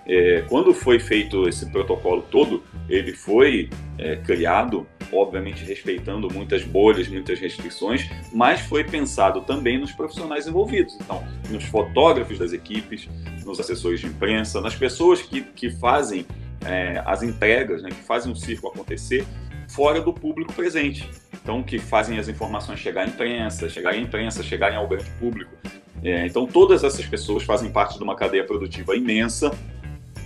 é, 0.06 0.44
quando 0.50 0.74
foi 0.74 1.00
feito 1.00 1.48
esse 1.48 1.70
protocolo 1.70 2.24
todo, 2.32 2.64
ele 2.90 3.14
foi 3.14 3.70
é, 3.98 4.16
criado, 4.16 4.88
obviamente 5.12 5.64
respeitando 5.64 6.28
muitas 6.34 6.64
bolhas, 6.64 7.08
muitas 7.08 7.40
restrições, 7.40 8.10
mas 8.34 8.62
foi 8.62 8.84
pensado 8.84 9.42
também 9.42 9.78
nos 9.78 9.92
profissionais 9.92 10.48
envolvidos, 10.48 10.96
então, 10.96 11.24
nos 11.50 11.66
fotógrafos 11.66 12.40
das 12.40 12.54
equipes, 12.54 13.08
nos 13.46 13.60
assessores 13.60 14.00
de 14.00 14.08
imprensa, 14.08 14.60
nas 14.60 14.76
pessoas 14.76 15.22
que, 15.22 15.42
que 15.42 15.70
fazem 15.70 16.26
é, 16.68 17.02
as 17.06 17.24
entregas, 17.24 17.82
né, 17.82 17.90
que 17.90 18.04
fazem 18.04 18.32
o 18.32 18.36
circo 18.36 18.68
acontecer, 18.68 19.26
fora 19.68 20.02
do 20.02 20.14
público 20.14 20.54
presente. 20.54 21.10
Então, 21.34 21.64
que 21.64 21.80
fazem 21.80 22.20
as 22.20 22.28
informações 22.28 22.80
chegar 22.80 23.04
à 23.04 23.06
imprensa, 23.08 23.70
chegarem 23.70 24.02
à 24.02 24.04
imprensa, 24.04 24.44
chegarem 24.44 24.78
ao 24.78 24.88
grande 24.88 25.10
público. 25.12 25.56
É, 26.04 26.26
então, 26.26 26.46
todas 26.46 26.84
essas 26.84 27.06
pessoas 27.06 27.44
fazem 27.44 27.72
parte 27.72 27.98
de 27.98 28.04
uma 28.04 28.16
cadeia 28.16 28.46
produtiva 28.46 28.96
imensa 28.96 29.52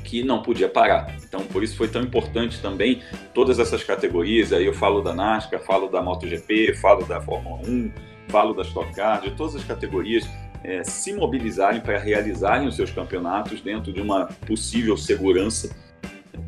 que 0.03 0.23
não 0.23 0.41
podia 0.41 0.67
parar. 0.67 1.15
Então, 1.23 1.41
por 1.41 1.63
isso 1.63 1.77
foi 1.77 1.87
tão 1.87 2.01
importante 2.01 2.61
também 2.61 3.01
todas 3.33 3.59
essas 3.59 3.83
categorias. 3.83 4.51
Aí 4.51 4.65
eu 4.65 4.73
falo 4.73 5.01
da 5.01 5.13
NASCAR, 5.13 5.61
falo 5.61 5.87
da 5.87 6.01
MotoGP, 6.01 6.73
falo 6.75 7.05
da 7.05 7.21
Fórmula 7.21 7.61
1, 7.65 7.91
falo 8.27 8.53
da 8.53 8.63
Stock 8.63 8.93
Car, 8.93 9.21
de 9.21 9.31
todas 9.31 9.55
as 9.55 9.63
categorias 9.63 10.27
é, 10.63 10.83
se 10.83 11.13
mobilizarem 11.13 11.81
para 11.81 11.97
realizarem 11.97 12.67
os 12.67 12.75
seus 12.75 12.91
campeonatos 12.91 13.61
dentro 13.61 13.91
de 13.91 14.01
uma 14.01 14.25
possível 14.47 14.95
segurança 14.97 15.73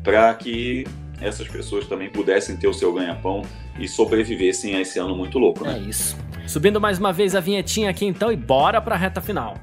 para 0.02 0.34
que 0.34 0.84
essas 1.20 1.48
pessoas 1.48 1.86
também 1.86 2.10
pudessem 2.10 2.56
ter 2.56 2.68
o 2.68 2.74
seu 2.74 2.92
ganha-pão 2.92 3.42
e 3.78 3.88
sobrevivessem 3.88 4.76
a 4.76 4.80
esse 4.80 4.98
ano 4.98 5.16
muito 5.16 5.38
louco. 5.38 5.64
Né? 5.64 5.76
É 5.76 5.78
isso. 5.88 6.16
Subindo 6.46 6.80
mais 6.80 6.98
uma 6.98 7.12
vez 7.12 7.34
a 7.34 7.40
vinhetinha 7.40 7.90
aqui 7.90 8.04
então 8.04 8.30
e 8.30 8.36
bora 8.36 8.80
para 8.80 8.94
a 8.94 8.98
reta 8.98 9.20
final. 9.20 9.54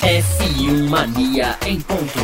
F1 0.00 0.88
Mania 0.88 1.56
em 1.66 1.80
ponto. 1.80 2.18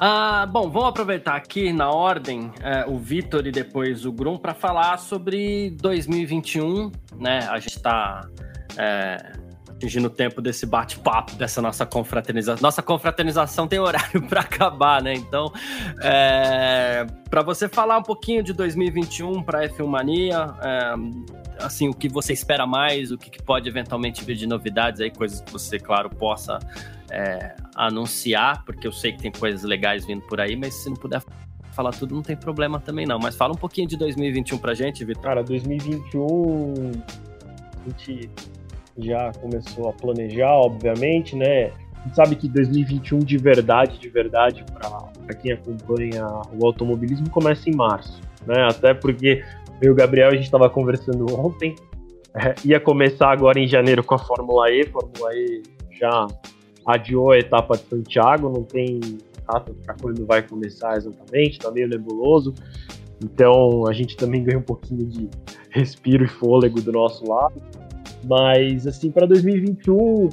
Ah, 0.00 0.46
bom, 0.46 0.70
vamos 0.70 0.90
aproveitar 0.90 1.34
aqui 1.34 1.72
na 1.72 1.90
ordem 1.90 2.52
é, 2.62 2.84
o 2.86 2.96
Vitor 2.98 3.44
e 3.48 3.50
depois 3.50 4.04
o 4.04 4.12
Grum 4.12 4.38
para 4.38 4.54
falar 4.54 4.96
sobre 4.96 5.70
2021, 5.70 6.92
né? 7.16 7.40
A 7.50 7.58
gente 7.58 7.76
está 7.76 8.28
é, 8.76 9.32
atingindo 9.78 10.08
o 10.08 10.10
tempo 10.10 10.42
desse 10.42 10.66
bate-papo, 10.66 11.36
dessa 11.36 11.62
nossa 11.62 11.86
confraternização. 11.86 12.60
Nossa 12.60 12.82
confraternização 12.82 13.68
tem 13.68 13.78
horário 13.78 14.20
para 14.28 14.40
acabar, 14.40 15.00
né? 15.00 15.14
Então, 15.14 15.52
é, 16.02 17.06
para 17.30 17.42
você 17.42 17.68
falar 17.68 17.96
um 17.98 18.02
pouquinho 18.02 18.42
de 18.42 18.52
2021 18.52 19.42
para 19.42 19.60
a 19.60 19.68
F1 19.68 19.86
Mania, 19.86 20.54
é, 20.60 20.94
assim, 21.64 21.88
o 21.88 21.94
que 21.94 22.08
você 22.08 22.32
espera 22.32 22.66
mais, 22.66 23.12
o 23.12 23.16
que, 23.16 23.30
que, 23.30 23.42
pode 23.42 23.68
eventualmente 23.68 24.24
vir 24.24 24.36
de 24.36 24.46
novidades 24.46 25.00
aí, 25.00 25.10
coisas 25.10 25.40
que 25.40 25.50
você, 25.52 25.78
claro, 25.78 26.10
possa 26.10 26.58
é, 27.08 27.54
anunciar, 27.74 28.64
porque 28.64 28.86
eu 28.86 28.92
sei 28.92 29.12
que 29.12 29.22
tem 29.22 29.30
coisas 29.30 29.62
legais 29.62 30.04
vindo 30.04 30.22
por 30.22 30.40
aí, 30.40 30.56
mas 30.56 30.74
se 30.74 30.90
não 30.90 30.96
puder 30.96 31.22
falar 31.72 31.92
tudo, 31.92 32.16
não 32.16 32.22
tem 32.22 32.36
problema 32.36 32.80
também 32.80 33.06
não. 33.06 33.20
Mas 33.20 33.36
fala 33.36 33.52
um 33.52 33.56
pouquinho 33.56 33.86
de 33.86 33.96
2021 33.96 34.58
pra 34.58 34.74
gente, 34.74 35.04
Vitor. 35.04 35.22
Cara, 35.22 35.44
2021 35.44 36.92
a 37.80 37.88
gente 37.88 38.28
já 38.98 39.32
começou 39.40 39.88
a 39.88 39.92
planejar, 39.92 40.52
obviamente, 40.52 41.36
né? 41.36 41.70
A 41.94 42.02
gente 42.04 42.14
sabe 42.14 42.36
que 42.36 42.48
2021 42.48 43.18
de 43.20 43.36
verdade, 43.36 43.98
de 43.98 44.08
verdade, 44.08 44.64
para 45.24 45.34
quem 45.34 45.52
acompanha 45.52 46.26
o 46.58 46.64
automobilismo, 46.64 47.28
começa 47.30 47.68
em 47.68 47.74
março, 47.74 48.20
né? 48.46 48.66
Até 48.68 48.94
porque 48.94 49.42
eu 49.80 49.88
e 49.88 49.90
o 49.90 49.94
Gabriel, 49.94 50.28
a 50.28 50.34
gente 50.34 50.44
estava 50.44 50.68
conversando 50.68 51.26
ontem, 51.38 51.74
é, 52.34 52.54
ia 52.64 52.80
começar 52.80 53.30
agora 53.30 53.58
em 53.58 53.66
janeiro 53.66 54.02
com 54.02 54.14
a 54.14 54.18
Fórmula 54.18 54.70
E, 54.70 54.84
Fórmula 54.86 55.34
E 55.34 55.62
já 55.98 56.26
adiou 56.86 57.32
a 57.32 57.38
etapa 57.38 57.76
de 57.76 57.84
Santiago, 57.84 58.48
não 58.48 58.62
tem 58.62 59.00
data 59.46 59.72
para 59.84 59.94
quando 60.00 60.24
vai 60.26 60.42
começar 60.42 60.96
exatamente, 60.96 61.58
tá 61.58 61.70
meio 61.70 61.88
nebuloso. 61.88 62.54
Então 63.22 63.86
a 63.86 63.92
gente 63.92 64.16
também 64.16 64.44
ganha 64.44 64.58
um 64.58 64.62
pouquinho 64.62 65.04
de 65.06 65.28
respiro 65.70 66.24
e 66.24 66.28
fôlego 66.28 66.80
do 66.80 66.92
nosso 66.92 67.28
lado. 67.28 67.60
Mas, 68.24 68.86
assim, 68.86 69.10
para 69.10 69.26
2021, 69.26 70.28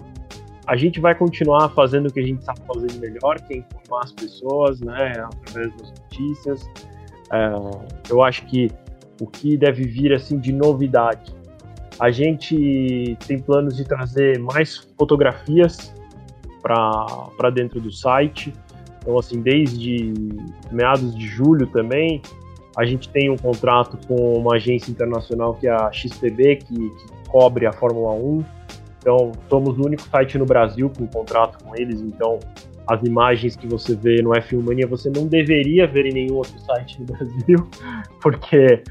a 0.67 0.75
gente 0.75 0.99
vai 0.99 1.13
continuar 1.13 1.69
fazendo 1.69 2.07
o 2.07 2.13
que 2.13 2.19
a 2.19 2.23
gente 2.23 2.43
sabe 2.43 2.59
fazer 2.65 2.99
melhor, 2.99 3.39
que 3.41 3.53
é 3.53 3.57
informar 3.57 4.03
as 4.03 4.11
pessoas, 4.11 4.79
né, 4.81 5.11
através 5.11 5.71
das 5.75 5.91
notícias. 5.91 6.69
É, 7.31 8.09
eu 8.09 8.23
acho 8.23 8.45
que 8.45 8.71
o 9.21 9.27
que 9.27 9.55
deve 9.57 9.83
vir, 9.83 10.13
assim, 10.13 10.39
de 10.39 10.51
novidade, 10.51 11.33
a 11.99 12.11
gente 12.11 13.17
tem 13.25 13.39
planos 13.39 13.77
de 13.77 13.85
trazer 13.85 14.39
mais 14.39 14.77
fotografias 14.97 15.93
para 16.61 17.49
dentro 17.53 17.79
do 17.79 17.91
site. 17.91 18.53
Então, 19.01 19.17
assim, 19.17 19.41
desde 19.41 20.13
meados 20.71 21.15
de 21.15 21.27
julho 21.27 21.67
também, 21.67 22.21
a 22.75 22.83
gente 22.85 23.07
tem 23.09 23.29
um 23.29 23.37
contrato 23.37 23.97
com 24.07 24.37
uma 24.37 24.55
agência 24.55 24.91
internacional 24.91 25.53
que 25.53 25.67
é 25.67 25.71
a 25.71 25.91
XTB, 25.91 26.57
que, 26.57 26.75
que 26.75 27.14
cobre 27.35 27.65
a 27.65 27.73
Fórmula 27.73 28.13
1. 28.13 28.45
Então, 28.99 29.33
somos 29.49 29.77
o 29.77 29.85
único 29.85 30.03
site 30.03 30.37
no 30.37 30.45
Brasil 30.45 30.89
com 30.89 31.05
contrato 31.05 31.61
com 31.61 31.75
eles, 31.75 31.99
então 31.99 32.39
as 32.87 33.03
imagens 33.03 33.57
que 33.57 33.67
você 33.67 33.93
vê 33.93 34.21
no 34.21 34.29
F1 34.29 34.63
Mania 34.63 34.87
você 34.87 35.09
não 35.09 35.27
deveria 35.27 35.85
ver 35.85 36.05
em 36.05 36.13
nenhum 36.13 36.35
outro 36.35 36.57
site 36.59 37.01
no 37.01 37.05
Brasil, 37.07 37.69
porque 38.23 38.81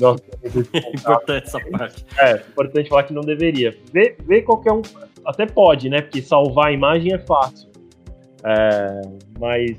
nós 0.00 0.20
temos 0.20 0.56
esse 0.56 0.68
É 0.84 0.90
importante 0.90 1.46
essa 1.46 1.60
parte. 1.70 2.04
É, 2.18 2.34
importante 2.34 2.88
falar 2.88 3.04
que 3.04 3.14
não 3.14 3.22
deveria. 3.22 3.72
Ver, 3.92 4.16
ver 4.26 4.42
qualquer 4.42 4.72
um, 4.72 4.82
até 5.24 5.46
pode, 5.46 5.88
né? 5.88 6.02
Porque 6.02 6.20
salvar 6.20 6.66
a 6.66 6.72
imagem 6.72 7.14
é 7.14 7.18
fácil. 7.18 7.70
É, 8.44 9.00
mas 9.38 9.78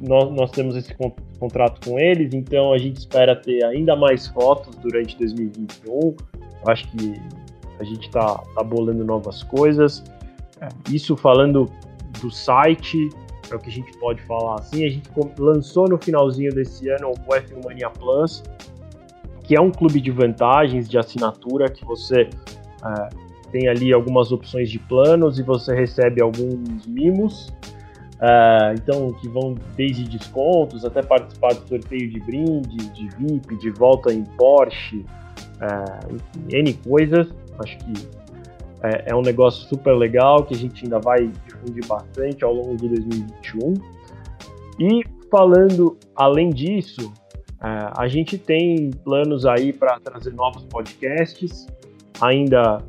nós, 0.00 0.30
nós 0.30 0.50
temos 0.52 0.76
esse 0.76 0.94
contrato 1.40 1.86
com 1.86 1.98
eles, 1.98 2.32
então 2.32 2.72
a 2.72 2.78
gente 2.78 2.98
espera 2.98 3.34
ter 3.34 3.64
ainda 3.64 3.96
mais 3.96 4.28
fotos 4.28 4.76
durante 4.76 5.18
2021 5.18 6.14
acho 6.66 6.88
que 6.88 7.20
a 7.78 7.84
gente 7.84 8.06
está 8.06 8.38
tá 8.54 8.62
bolando 8.62 9.04
novas 9.04 9.42
coisas. 9.42 10.02
É. 10.60 10.68
Isso 10.90 11.16
falando 11.16 11.70
do 12.20 12.30
site, 12.30 13.08
é 13.50 13.54
o 13.54 13.58
que 13.58 13.68
a 13.68 13.72
gente 13.72 13.96
pode 13.98 14.22
falar 14.22 14.56
assim. 14.56 14.84
A 14.84 14.88
gente 14.88 15.08
lançou 15.38 15.88
no 15.88 15.98
finalzinho 15.98 16.52
desse 16.54 16.88
ano 16.88 17.10
o 17.10 17.32
F1 17.32 17.64
Mania 17.64 17.90
Plus, 17.90 18.42
que 19.44 19.56
é 19.56 19.60
um 19.60 19.70
clube 19.70 20.00
de 20.00 20.10
vantagens 20.10 20.88
de 20.88 20.98
assinatura 20.98 21.70
que 21.70 21.84
você 21.84 22.22
é, 22.22 23.08
tem 23.52 23.68
ali 23.68 23.92
algumas 23.92 24.32
opções 24.32 24.70
de 24.70 24.78
planos 24.78 25.38
e 25.38 25.42
você 25.42 25.74
recebe 25.74 26.20
alguns 26.20 26.86
mimos. 26.86 27.52
É, 28.18 28.74
então, 28.74 29.12
que 29.12 29.28
vão 29.28 29.54
desde 29.76 30.04
descontos 30.04 30.84
até 30.86 31.02
participar 31.02 31.52
do 31.52 31.68
sorteio 31.68 32.10
de 32.10 32.18
brinde, 32.20 32.76
de 32.90 33.08
VIP, 33.08 33.56
de 33.58 33.70
volta 33.70 34.12
em 34.12 34.24
Porsche, 34.24 35.04
é, 35.60 36.58
N 36.58 36.72
coisas. 36.74 37.28
Acho 37.58 37.78
que 37.78 37.92
é, 38.82 39.10
é, 39.10 39.14
um 39.14 39.22
negócio 39.22 39.66
super 39.68 39.94
legal 39.94 40.44
que 40.44 40.54
a 40.54 40.56
gente 40.56 40.84
ainda 40.84 40.98
vai 40.98 41.30
difundir 41.46 41.86
bastante 41.86 42.44
ao 42.44 42.52
longo 42.52 42.76
de 42.76 42.88
2021. 42.88 43.74
E 44.78 45.04
falando 45.30 45.96
além 46.14 46.50
disso, 46.50 47.12
é, 47.62 47.90
a 47.96 48.06
gente 48.08 48.36
tem 48.38 48.90
planos 49.04 49.46
aí 49.46 49.72
para 49.72 49.98
trazer 50.00 50.32
novos 50.34 50.64
podcasts, 50.64 51.66
ainda 52.20 52.82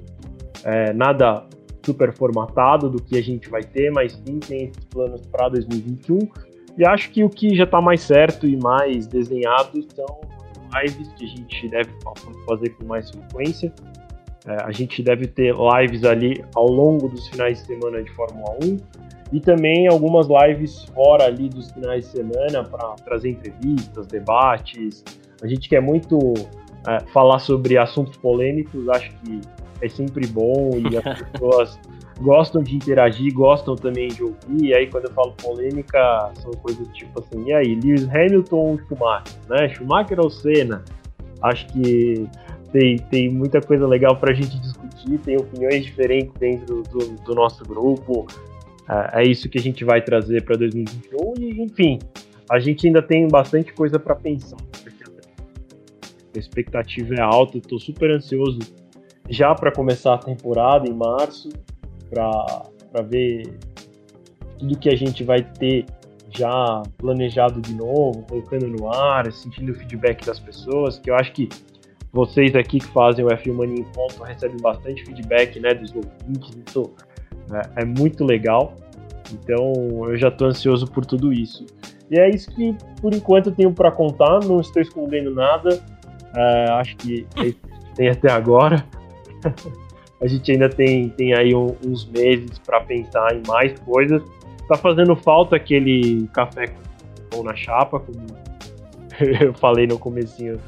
é, 0.63 0.93
nada 0.93 1.45
super 1.85 2.13
formatado 2.13 2.89
do 2.89 3.01
que 3.01 3.17
a 3.17 3.23
gente 3.23 3.49
vai 3.49 3.63
ter, 3.63 3.89
mas 3.91 4.11
sim 4.25 4.39
tem 4.39 4.65
esses 4.65 4.83
planos 4.85 5.21
para 5.27 5.47
2021. 5.49 6.19
E 6.77 6.85
acho 6.85 7.09
que 7.11 7.23
o 7.23 7.29
que 7.29 7.55
já 7.55 7.63
está 7.63 7.81
mais 7.81 8.01
certo 8.01 8.45
e 8.45 8.57
mais 8.57 9.07
desenhado 9.07 9.81
são 9.95 10.19
lives 10.81 11.07
que 11.13 11.25
a 11.25 11.27
gente 11.27 11.69
deve 11.69 11.89
fazer 12.47 12.69
com 12.71 12.85
mais 12.85 13.09
frequência. 13.09 13.73
É, 14.45 14.63
a 14.63 14.71
gente 14.71 15.03
deve 15.03 15.27
ter 15.27 15.53
lives 15.53 16.03
ali 16.03 16.43
ao 16.55 16.67
longo 16.67 17.09
dos 17.09 17.27
finais 17.27 17.61
de 17.61 17.67
semana 17.67 18.01
de 18.01 18.09
Fórmula 18.11 18.57
1 18.63 18.77
e 19.33 19.41
também 19.41 19.87
algumas 19.87 20.27
lives 20.27 20.85
fora 20.95 21.25
ali 21.25 21.49
dos 21.49 21.69
finais 21.71 22.05
de 22.05 22.11
semana 22.11 22.63
para 22.63 22.93
trazer 23.03 23.31
entrevistas, 23.31 24.07
debates. 24.07 25.03
A 25.41 25.47
gente 25.47 25.67
quer 25.67 25.81
muito 25.81 26.17
é, 26.87 26.99
falar 27.11 27.39
sobre 27.39 27.77
assuntos 27.77 28.15
polêmicos, 28.17 28.87
acho 28.89 29.11
que 29.17 29.41
é 29.81 29.89
sempre 29.89 30.25
bom 30.27 30.71
e 30.75 30.97
as 30.97 31.21
pessoas 31.31 31.79
gostam 32.19 32.61
de 32.61 32.75
interagir, 32.75 33.33
gostam 33.33 33.75
também 33.75 34.07
de 34.09 34.23
ouvir. 34.23 34.63
E 34.63 34.73
aí, 34.73 34.87
quando 34.87 35.05
eu 35.05 35.11
falo 35.11 35.33
polêmica, 35.33 36.31
são 36.35 36.51
coisas 36.51 36.87
tipo 36.89 37.19
assim: 37.19 37.45
e 37.45 37.53
aí, 37.53 37.75
Lewis 37.75 38.07
Hamilton 38.09 38.55
ou 38.57 38.79
Schumacher? 38.79 39.33
Né? 39.49 39.69
Schumacher 39.69 40.19
ou 40.19 40.29
Senna? 40.29 40.83
Acho 41.41 41.67
que 41.67 42.27
tem, 42.71 42.97
tem 42.97 43.29
muita 43.29 43.61
coisa 43.61 43.87
legal 43.87 44.15
para 44.17 44.31
a 44.31 44.33
gente 44.33 44.59
discutir, 44.59 45.17
tem 45.19 45.37
opiniões 45.37 45.85
diferentes 45.85 46.33
dentro 46.39 46.83
do, 46.83 47.15
do 47.23 47.35
nosso 47.35 47.63
grupo. 47.63 48.27
É, 48.89 49.21
é 49.21 49.27
isso 49.27 49.49
que 49.49 49.57
a 49.57 49.61
gente 49.61 49.83
vai 49.83 50.01
trazer 50.01 50.43
para 50.43 50.55
2021 50.57 51.33
e, 51.39 51.61
enfim, 51.61 51.99
a 52.49 52.59
gente 52.59 52.87
ainda 52.87 53.01
tem 53.01 53.27
bastante 53.27 53.73
coisa 53.73 53.99
para 53.99 54.15
pensar. 54.15 54.57
A 56.35 56.39
expectativa 56.39 57.15
é 57.15 57.21
alta, 57.21 57.57
estou 57.57 57.79
super 57.79 58.11
ansioso 58.11 58.59
já 59.29 59.53
para 59.55 59.71
começar 59.71 60.13
a 60.13 60.17
temporada 60.17 60.87
em 60.87 60.93
março, 60.93 61.49
para 62.09 63.01
ver 63.03 63.57
tudo 64.57 64.77
que 64.77 64.89
a 64.89 64.95
gente 64.95 65.23
vai 65.23 65.43
ter 65.43 65.85
já 66.29 66.83
planejado 66.97 67.61
de 67.61 67.73
novo, 67.73 68.23
colocando 68.27 68.67
no 68.67 68.91
ar, 68.91 69.31
sentindo 69.31 69.71
o 69.71 69.75
feedback 69.75 70.25
das 70.25 70.39
pessoas, 70.39 70.99
que 70.99 71.09
eu 71.09 71.15
acho 71.15 71.31
que 71.31 71.49
vocês 72.11 72.55
aqui 72.55 72.79
que 72.79 72.87
fazem 72.87 73.23
o 73.23 73.27
F1 73.29 73.53
Mania 73.53 73.79
em 73.79 73.83
ponto 73.83 74.23
recebem 74.23 74.57
bastante 74.57 75.05
feedback 75.05 75.59
né, 75.59 75.73
dos 75.73 75.93
ouvintes, 75.93 76.57
isso 76.67 76.91
é, 77.53 77.81
é 77.81 77.85
muito 77.85 78.23
legal. 78.23 78.73
Então 79.31 79.73
eu 80.09 80.17
já 80.17 80.29
estou 80.29 80.47
ansioso 80.47 80.87
por 80.87 81.05
tudo 81.05 81.33
isso. 81.33 81.65
E 82.09 82.17
é 82.17 82.29
isso 82.29 82.49
que 82.55 82.75
por 83.01 83.13
enquanto 83.13 83.47
eu 83.47 83.55
tenho 83.55 83.73
para 83.73 83.91
contar, 83.91 84.39
não 84.45 84.61
estou 84.61 84.81
escondendo 84.81 85.33
nada. 85.33 85.81
É, 86.35 86.71
acho 86.71 86.95
que 86.97 87.27
é 87.37 87.53
tem 87.95 88.09
até 88.09 88.31
agora. 88.31 88.85
a 90.19 90.27
gente 90.27 90.51
ainda 90.51 90.69
tem, 90.69 91.09
tem 91.09 91.33
aí 91.33 91.53
um, 91.53 91.75
uns 91.85 92.05
meses 92.05 92.57
para 92.59 92.81
pensar 92.81 93.35
em 93.35 93.43
mais 93.47 93.77
coisas. 93.79 94.21
Tá 94.67 94.75
fazendo 94.75 95.15
falta 95.15 95.55
aquele 95.55 96.27
café 96.33 96.73
com 97.31 97.43
na 97.43 97.55
chapa, 97.55 97.99
como 97.99 98.25
eu 99.41 99.53
falei 99.53 99.85
no 99.85 99.99
comecinho 99.99 100.59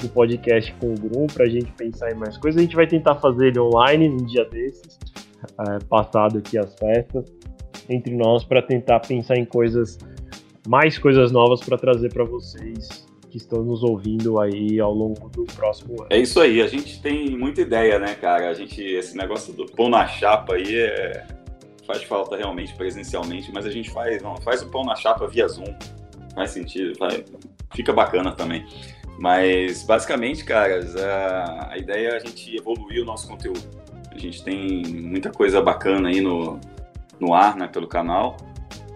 do 0.00 0.08
podcast 0.08 0.72
com 0.80 0.92
o 0.92 0.94
Grum, 0.94 1.26
para 1.26 1.44
a 1.44 1.48
gente 1.48 1.70
pensar 1.72 2.10
em 2.10 2.14
mais 2.14 2.36
coisas. 2.36 2.58
A 2.58 2.62
gente 2.62 2.76
vai 2.76 2.86
tentar 2.86 3.14
fazer 3.16 3.48
ele 3.48 3.60
online 3.60 4.08
num 4.08 4.24
dia 4.24 4.44
desses, 4.44 4.98
é, 5.60 5.78
passado 5.88 6.38
aqui 6.38 6.58
as 6.58 6.74
festas, 6.74 7.32
entre 7.88 8.14
nós, 8.16 8.44
para 8.44 8.60
tentar 8.60 9.00
pensar 9.00 9.36
em 9.36 9.44
coisas, 9.44 9.98
mais 10.66 10.98
coisas 10.98 11.32
novas 11.32 11.60
para 11.60 11.78
trazer 11.78 12.12
para 12.12 12.24
vocês 12.24 13.07
que 13.30 13.36
estão 13.36 13.62
nos 13.62 13.82
ouvindo 13.82 14.40
aí 14.40 14.80
ao 14.80 14.92
longo 14.92 15.28
do 15.28 15.44
próximo 15.44 16.00
ano. 16.00 16.08
É 16.10 16.18
isso 16.18 16.40
aí, 16.40 16.62
a 16.62 16.66
gente 16.66 17.00
tem 17.00 17.36
muita 17.36 17.60
ideia, 17.60 17.98
né, 17.98 18.14
cara? 18.14 18.48
A 18.48 18.54
gente, 18.54 18.82
esse 18.82 19.16
negócio 19.16 19.52
do 19.52 19.66
pão 19.66 19.88
na 19.88 20.06
chapa 20.06 20.54
aí 20.54 20.76
é, 20.76 21.26
faz 21.86 22.02
falta 22.02 22.36
realmente 22.36 22.74
presencialmente, 22.74 23.50
mas 23.52 23.66
a 23.66 23.70
gente 23.70 23.90
faz, 23.90 24.22
não, 24.22 24.36
faz 24.38 24.62
o 24.62 24.70
pão 24.70 24.84
na 24.84 24.94
chapa 24.94 25.26
via 25.26 25.48
Zoom. 25.48 25.74
Faz 26.34 26.50
sentido, 26.50 26.98
vai, 26.98 27.24
fica 27.74 27.92
bacana 27.92 28.32
também. 28.32 28.66
Mas 29.18 29.82
basicamente, 29.82 30.44
caras, 30.44 30.94
a, 30.96 31.70
a 31.72 31.78
ideia 31.78 32.08
é 32.10 32.16
a 32.16 32.18
gente 32.18 32.56
evoluir 32.56 33.02
o 33.02 33.04
nosso 33.04 33.26
conteúdo. 33.26 33.60
A 34.12 34.18
gente 34.18 34.42
tem 34.44 34.82
muita 34.84 35.30
coisa 35.30 35.60
bacana 35.60 36.08
aí 36.08 36.20
no, 36.20 36.60
no 37.18 37.34
ar, 37.34 37.56
né, 37.56 37.66
pelo 37.66 37.88
canal. 37.88 38.36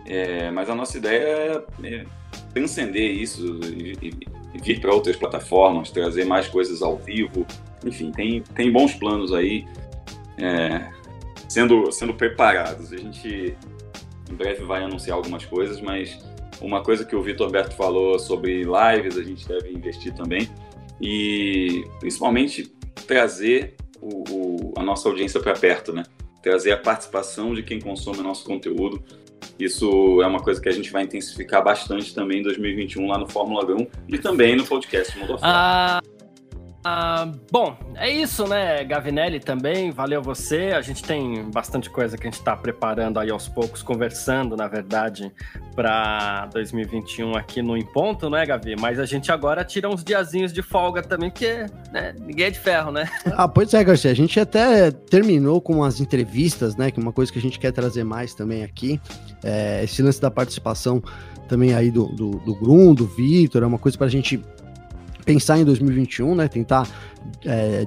É, 0.06 0.50
mas 0.50 0.68
a 0.68 0.74
nossa 0.74 0.98
ideia 0.98 1.64
é, 1.82 1.86
é 1.86 2.06
transcender 2.52 3.10
isso 3.10 3.60
e, 3.64 3.96
e 4.54 4.58
vir 4.62 4.80
para 4.80 4.92
outras 4.92 5.16
plataformas, 5.16 5.90
trazer 5.90 6.24
mais 6.24 6.48
coisas 6.48 6.82
ao 6.82 6.96
vivo. 6.96 7.46
Enfim, 7.84 8.10
tem, 8.12 8.42
tem 8.54 8.70
bons 8.70 8.94
planos 8.94 9.32
aí 9.32 9.66
é, 10.38 10.90
sendo, 11.48 11.90
sendo 11.90 12.14
preparados. 12.14 12.92
A 12.92 12.96
gente 12.96 13.56
em 14.30 14.34
breve 14.34 14.64
vai 14.64 14.82
anunciar 14.82 15.16
algumas 15.16 15.44
coisas, 15.44 15.80
mas 15.80 16.18
uma 16.60 16.82
coisa 16.82 17.04
que 17.04 17.14
o 17.14 17.22
Vitor 17.22 17.46
Alberto 17.46 17.74
falou 17.74 18.18
sobre 18.18 18.62
lives, 18.62 19.18
a 19.18 19.22
gente 19.22 19.46
deve 19.46 19.70
investir 19.70 20.14
também. 20.14 20.48
E 21.00 21.84
principalmente 21.98 22.72
trazer 23.06 23.74
o, 24.00 24.24
o, 24.30 24.74
a 24.76 24.82
nossa 24.82 25.08
audiência 25.08 25.40
para 25.40 25.54
perto, 25.54 25.92
né? 25.92 26.04
Trazer 26.42 26.72
a 26.72 26.76
participação 26.76 27.54
de 27.54 27.62
quem 27.62 27.80
consome 27.80 28.20
nosso 28.20 28.44
conteúdo 28.44 29.02
isso 29.64 30.22
é 30.22 30.26
uma 30.26 30.40
coisa 30.40 30.60
que 30.60 30.68
a 30.68 30.72
gente 30.72 30.90
vai 30.90 31.04
intensificar 31.04 31.62
bastante 31.62 32.14
também 32.14 32.40
em 32.40 32.42
2021 32.42 33.06
lá 33.06 33.18
no 33.18 33.28
Fórmula 33.28 33.64
1 33.64 33.86
e 34.08 34.18
também 34.18 34.56
no 34.56 34.64
podcast 34.64 35.18
Mundo 35.18 35.38
ah, 35.42 36.00
ah, 36.84 37.30
bom, 37.50 37.76
é 37.94 38.10
isso, 38.10 38.44
né, 38.48 38.82
Gavinelli 38.82 39.38
também, 39.38 39.92
valeu 39.92 40.20
você. 40.20 40.72
A 40.74 40.80
gente 40.80 41.04
tem 41.04 41.48
bastante 41.48 41.88
coisa 41.88 42.16
que 42.16 42.26
a 42.26 42.30
gente 42.30 42.40
está 42.40 42.56
preparando 42.56 43.20
aí 43.20 43.30
aos 43.30 43.46
poucos, 43.46 43.82
conversando, 43.82 44.56
na 44.56 44.66
verdade, 44.66 45.32
para 45.76 46.46
2021 46.46 47.36
aqui 47.36 47.62
no 47.62 47.76
Em 47.76 47.84
Ponto, 47.84 48.28
né, 48.28 48.44
Gavi? 48.44 48.74
Mas 48.80 48.98
a 48.98 49.04
gente 49.04 49.30
agora 49.30 49.64
tira 49.64 49.88
uns 49.88 50.02
diazinhos 50.02 50.52
de 50.52 50.60
folga 50.60 51.02
também, 51.02 51.30
porque 51.30 51.66
né, 51.92 52.14
ninguém 52.18 52.46
é 52.46 52.50
de 52.50 52.58
ferro, 52.58 52.90
né? 52.90 53.08
Ah, 53.34 53.48
pois 53.48 53.72
é, 53.72 53.82
Garcia, 53.82 54.10
a 54.10 54.14
gente 54.14 54.38
até 54.38 54.90
terminou 54.90 55.60
com 55.60 55.82
as 55.82 56.00
entrevistas, 56.00 56.76
né, 56.76 56.90
que 56.90 56.98
é 56.98 57.02
uma 57.02 57.12
coisa 57.12 57.32
que 57.32 57.38
a 57.38 57.42
gente 57.42 57.58
quer 57.58 57.72
trazer 57.72 58.04
mais 58.04 58.34
também 58.34 58.62
aqui. 58.62 59.00
É, 59.42 59.84
esse 59.84 60.02
lance 60.02 60.20
da 60.20 60.30
participação 60.30 61.02
também 61.48 61.74
aí 61.74 61.90
do, 61.90 62.06
do, 62.06 62.30
do 62.40 62.54
Grum, 62.54 62.94
do 62.94 63.06
Vitor, 63.06 63.62
é 63.62 63.66
uma 63.66 63.78
coisa 63.78 63.96
para 63.96 64.06
a 64.06 64.10
gente 64.10 64.42
pensar 65.24 65.58
em 65.58 65.64
2021, 65.64 66.34
né? 66.34 66.48
Tentar, 66.48 66.88
é, 67.44 67.86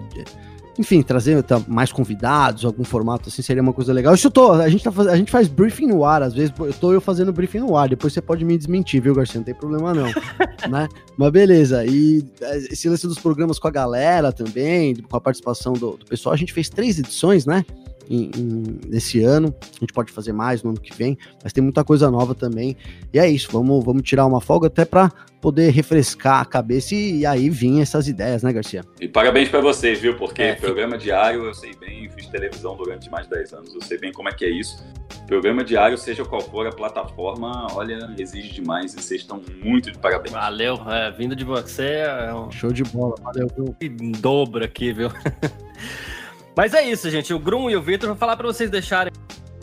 enfim, 0.78 1.02
trazer 1.02 1.44
mais 1.68 1.92
convidados, 1.92 2.66
algum 2.66 2.84
formato 2.84 3.30
assim, 3.30 3.42
seria 3.42 3.62
uma 3.62 3.74
coisa 3.74 3.94
legal. 3.94 4.14
Isso 4.14 4.28
eu 4.28 4.32
tô, 4.32 4.52
a 4.52 4.70
gente, 4.70 4.84
tá, 4.84 4.92
a 5.10 5.16
gente 5.16 5.32
faz 5.32 5.48
briefing 5.48 5.88
no 5.88 6.04
ar, 6.04 6.22
às 6.22 6.34
vezes 6.34 6.54
eu 6.60 6.74
tô 6.74 6.92
eu 6.92 7.02
fazendo 7.02 7.32
briefing 7.32 7.60
no 7.60 7.78
ar, 7.78 7.88
depois 7.88 8.14
você 8.14 8.22
pode 8.22 8.44
me 8.44 8.58
desmentir, 8.58 9.02
viu, 9.02 9.16
Garcia? 9.16 9.40
Não 9.40 9.46
tem 9.46 9.56
problema 9.56 9.94
não, 9.94 10.08
né? 10.70 10.88
Mas 11.18 11.32
beleza, 11.32 11.86
e 11.86 12.24
é, 12.42 12.58
esse 12.58 12.90
lance 12.90 13.08
dos 13.08 13.20
programas 13.20 13.58
com 13.58 13.68
a 13.68 13.72
galera 13.72 14.32
também, 14.32 14.96
com 14.96 15.16
a 15.16 15.22
participação 15.22 15.74
do, 15.74 15.92
do 15.98 16.06
pessoal, 16.06 16.34
a 16.34 16.38
gente 16.38 16.54
fez 16.54 16.70
três 16.70 17.00
edições, 17.00 17.46
né? 17.46 17.66
Em, 18.10 18.32
em, 18.36 18.80
nesse 18.88 19.24
ano. 19.24 19.54
A 19.62 19.80
gente 19.80 19.94
pode 19.94 20.12
fazer 20.12 20.34
mais 20.34 20.64
no 20.64 20.72
ano 20.72 20.80
que 20.80 20.96
vem, 20.96 21.18
mas 21.44 21.54
tem 21.54 21.64
muita 21.64 21.84
coisa 21.84 22.10
nova 22.10 22.34
também. 22.34 22.76
E 23.14 23.20
é 23.20 23.28
isso, 23.30 23.50
vamos, 23.52 23.84
vamos 23.84 24.04
tirar 24.04 24.26
uma 24.26 24.42
folga 24.42 24.68
até 24.68 24.86
para 24.86 25.12
poder 25.46 25.70
refrescar 25.70 26.42
a 26.42 26.46
cabeça 26.46 26.96
e, 26.96 27.20
e, 27.20 27.26
aí 27.26 27.52
vir 27.52 27.80
essas 27.80 28.08
ideias, 28.08 28.42
né, 28.42 28.52
Garcia? 28.52 28.84
E 29.00 29.08
parabéns 29.08 29.48
para 29.48 29.62
vocês, 29.62 30.00
viu? 30.00 30.18
Porque 30.18 30.42
é, 30.42 30.56
programa 30.56 30.98
diário, 30.98 31.46
eu 31.46 31.54
sei 31.54 31.76
bem, 31.76 32.10
fiz 32.10 32.26
televisão 32.26 32.76
durante 32.76 33.12
mais 33.12 33.28
de 33.28 33.36
10 33.36 33.54
anos, 33.54 33.76
eu 33.76 33.82
sei 33.82 34.00
bem 34.00 34.12
como 34.12 34.28
é 34.28 34.32
que 34.32 34.44
é 34.44 34.50
isso. 34.50 34.84
Programa 35.28 35.64
diário, 35.64 36.00
seja 36.00 36.26
qual 36.26 36.42
for 36.42 36.66
a 36.66 36.72
plataforma, 36.72 37.68
olha, 37.74 38.12
exige 38.18 38.54
demais 38.54 38.96
e 38.96 39.02
vocês 39.02 39.22
estão 39.22 39.40
muito 39.64 39.92
de 39.92 40.00
parabéns. 40.00 40.34
Valeu, 40.34 40.82
é, 40.88 41.12
vindo 41.12 41.36
de 41.36 41.44
você 41.44 42.06
é 42.08 42.34
um... 42.34 42.52
Show 42.52 42.72
de 42.72 42.84
bola, 42.84 43.14
valeu. 43.22 43.48
Viu? 43.56 43.76
Em 43.80 44.12
dobro 44.14 44.64
aqui, 44.64 44.94
viu? 44.94 45.10
Mas 46.56 46.74
é 46.74 46.90
isso, 46.90 47.10
gente. 47.10 47.34
O 47.34 47.40
Grum 47.40 47.70
e 47.70 47.76
o 47.76 47.82
Vitor 47.82 48.08
vão 48.08 48.18
falar 48.18 48.38
para 48.38 48.48
vocês 48.48 48.70
deixarem 48.70 49.12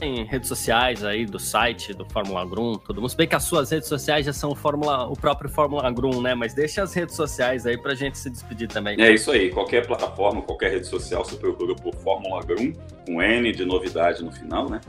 em 0.03 0.25
redes 0.25 0.49
sociais 0.49 1.05
aí 1.05 1.25
do 1.25 1.39
site 1.39 1.95
do 1.95 2.05
Fórmula 2.05 2.45
Grum, 2.45 2.75
todo 2.75 3.01
mundo. 3.01 3.09
Se 3.09 3.17
bem 3.17 3.27
que 3.27 3.37
as 3.37 3.45
suas 3.45 3.71
redes 3.71 3.89
sociais 3.89 4.27
já 4.27 4.33
são 4.33 4.51
o, 4.51 4.55
Fórmula, 4.55 5.07
o 5.07 5.15
próprio 5.15 5.49
Fórmula 5.49 5.91
Grum, 5.91 6.21
né? 6.21 6.35
Mas 6.35 6.53
deixa 6.53 6.83
as 6.83 6.93
redes 6.93 7.15
sociais 7.15 7.67
aí 7.67 7.79
pra 7.79 7.95
gente 7.95 8.19
se 8.19 8.29
despedir 8.29 8.69
também. 8.69 9.01
É 9.01 9.13
isso 9.13 9.31
aí. 9.31 9.51
Qualquer 9.51 9.87
plataforma, 9.87 10.43
qualquer 10.43 10.73
rede 10.73 10.87
social, 10.87 11.25
você 11.25 11.37
procura 11.37 11.75
por 11.77 11.95
Fórmula 11.95 12.43
Grum, 12.45 12.73
com 13.07 13.23
N 13.23 13.53
de 13.53 13.65
novidade 13.65 14.23
no 14.25 14.33
final, 14.33 14.69
né? 14.69 14.81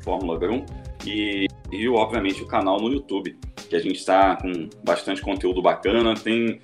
Fórmula 0.00 0.38
Grum. 0.38 0.66
E, 1.06 1.46
e, 1.70 1.88
obviamente, 1.88 2.42
o 2.42 2.46
canal 2.46 2.80
no 2.80 2.92
YouTube, 2.92 3.38
que 3.70 3.76
a 3.76 3.80
gente 3.80 3.96
está 3.96 4.36
com 4.36 4.68
bastante 4.84 5.22
conteúdo 5.22 5.62
bacana. 5.62 6.14
Tem 6.14 6.60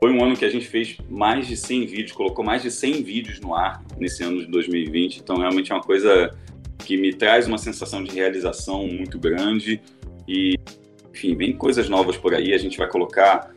foi 0.00 0.12
um 0.12 0.24
ano 0.24 0.36
que 0.36 0.44
a 0.44 0.50
gente 0.50 0.66
fez 0.66 0.96
mais 1.08 1.46
de 1.46 1.56
100 1.56 1.86
vídeos, 1.86 2.12
colocou 2.12 2.44
mais 2.44 2.62
de 2.62 2.70
100 2.70 3.02
vídeos 3.02 3.40
no 3.40 3.54
ar 3.54 3.82
nesse 3.98 4.22
ano 4.22 4.40
de 4.40 4.46
2020. 4.46 5.18
Então, 5.18 5.36
realmente 5.38 5.72
é 5.72 5.74
uma 5.74 5.82
coisa 5.82 6.30
que 6.78 6.96
me 6.96 7.12
traz 7.12 7.46
uma 7.46 7.58
sensação 7.58 8.02
de 8.02 8.14
realização 8.14 8.86
muito 8.86 9.18
grande. 9.18 9.80
E, 10.26 10.54
enfim, 11.12 11.34
vem 11.34 11.52
coisas 11.52 11.88
novas 11.88 12.16
por 12.16 12.32
aí. 12.32 12.54
A 12.54 12.58
gente 12.58 12.78
vai 12.78 12.88
colocar 12.88 13.52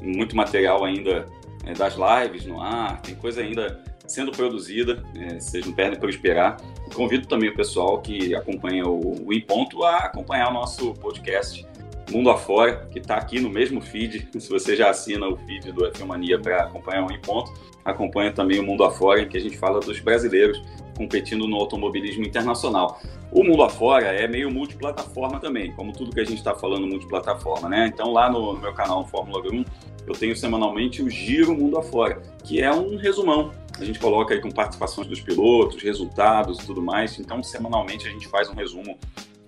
muito 0.00 0.36
material 0.36 0.84
ainda 0.84 1.26
é, 1.66 1.72
das 1.74 1.94
lives 1.94 2.46
no 2.46 2.60
ar, 2.60 3.00
tem 3.02 3.14
coisa 3.14 3.40
ainda 3.40 3.82
sendo 4.06 4.32
produzida, 4.32 5.04
é, 5.14 5.38
vocês 5.38 5.64
não 5.66 5.72
perdem 5.72 5.98
por 5.98 6.08
esperar. 6.08 6.56
convido 6.94 7.26
também 7.26 7.48
o 7.48 7.54
pessoal 7.54 8.00
que 8.00 8.34
acompanha 8.34 8.86
o, 8.86 9.26
o 9.26 9.32
Em 9.32 9.40
Ponto 9.40 9.84
a 9.84 9.98
acompanhar 9.98 10.50
o 10.50 10.52
nosso 10.54 10.94
podcast 10.94 11.64
Mundo 12.10 12.30
Afora, 12.30 12.88
que 12.90 12.98
está 12.98 13.16
aqui 13.16 13.40
no 13.40 13.48
mesmo 13.48 13.80
feed. 13.80 14.28
Se 14.38 14.50
você 14.50 14.74
já 14.76 14.90
assina 14.90 15.28
o 15.28 15.36
feed 15.36 15.72
do 15.72 15.86
F 15.86 16.04
Mania 16.04 16.38
para 16.38 16.64
acompanhar 16.64 17.06
o 17.06 17.12
Em 17.12 17.20
Ponto, 17.20 17.52
acompanha 17.84 18.32
também 18.32 18.58
o 18.58 18.64
Mundo 18.64 18.84
Afora, 18.84 19.22
em 19.22 19.28
que 19.28 19.36
a 19.36 19.40
gente 19.40 19.56
fala 19.56 19.80
dos 19.80 20.00
brasileiros 20.00 20.62
competindo 20.96 21.48
no 21.48 21.56
automobilismo 21.56 22.24
internacional. 22.24 23.00
O 23.32 23.42
mundo 23.42 23.62
afora 23.62 24.08
é 24.08 24.28
meio 24.28 24.50
multiplataforma 24.50 25.40
também, 25.40 25.72
como 25.72 25.92
tudo 25.92 26.12
que 26.12 26.20
a 26.20 26.24
gente 26.24 26.38
está 26.38 26.54
falando 26.54 26.86
multiplataforma, 26.86 27.68
né? 27.68 27.86
Então 27.86 28.12
lá 28.12 28.28
no, 28.28 28.52
no 28.52 28.60
meu 28.60 28.74
canal 28.74 29.06
Fórmula 29.06 29.40
1 29.40 29.64
eu 30.06 30.14
tenho 30.14 30.36
semanalmente 30.36 31.00
o 31.02 31.08
Giro 31.08 31.54
Mundo 31.54 31.78
Afora, 31.78 32.20
que 32.44 32.60
é 32.60 32.70
um 32.70 32.96
resumão. 32.96 33.52
A 33.78 33.84
gente 33.84 33.98
coloca 33.98 34.34
aí 34.34 34.40
com 34.40 34.50
participações 34.50 35.06
dos 35.06 35.20
pilotos, 35.20 35.82
resultados 35.82 36.58
e 36.58 36.66
tudo 36.66 36.82
mais. 36.82 37.18
Então 37.18 37.42
semanalmente 37.42 38.06
a 38.06 38.10
gente 38.10 38.28
faz 38.28 38.50
um 38.50 38.54
resumo 38.54 38.98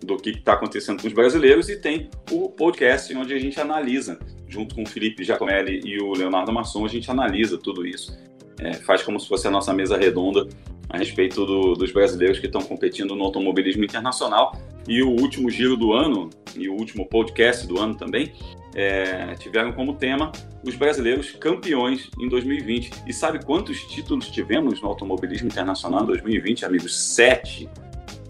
do 0.02 0.16
que 0.16 0.30
está 0.30 0.54
acontecendo 0.54 1.00
com 1.00 1.08
os 1.08 1.12
brasileiros 1.12 1.68
e 1.68 1.76
tem 1.76 2.10
o 2.30 2.48
podcast 2.48 3.14
onde 3.16 3.32
a 3.34 3.38
gente 3.38 3.60
analisa, 3.60 4.18
junto 4.48 4.74
com 4.74 4.82
o 4.82 4.86
Felipe 4.86 5.24
Giacomelli 5.24 5.80
e 5.84 6.00
o 6.00 6.12
Leonardo 6.12 6.52
Masson, 6.52 6.84
a 6.84 6.88
gente 6.88 7.10
analisa 7.10 7.58
tudo 7.58 7.86
isso. 7.86 8.16
É, 8.60 8.74
faz 8.74 9.02
como 9.02 9.18
se 9.18 9.26
fosse 9.26 9.48
a 9.48 9.50
nossa 9.50 9.72
mesa 9.72 9.96
redonda 9.96 10.46
a 10.88 10.98
respeito 10.98 11.46
do, 11.46 11.74
dos 11.74 11.90
brasileiros 11.90 12.38
que 12.38 12.46
estão 12.46 12.60
competindo 12.60 13.16
no 13.16 13.24
automobilismo 13.24 13.82
internacional. 13.84 14.56
E 14.86 15.02
o 15.02 15.08
último 15.08 15.48
giro 15.48 15.76
do 15.76 15.92
ano, 15.92 16.28
e 16.56 16.68
o 16.68 16.74
último 16.74 17.06
podcast 17.06 17.66
do 17.66 17.80
ano 17.80 17.94
também, 17.94 18.32
é, 18.74 19.34
tiveram 19.36 19.72
como 19.72 19.94
tema 19.94 20.32
os 20.64 20.74
brasileiros 20.74 21.30
campeões 21.32 22.10
em 22.18 22.28
2020. 22.28 22.90
E 23.06 23.12
sabe 23.12 23.44
quantos 23.44 23.84
títulos 23.86 24.28
tivemos 24.28 24.80
no 24.80 24.88
automobilismo 24.88 25.48
internacional 25.48 26.02
em 26.02 26.06
2020, 26.06 26.64
amigos? 26.64 26.96
Sete. 26.96 27.68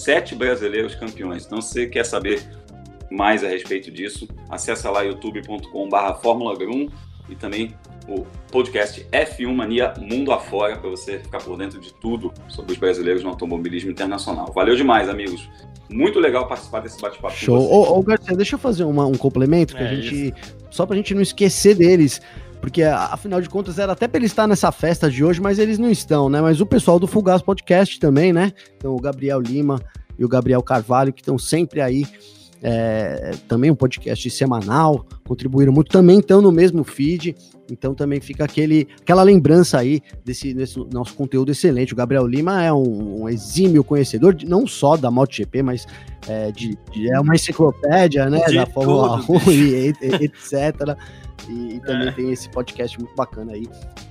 Sete 0.03 0.34
brasileiros 0.34 0.96
campeões. 0.96 1.46
Então, 1.46 1.61
se 1.61 1.72
você 1.72 1.86
quer 1.86 2.05
saber 2.05 2.42
mais 3.09 3.44
a 3.44 3.48
respeito 3.48 3.88
disso, 3.88 4.26
acessa 4.50 4.90
lá 4.90 5.03
youtube.com.br 5.03 6.14
Fórmula 6.20 6.55
1 6.59 6.88
e 7.28 7.36
também 7.36 7.72
o 8.09 8.26
podcast 8.50 9.07
F1 9.12 9.55
Mania 9.55 9.94
Mundo 10.00 10.32
Afora, 10.32 10.76
para 10.76 10.90
você 10.90 11.20
ficar 11.20 11.38
por 11.38 11.57
dentro 11.57 11.80
de 11.80 11.94
tudo 11.94 12.32
sobre 12.48 12.72
os 12.72 12.78
brasileiros 12.78 13.22
no 13.22 13.30
automobilismo 13.30 13.92
internacional. 13.92 14.50
Valeu 14.53 14.74
demais, 14.74 15.09
amigos. 15.09 15.48
Muito 15.88 16.18
legal 16.18 16.48
participar 16.48 16.80
desse 16.80 17.00
bate-papo. 17.00 17.36
Show. 17.36 17.57
Ô, 17.57 17.96
ô, 17.96 18.03
Garcia, 18.03 18.36
deixa 18.36 18.57
eu 18.57 18.59
fazer 18.59 18.82
uma, 18.82 19.07
um 19.07 19.14
complemento, 19.14 19.76
que 19.76 19.82
é 19.82 19.86
a 19.86 19.94
gente. 19.94 20.34
Isso. 20.36 20.57
Só 20.68 20.84
pra 20.84 20.96
gente 20.96 21.14
não 21.14 21.22
esquecer 21.22 21.76
deles. 21.76 22.20
Porque, 22.62 22.84
afinal 22.84 23.40
de 23.40 23.48
contas, 23.48 23.76
era 23.76 23.90
até 23.90 24.06
para 24.06 24.20
eles 24.20 24.30
estar 24.30 24.46
nessa 24.46 24.70
festa 24.70 25.10
de 25.10 25.24
hoje, 25.24 25.40
mas 25.40 25.58
eles 25.58 25.80
não 25.80 25.90
estão, 25.90 26.30
né? 26.30 26.40
Mas 26.40 26.60
o 26.60 26.64
pessoal 26.64 26.96
do 26.96 27.08
Fugaz 27.08 27.42
Podcast 27.42 27.98
também, 27.98 28.32
né? 28.32 28.52
Então, 28.76 28.94
o 28.94 29.00
Gabriel 29.00 29.40
Lima 29.40 29.82
e 30.16 30.24
o 30.24 30.28
Gabriel 30.28 30.62
Carvalho, 30.62 31.12
que 31.12 31.20
estão 31.20 31.36
sempre 31.36 31.80
aí 31.80 32.06
é, 32.62 33.32
também 33.48 33.68
um 33.68 33.74
podcast 33.74 34.30
semanal, 34.30 35.04
contribuíram 35.26 35.72
muito, 35.72 35.90
também 35.90 36.20
estão 36.20 36.40
no 36.40 36.52
mesmo 36.52 36.84
feed, 36.84 37.34
então 37.70 37.94
também 37.94 38.20
fica 38.20 38.44
aquele, 38.44 38.88
aquela 39.00 39.22
lembrança 39.22 39.78
aí 39.78 40.00
desse, 40.24 40.52
desse 40.52 40.78
nosso 40.92 41.14
conteúdo 41.14 41.50
excelente. 41.52 41.92
O 41.92 41.96
Gabriel 41.96 42.26
Lima 42.26 42.62
é 42.62 42.72
um, 42.72 43.22
um 43.22 43.28
exímio 43.28 43.84
conhecedor, 43.84 44.34
de, 44.34 44.46
não 44.46 44.66
só 44.66 44.96
da 44.96 45.10
MotoGP, 45.10 45.62
mas 45.62 45.86
é, 46.28 46.50
de, 46.52 46.78
de, 46.90 47.12
é 47.12 47.20
uma 47.20 47.34
enciclopédia, 47.34 48.28
né, 48.28 48.44
de 48.46 48.56
da 48.56 48.66
Fórmula 48.66 49.24
1 49.28 49.50
e, 49.50 49.74
etc. 50.24 50.96
E, 51.48 51.74
e 51.74 51.80
também 51.80 52.08
é. 52.08 52.12
tem 52.12 52.30
esse 52.30 52.48
podcast 52.48 52.98
muito 52.98 53.14
bacana 53.14 53.52
aí 53.52 53.66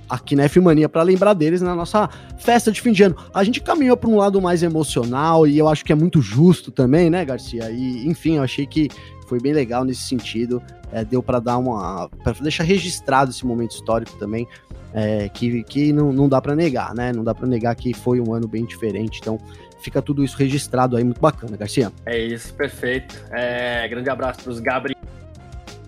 aqui 0.08 0.36
na 0.36 0.44
F-Mania 0.44 0.90
para 0.90 1.02
lembrar 1.02 1.32
deles 1.32 1.62
na 1.62 1.74
nossa 1.74 2.08
festa 2.38 2.70
de 2.70 2.80
fim 2.80 2.92
de 2.92 3.02
ano. 3.02 3.16
A 3.32 3.42
gente 3.42 3.62
caminhou 3.62 3.96
para 3.96 4.10
um 4.10 4.16
lado 4.16 4.42
mais 4.42 4.62
emocional 4.62 5.46
e 5.46 5.56
eu 5.56 5.68
acho 5.68 5.84
que 5.84 5.92
é 5.92 5.94
muito 5.94 6.20
justo 6.20 6.70
também, 6.70 7.08
né, 7.08 7.24
Garcia? 7.24 7.70
E 7.70 8.06
enfim, 8.06 8.36
eu 8.36 8.42
achei 8.42 8.66
que 8.66 8.88
foi 9.32 9.40
bem 9.40 9.54
legal 9.54 9.82
nesse 9.82 10.02
sentido. 10.02 10.62
É, 10.92 11.02
deu 11.02 11.22
para 11.22 11.40
dar 11.40 11.56
uma. 11.56 12.06
para 12.22 12.34
deixar 12.34 12.64
registrado 12.64 13.30
esse 13.30 13.46
momento 13.46 13.70
histórico 13.70 14.18
também. 14.18 14.46
É, 14.92 15.26
que, 15.30 15.62
que 15.64 15.90
não, 15.90 16.12
não 16.12 16.28
dá 16.28 16.38
para 16.38 16.54
negar, 16.54 16.94
né? 16.94 17.14
Não 17.14 17.24
dá 17.24 17.34
para 17.34 17.46
negar 17.46 17.74
que 17.74 17.94
foi 17.94 18.20
um 18.20 18.34
ano 18.34 18.46
bem 18.46 18.66
diferente. 18.66 19.20
Então, 19.22 19.40
fica 19.80 20.02
tudo 20.02 20.22
isso 20.22 20.36
registrado 20.36 20.98
aí, 20.98 21.02
muito 21.02 21.18
bacana, 21.18 21.56
Garcia. 21.56 21.90
É 22.04 22.18
isso, 22.18 22.52
perfeito. 22.52 23.24
É, 23.30 23.88
grande 23.88 24.10
abraço 24.10 24.42
para 24.42 24.52
os 24.52 24.60
Gabriel 24.60 25.00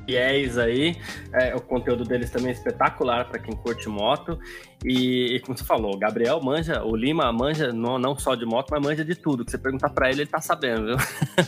fiéis 0.04 0.58
aí. 0.58 0.96
É, 1.32 1.54
o 1.54 1.60
conteúdo 1.60 2.04
deles 2.04 2.30
também 2.30 2.48
é 2.48 2.52
espetacular 2.52 3.28
para 3.28 3.38
quem 3.38 3.54
curte 3.56 3.88
moto. 3.88 4.38
E, 4.84 5.36
e, 5.36 5.40
como 5.40 5.56
você 5.56 5.64
falou, 5.64 5.94
o 5.94 5.98
Gabriel 5.98 6.40
manja, 6.42 6.84
o 6.84 6.94
Lima 6.94 7.32
manja 7.32 7.72
não, 7.72 7.98
não 7.98 8.18
só 8.18 8.34
de 8.34 8.44
moto, 8.44 8.68
mas 8.70 8.82
manja 8.82 9.04
de 9.04 9.14
tudo. 9.14 9.44
Que 9.44 9.50
você 9.50 9.58
perguntar 9.58 9.88
para 9.90 10.10
ele, 10.10 10.22
ele 10.22 10.30
tá 10.30 10.40
sabendo, 10.40 10.86
viu? 10.86 10.96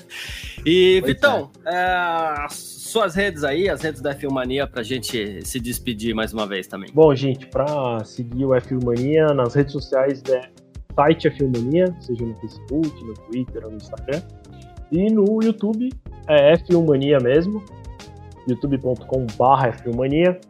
e, 0.65 1.01
pois 1.01 1.15
Vitão, 1.15 1.51
é. 1.65 1.75
É, 1.75 2.47
suas 2.49 3.15
redes 3.15 3.45
aí, 3.45 3.69
as 3.69 3.83
redes 3.83 4.01
da 4.01 4.15
Filmania, 4.15 4.67
pra 4.67 4.83
gente 4.83 5.45
se 5.45 5.61
despedir 5.61 6.15
mais 6.15 6.33
uma 6.33 6.47
vez 6.47 6.67
também. 6.67 6.91
Bom, 6.95 7.15
gente, 7.15 7.47
para 7.47 8.03
seguir 8.05 8.47
o 8.47 8.55
F-Mania 8.55 9.27
nas 9.35 9.55
redes 9.55 9.73
sociais 9.73 10.23
é 10.31 10.49
site 10.95 11.29
F-Mania, 11.29 11.95
seja 12.01 12.25
no 12.25 12.35
Facebook, 12.37 13.05
no 13.05 13.13
Twitter 13.13 13.65
ou 13.65 13.71
no 13.71 13.77
Instagram. 13.77 14.23
E 14.91 15.11
no 15.11 15.43
YouTube 15.43 15.91
é 16.27 16.53
F-Mania 16.55 17.19
mesmo 17.21 17.63
youtube.com.br 18.49 19.83
Filmania. 19.83 20.41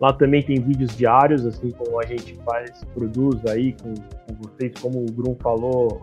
Lá 0.00 0.12
também 0.12 0.42
tem 0.42 0.60
vídeos 0.60 0.96
diários, 0.96 1.44
assim 1.44 1.70
como 1.72 2.00
a 2.00 2.06
gente 2.06 2.34
faz, 2.44 2.84
produz 2.94 3.44
aí 3.46 3.72
com, 3.72 3.94
com 3.94 4.42
vocês, 4.42 4.72
como 4.80 5.00
o 5.00 5.06
Grum 5.06 5.36
falou, 5.40 6.00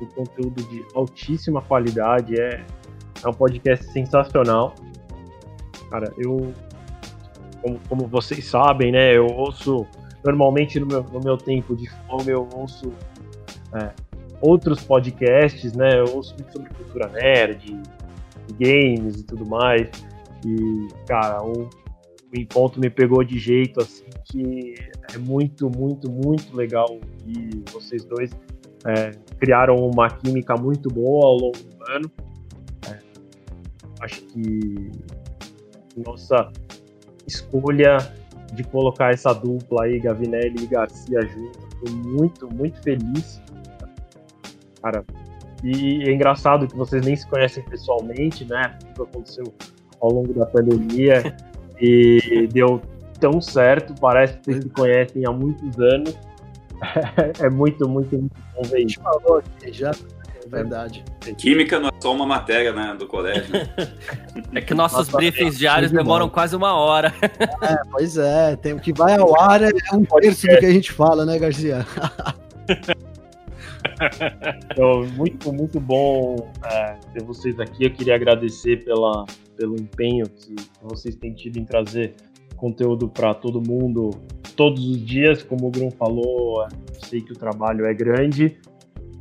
o 0.00 0.06
conteúdo 0.14 0.62
de 0.64 0.84
altíssima 0.94 1.62
qualidade, 1.62 2.40
é, 2.40 2.64
é 3.24 3.28
um 3.28 3.32
podcast 3.32 3.84
sensacional. 3.92 4.74
Cara, 5.88 6.12
eu, 6.18 6.52
como, 7.62 7.80
como 7.88 8.06
vocês 8.08 8.44
sabem, 8.44 8.90
né, 8.90 9.16
eu 9.16 9.26
ouço, 9.26 9.86
normalmente 10.24 10.80
no 10.80 10.86
meu, 10.86 11.04
no 11.04 11.20
meu 11.20 11.36
tempo 11.36 11.76
de 11.76 11.88
fome, 11.88 12.30
eu 12.30 12.48
ouço 12.56 12.92
é, 13.74 13.90
outros 14.40 14.82
podcasts, 14.82 15.74
né, 15.74 16.00
eu 16.00 16.12
ouço 16.12 16.34
muito 16.34 16.52
sobre 16.52 16.70
cultura 16.70 17.08
nerd, 17.08 17.80
games 18.58 19.20
e 19.20 19.24
tudo 19.24 19.46
mais. 19.46 19.88
E, 20.46 20.88
cara, 21.06 21.42
o, 21.42 21.68
o 22.32 22.36
encontro 22.36 22.80
me 22.80 22.90
pegou 22.90 23.22
de 23.22 23.38
jeito 23.38 23.80
assim 23.80 24.04
que 24.24 24.74
é 25.14 25.18
muito, 25.18 25.70
muito, 25.70 26.10
muito 26.10 26.56
legal. 26.56 26.98
E 27.26 27.62
vocês 27.70 28.04
dois 28.04 28.30
é, 28.86 29.10
criaram 29.38 29.76
uma 29.76 30.08
química 30.08 30.54
muito 30.56 30.88
boa 30.88 31.26
ao 31.26 31.36
longo 31.36 31.58
do 31.58 31.92
ano. 31.92 32.10
É, 32.88 32.98
acho 34.00 34.22
que 34.22 34.90
nossa 36.04 36.50
escolha 37.26 37.98
de 38.54 38.64
colocar 38.64 39.12
essa 39.12 39.32
dupla 39.32 39.84
aí, 39.84 39.98
Gavinelli 40.00 40.64
e 40.64 40.66
Garcia 40.66 41.20
junto, 41.22 41.58
foi 41.78 41.94
muito, 41.94 42.54
muito 42.54 42.82
feliz. 42.82 43.40
Cara, 44.82 45.04
e 45.62 46.02
é 46.08 46.12
engraçado 46.12 46.66
que 46.66 46.76
vocês 46.76 47.04
nem 47.04 47.14
se 47.14 47.26
conhecem 47.28 47.62
pessoalmente, 47.64 48.44
né? 48.44 48.76
Tudo 48.94 49.04
aconteceu 49.04 49.44
ao 50.02 50.10
longo 50.10 50.34
da 50.34 50.44
pandemia 50.44 51.34
e 51.80 52.48
deu 52.52 52.82
tão 53.18 53.40
certo, 53.40 53.94
parece 54.00 54.36
que 54.38 54.44
vocês 54.44 54.64
se 54.64 54.70
conhecem 54.70 55.26
há 55.26 55.30
muitos 55.30 55.78
anos. 55.78 56.18
é 57.38 57.48
muito, 57.48 57.88
muito, 57.88 58.18
muito 58.18 58.36
bom 58.54 58.62
ver 58.62 58.80
isso. 58.80 59.00
falou 59.00 59.38
aqui 59.38 59.72
já, 59.72 59.92
é 59.92 60.48
verdade. 60.48 61.04
Química 61.38 61.78
não 61.78 61.88
é 61.88 61.92
só 62.00 62.12
uma 62.12 62.26
matéria 62.26 62.72
né, 62.72 62.96
do 62.98 63.06
colégio. 63.06 63.54
é 64.52 64.60
que 64.60 64.74
nossos 64.74 64.98
Nossa, 64.98 65.16
briefings 65.16 65.54
é, 65.54 65.58
diários 65.58 65.92
demoram 65.92 66.28
quase 66.28 66.56
uma 66.56 66.74
hora. 66.74 67.14
É, 67.22 67.76
pois 67.90 68.18
é, 68.18 68.56
tem 68.56 68.72
o 68.72 68.80
que 68.80 68.92
vai 68.92 69.16
ao 69.16 69.40
ar 69.40 69.62
é 69.62 69.70
um 69.92 70.04
terço 70.04 70.48
do 70.48 70.58
que 70.58 70.66
a 70.66 70.72
gente 70.72 70.90
fala, 70.90 71.24
né, 71.24 71.38
Garcia? 71.38 71.86
Então, 74.70 75.06
muito, 75.16 75.52
muito 75.52 75.80
bom 75.80 76.50
é, 76.64 76.94
ter 77.12 77.22
vocês 77.22 77.58
aqui. 77.60 77.84
Eu 77.84 77.92
queria 77.92 78.14
agradecer 78.14 78.84
pela, 78.84 79.24
pelo 79.56 79.76
empenho 79.76 80.26
que 80.28 80.56
vocês 80.82 81.14
têm 81.16 81.32
tido 81.34 81.58
em 81.58 81.64
trazer 81.64 82.14
conteúdo 82.56 83.08
para 83.08 83.34
todo 83.34 83.60
mundo 83.60 84.10
todos 84.56 84.84
os 84.84 85.04
dias. 85.04 85.42
Como 85.42 85.68
o 85.68 85.70
Grum 85.70 85.90
falou, 85.90 86.62
eu 86.62 87.04
sei 87.04 87.20
que 87.20 87.32
o 87.32 87.36
trabalho 87.36 87.84
é 87.86 87.94
grande 87.94 88.56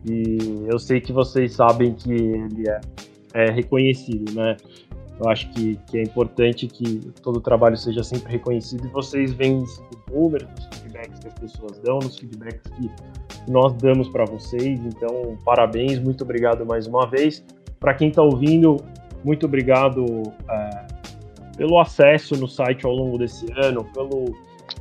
e 0.05 0.37
eu 0.67 0.79
sei 0.79 0.99
que 0.99 1.13
vocês 1.13 1.53
sabem 1.53 1.93
que 1.93 2.11
ele 2.11 2.67
é, 2.67 2.81
é 3.33 3.51
reconhecido, 3.51 4.33
né? 4.33 4.57
Eu 5.19 5.29
acho 5.29 5.49
que, 5.51 5.77
que, 5.87 5.99
é 5.99 6.03
importante 6.03 6.67
que 6.67 7.11
todo 7.21 7.37
o 7.37 7.41
trabalho 7.41 7.77
seja 7.77 8.03
sempre 8.03 8.31
reconhecido 8.31 8.85
e 8.85 8.89
vocês 8.89 9.33
veem 9.33 9.57
os 9.57 9.81
números, 10.11 10.49
os 10.59 10.79
feedbacks 10.79 11.19
que 11.19 11.27
as 11.27 11.33
pessoas 11.35 11.79
dão, 11.79 11.99
nos 11.99 12.17
feedbacks 12.17 12.71
que 12.71 12.89
nós 13.47 13.73
damos 13.73 14.09
para 14.09 14.25
vocês. 14.25 14.79
Então, 14.79 15.37
parabéns, 15.45 15.99
muito 15.99 16.23
obrigado 16.23 16.65
mais 16.65 16.87
uma 16.87 17.07
vez. 17.07 17.45
Para 17.79 17.93
quem 17.93 18.09
está 18.09 18.21
ouvindo, 18.21 18.77
muito 19.23 19.45
obrigado 19.45 20.05
é, 20.49 20.87
pelo 21.57 21.79
acesso 21.79 22.35
no 22.35 22.47
site 22.47 22.85
ao 22.85 22.93
longo 22.93 23.17
desse 23.17 23.45
ano, 23.53 23.83
pelo 23.93 24.25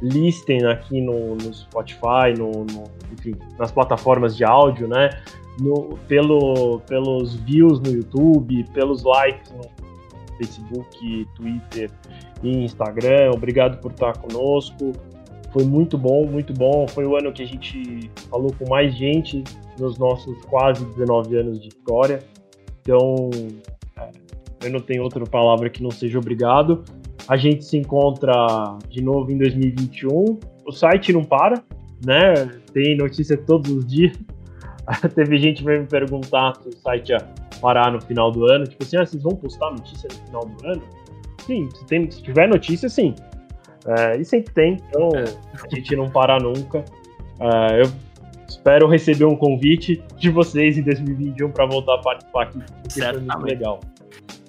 listem 0.02 0.64
aqui 0.66 1.00
no, 1.00 1.34
no 1.34 1.52
Spotify, 1.52 2.32
no, 2.38 2.64
no, 2.64 2.84
enfim, 3.12 3.34
nas 3.58 3.70
plataformas 3.70 4.36
de 4.36 4.44
áudio, 4.44 4.88
né? 4.88 5.10
No, 5.60 5.98
pelo, 6.08 6.80
pelos 6.86 7.34
views 7.34 7.80
no 7.80 7.90
YouTube, 7.90 8.64
pelos 8.72 9.02
likes 9.02 9.52
no 9.52 9.62
Facebook, 10.40 11.28
Twitter 11.34 11.90
e 12.42 12.64
Instagram. 12.64 13.32
Obrigado 13.34 13.78
por 13.80 13.90
estar 13.92 14.16
conosco. 14.18 14.92
Foi 15.52 15.64
muito 15.64 15.98
bom, 15.98 16.26
muito 16.26 16.54
bom. 16.54 16.86
Foi 16.88 17.04
o 17.04 17.16
ano 17.16 17.32
que 17.32 17.42
a 17.42 17.46
gente 17.46 18.10
falou 18.30 18.52
com 18.58 18.68
mais 18.68 18.94
gente 18.96 19.44
nos 19.78 19.98
nossos 19.98 20.42
quase 20.46 20.84
19 20.84 21.36
anos 21.36 21.60
de 21.60 21.68
história. 21.68 22.20
Então, 22.80 23.30
é, 23.98 24.10
eu 24.64 24.70
não 24.70 24.80
tenho 24.80 25.02
outra 25.02 25.24
palavra 25.24 25.68
que 25.68 25.82
não 25.82 25.90
seja 25.90 26.18
obrigado. 26.18 26.84
A 27.28 27.36
gente 27.36 27.64
se 27.64 27.76
encontra 27.76 28.32
de 28.88 29.02
novo 29.02 29.30
em 29.30 29.38
2021. 29.38 30.38
O 30.66 30.72
site 30.72 31.12
não 31.12 31.24
para, 31.24 31.62
né? 32.04 32.34
Tem 32.72 32.96
notícia 32.96 33.36
todos 33.36 33.70
os 33.70 33.86
dias. 33.86 34.16
Teve 35.14 35.38
gente 35.38 35.62
veio 35.62 35.82
me 35.82 35.86
perguntar 35.86 36.54
se 36.56 36.68
o 36.68 36.72
site 36.72 37.10
ia 37.10 37.18
parar 37.60 37.92
no 37.92 38.00
final 38.00 38.30
do 38.30 38.46
ano. 38.46 38.64
Tipo 38.64 38.82
assim, 38.82 38.96
ah, 38.96 39.06
vocês 39.06 39.22
vão 39.22 39.36
postar 39.36 39.70
notícia 39.70 40.08
no 40.12 40.26
final 40.26 40.46
do 40.46 40.66
ano? 40.66 40.82
Sim, 41.46 41.68
se, 41.74 41.84
tem, 41.86 42.10
se 42.10 42.22
tiver 42.22 42.48
notícia, 42.48 42.88
sim. 42.88 43.14
É, 43.86 44.16
e 44.16 44.24
sempre 44.24 44.52
tem, 44.52 44.76
então 44.88 45.08
é. 45.14 45.24
a 45.24 45.74
gente 45.74 45.96
não 45.96 46.10
para 46.10 46.38
nunca. 46.38 46.84
É, 47.40 47.82
eu 47.82 47.90
espero 48.46 48.86
receber 48.86 49.24
um 49.24 49.36
convite 49.36 50.02
de 50.16 50.28
vocês 50.28 50.76
em 50.76 50.82
2021 50.82 51.50
para 51.50 51.66
voltar 51.66 51.94
a 51.94 51.98
participar 51.98 52.42
aqui, 52.42 52.58
porque 52.58 53.00
foi 53.00 53.20
muito 53.20 53.42
legal. 53.42 53.80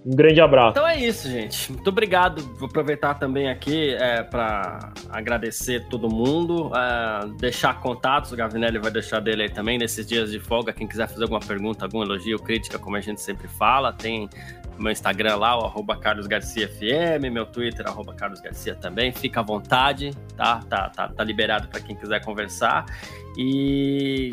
Um 0.04 0.16
grande 0.16 0.42
abraço. 0.42 0.72
Então 0.72 0.88
é 0.88 1.00
isso, 1.00 1.30
gente. 1.30 1.72
Muito 1.72 1.88
obrigado. 1.88 2.42
Vou 2.56 2.68
aproveitar 2.68 3.14
também 3.16 3.50
aqui 3.50 3.94
é, 3.94 4.24
para 4.24 4.92
agradecer 5.10 5.88
todo 5.90 6.10
mundo, 6.10 6.72
é, 6.76 7.28
deixar 7.40 7.80
contatos. 7.80 8.32
O 8.32 8.36
Gavinelli 8.36 8.80
vai 8.80 8.90
deixar 8.90 9.20
dele 9.20 9.44
aí 9.44 9.50
também 9.50 9.78
nesses 9.78 10.08
dias 10.08 10.32
de 10.32 10.40
folga. 10.40 10.74
Quem 10.74 10.88
quiser 10.88 11.08
fazer 11.08 11.24
alguma 11.24 11.40
pergunta, 11.40 11.86
algum 11.86 12.02
elogio, 12.02 12.40
crítica, 12.40 12.80
como 12.80 12.96
a 12.96 13.02
gente 13.02 13.22
sempre 13.22 13.48
fala, 13.48 13.94
tem 13.94 14.28
meu 14.80 14.92
Instagram 14.92 15.36
lá, 15.36 15.58
o 15.58 15.86
Carlos 16.00 16.26
Garcia 16.26 16.68
FM, 16.68 17.32
meu 17.32 17.46
Twitter, 17.46 17.86
arroba 17.88 18.16
Carlos 18.16 18.42
Garcia 18.42 18.74
também. 18.74 19.12
Fica 19.12 19.42
à 19.42 19.44
vontade, 19.44 20.12
tá? 20.36 20.62
Tá, 20.68 20.90
tá, 20.90 21.08
tá 21.10 21.24
liberado 21.24 21.68
para 21.68 21.80
quem 21.80 21.96
quiser 21.96 22.24
conversar. 22.26 22.86
E 23.38 24.32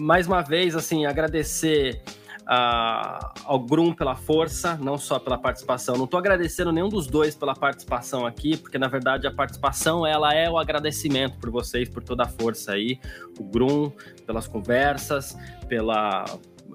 mais 0.00 0.28
uma 0.28 0.42
vez, 0.42 0.76
assim, 0.76 1.06
agradecer 1.06 2.00
ao 2.48 3.58
Grum 3.58 3.92
pela 3.92 4.16
força, 4.16 4.76
não 4.76 4.96
só 4.96 5.18
pela 5.18 5.36
participação. 5.36 5.96
Não 5.96 6.04
estou 6.04 6.18
agradecendo 6.18 6.72
nenhum 6.72 6.88
dos 6.88 7.06
dois 7.06 7.34
pela 7.34 7.54
participação 7.54 8.24
aqui, 8.26 8.56
porque 8.56 8.78
na 8.78 8.88
verdade 8.88 9.26
a 9.26 9.30
participação 9.30 10.06
ela 10.06 10.34
é 10.34 10.48
o 10.50 10.56
agradecimento 10.56 11.38
por 11.38 11.50
vocês, 11.50 11.88
por 11.88 12.02
toda 12.02 12.22
a 12.22 12.28
força 12.28 12.72
aí. 12.72 12.98
O 13.38 13.44
Grum 13.44 13.92
pelas 14.26 14.48
conversas, 14.48 15.36
pela 15.68 16.24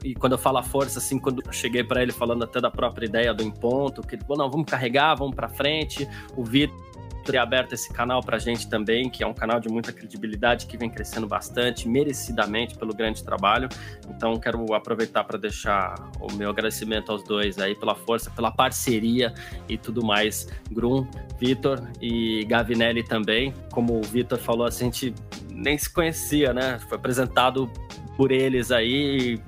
e 0.04 0.14
quando 0.16 0.34
eu 0.34 0.38
falo 0.38 0.58
a 0.58 0.64
força, 0.64 1.00
assim, 1.00 1.20
quando 1.20 1.42
eu 1.46 1.54
cheguei 1.54 1.84
para 1.84 2.02
ele 2.02 2.12
falando 2.12 2.44
até 2.44 2.60
da 2.60 2.70
própria 2.72 3.06
ideia 3.06 3.34
do 3.34 3.44
em 3.44 3.52
ponto, 3.52 4.02
que 4.02 4.16
ele 4.16 4.24
falou, 4.24 4.38
não, 4.38 4.50
vamos 4.50 4.66
carregar, 4.66 5.16
vamos 5.16 5.36
para 5.36 5.48
frente. 5.48 6.08
O 6.36 6.44
Vitor 6.44 6.93
ter 7.24 7.38
aberto 7.38 7.74
esse 7.74 7.92
canal 7.92 8.22
para 8.22 8.38
a 8.38 8.40
gente 8.40 8.68
também, 8.68 9.10
que 9.10 9.24
é 9.24 9.28
um 9.28 9.34
canal 9.34 9.60
de 9.60 9.70
muita 9.70 9.92
credibilidade, 9.92 10.66
que 10.66 10.78
vem 10.78 10.90
crescendo 10.90 11.28
bastante, 11.28 11.88
merecidamente 11.88 12.78
pelo 12.78 12.94
grande 12.94 13.24
trabalho. 13.24 13.70
Então, 14.10 14.40
quero 14.40 14.74
aproveitar 14.74 15.24
para 15.24 15.38
deixar 15.38 15.96
o 16.20 16.32
meu 16.34 16.50
agradecimento 16.50 17.12
aos 17.12 17.24
dois 17.24 17.58
aí 17.60 17.76
pela 17.76 17.96
força, 17.96 18.30
pela 18.32 18.52
parceria 18.52 19.34
e 19.68 19.78
tudo 19.78 20.06
mais. 20.06 20.48
Grum, 20.72 21.08
Vitor 21.40 21.82
e 22.02 22.46
Gavinelli 22.46 23.04
também. 23.04 23.54
Como 23.72 24.00
o 24.00 24.02
Vitor 24.02 24.38
falou, 24.38 24.68
a 24.68 24.72
gente 24.72 25.14
nem 25.52 25.78
se 25.78 25.92
conhecia, 25.92 26.54
né? 26.54 26.80
Foi 26.88 26.98
apresentado 26.98 27.72
por 28.18 28.32
eles 28.32 28.72
aí. 28.72 29.40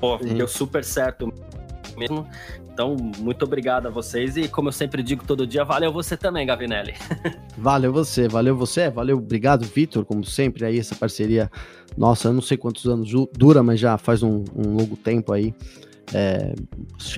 Pô, 0.00 0.16
deu 0.16 0.48
super 0.48 0.82
certo 0.82 1.32
mesmo. 1.96 2.26
Então, 2.80 2.96
muito 3.18 3.44
obrigado 3.44 3.88
a 3.88 3.90
vocês 3.90 4.38
e, 4.38 4.48
como 4.48 4.68
eu 4.68 4.72
sempre 4.72 5.02
digo 5.02 5.22
todo 5.26 5.46
dia, 5.46 5.62
valeu 5.62 5.92
você 5.92 6.16
também, 6.16 6.46
Gavinelli. 6.46 6.94
valeu 7.58 7.92
você, 7.92 8.26
valeu 8.26 8.56
você, 8.56 8.88
valeu, 8.88 9.18
obrigado, 9.18 9.66
Vitor, 9.66 10.02
como 10.06 10.24
sempre, 10.24 10.64
aí 10.64 10.78
essa 10.78 10.94
parceria, 10.94 11.50
nossa, 11.94 12.28
eu 12.28 12.32
não 12.32 12.40
sei 12.40 12.56
quantos 12.56 12.86
anos 12.86 13.10
dura, 13.36 13.62
mas 13.62 13.78
já 13.78 13.98
faz 13.98 14.22
um, 14.22 14.44
um 14.56 14.76
longo 14.78 14.96
tempo 14.96 15.30
aí. 15.30 15.54
É, 16.14 16.54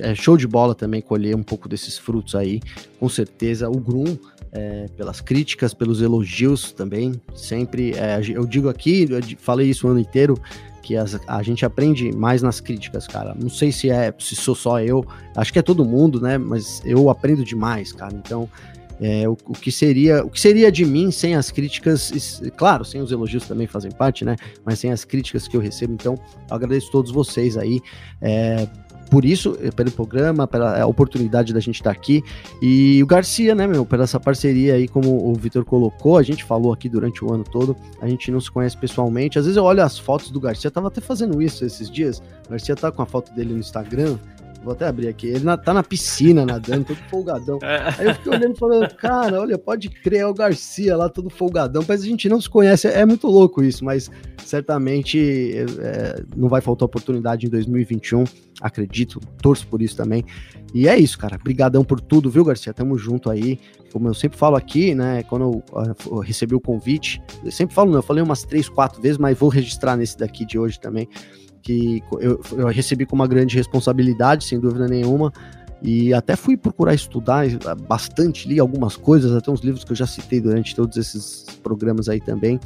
é, 0.00 0.14
show 0.16 0.36
de 0.36 0.48
bola 0.48 0.74
também 0.74 1.00
colher 1.00 1.36
um 1.36 1.44
pouco 1.44 1.68
desses 1.68 1.96
frutos 1.96 2.34
aí, 2.34 2.60
com 2.98 3.08
certeza. 3.08 3.70
O 3.70 3.78
Grum, 3.78 4.18
é, 4.50 4.86
pelas 4.96 5.20
críticas, 5.20 5.72
pelos 5.72 6.02
elogios 6.02 6.72
também, 6.72 7.22
sempre. 7.36 7.92
É, 7.92 8.20
eu 8.34 8.44
digo 8.46 8.68
aqui, 8.68 9.06
eu 9.08 9.20
falei 9.38 9.70
isso 9.70 9.86
o 9.86 9.90
ano 9.90 10.00
inteiro, 10.00 10.34
que 10.82 10.96
as, 10.96 11.18
a 11.26 11.42
gente 11.42 11.64
aprende 11.64 12.12
mais 12.12 12.42
nas 12.42 12.60
críticas, 12.60 13.06
cara. 13.06 13.34
Não 13.40 13.48
sei 13.48 13.70
se 13.70 13.88
é 13.88 14.12
se 14.18 14.34
sou 14.34 14.54
só 14.54 14.80
eu, 14.80 15.04
acho 15.36 15.52
que 15.52 15.58
é 15.58 15.62
todo 15.62 15.84
mundo, 15.84 16.20
né? 16.20 16.36
Mas 16.36 16.82
eu 16.84 17.08
aprendo 17.08 17.44
demais, 17.44 17.92
cara. 17.92 18.12
Então, 18.14 18.48
é, 19.00 19.28
o, 19.28 19.32
o, 19.46 19.52
que 19.52 19.72
seria 19.72 20.24
o 20.24 20.30
que 20.30 20.40
seria 20.40 20.70
de 20.70 20.84
mim 20.84 21.10
sem 21.10 21.34
as 21.34 21.50
críticas, 21.50 22.12
claro, 22.56 22.84
sem 22.84 23.00
os 23.00 23.10
elogios 23.10 23.46
também 23.46 23.66
fazem 23.66 23.90
parte, 23.90 24.24
né? 24.24 24.36
Mas 24.64 24.78
sem 24.78 24.92
as 24.92 25.04
críticas 25.04 25.48
que 25.48 25.56
eu 25.56 25.60
recebo. 25.60 25.94
Então, 25.94 26.14
eu 26.48 26.56
agradeço 26.56 26.88
a 26.88 26.92
todos 26.92 27.10
vocês 27.10 27.56
aí. 27.56 27.80
É, 28.20 28.68
por 29.12 29.26
isso, 29.26 29.58
eh, 29.60 29.70
pelo 29.70 29.90
programa, 29.90 30.46
pela 30.46 30.78
eh, 30.78 30.84
oportunidade 30.86 31.52
da 31.52 31.60
gente 31.60 31.74
estar 31.74 31.92
tá 31.92 31.94
aqui. 31.94 32.24
E 32.62 33.02
o 33.02 33.06
Garcia, 33.06 33.54
né, 33.54 33.66
meu, 33.66 33.84
pela 33.84 34.04
essa 34.04 34.18
parceria 34.18 34.72
aí, 34.72 34.88
como 34.88 35.30
o 35.30 35.34
Vitor 35.34 35.66
colocou, 35.66 36.16
a 36.16 36.22
gente 36.22 36.42
falou 36.42 36.72
aqui 36.72 36.88
durante 36.88 37.22
o 37.22 37.30
ano 37.30 37.44
todo, 37.44 37.76
a 38.00 38.08
gente 38.08 38.30
não 38.30 38.40
se 38.40 38.50
conhece 38.50 38.74
pessoalmente. 38.74 39.38
Às 39.38 39.44
vezes 39.44 39.58
eu 39.58 39.64
olho 39.64 39.82
as 39.82 39.98
fotos 39.98 40.30
do 40.30 40.40
Garcia, 40.40 40.70
tava 40.70 40.88
até 40.88 41.02
fazendo 41.02 41.42
isso 41.42 41.62
esses 41.62 41.90
dias. 41.90 42.22
O 42.46 42.52
Garcia 42.52 42.74
tá 42.74 42.90
com 42.90 43.02
a 43.02 43.06
foto 43.06 43.34
dele 43.34 43.52
no 43.52 43.58
Instagram, 43.58 44.16
Vou 44.62 44.72
até 44.72 44.86
abrir 44.86 45.08
aqui. 45.08 45.26
Ele 45.26 45.44
na, 45.44 45.56
tá 45.56 45.74
na 45.74 45.82
piscina 45.82 46.46
nadando, 46.46 46.84
todo 46.84 46.98
folgadão. 47.10 47.58
É. 47.62 47.94
Aí 47.98 48.06
eu 48.06 48.14
fiquei 48.14 48.32
olhando 48.32 48.54
e 48.54 48.58
falando, 48.58 48.94
cara, 48.94 49.40
olha, 49.40 49.58
pode 49.58 49.88
crer, 49.88 50.20
é 50.20 50.26
o 50.26 50.32
Garcia 50.32 50.96
lá, 50.96 51.08
todo 51.08 51.28
folgadão. 51.28 51.84
Mas 51.86 52.02
a 52.02 52.06
gente 52.06 52.28
não 52.28 52.40
se 52.40 52.48
conhece, 52.48 52.86
é, 52.86 53.04
muito 53.04 53.26
louco 53.26 53.62
isso, 53.62 53.84
mas 53.84 54.10
certamente 54.44 55.52
é, 55.80 56.22
não 56.36 56.48
vai 56.48 56.60
faltar 56.60 56.86
oportunidade 56.86 57.46
em 57.46 57.50
2021. 57.50 58.24
Acredito, 58.60 59.18
torço 59.40 59.66
por 59.66 59.82
isso 59.82 59.96
também. 59.96 60.24
E 60.72 60.86
é 60.86 60.96
isso, 60.96 61.18
cara. 61.18 61.36
Obrigadão 61.36 61.84
por 61.84 62.00
tudo, 62.00 62.30
viu, 62.30 62.44
Garcia? 62.44 62.72
Tamo 62.72 62.96
junto 62.96 63.30
aí. 63.30 63.58
Como 63.92 64.08
eu 64.08 64.14
sempre 64.14 64.38
falo 64.38 64.56
aqui, 64.56 64.94
né? 64.94 65.24
Quando 65.24 65.42
eu, 65.42 65.94
eu 66.06 66.18
recebi 66.20 66.54
o 66.54 66.60
convite, 66.60 67.20
eu 67.44 67.50
sempre 67.50 67.74
falo, 67.74 67.90
não, 67.90 67.98
eu 67.98 68.02
falei 68.02 68.22
umas 68.22 68.44
três, 68.44 68.68
quatro 68.68 69.02
vezes, 69.02 69.18
mas 69.18 69.36
vou 69.36 69.48
registrar 69.48 69.96
nesse 69.96 70.16
daqui 70.16 70.46
de 70.46 70.58
hoje 70.58 70.80
também 70.80 71.08
que 71.62 72.02
eu, 72.20 72.40
eu 72.52 72.66
recebi 72.66 73.06
com 73.06 73.14
uma 73.14 73.26
grande 73.26 73.56
responsabilidade, 73.56 74.44
sem 74.44 74.58
dúvida 74.58 74.86
nenhuma. 74.86 75.32
E 75.80 76.14
até 76.14 76.36
fui 76.36 76.56
procurar 76.56 76.94
estudar 76.94 77.46
bastante, 77.88 78.46
li 78.46 78.60
algumas 78.60 78.96
coisas, 78.96 79.32
até 79.32 79.50
uns 79.50 79.60
livros 79.60 79.82
que 79.84 79.90
eu 79.90 79.96
já 79.96 80.06
citei 80.06 80.40
durante 80.40 80.76
todos 80.76 80.96
esses 80.96 81.44
programas 81.62 82.08
aí 82.08 82.20
também. 82.20 82.60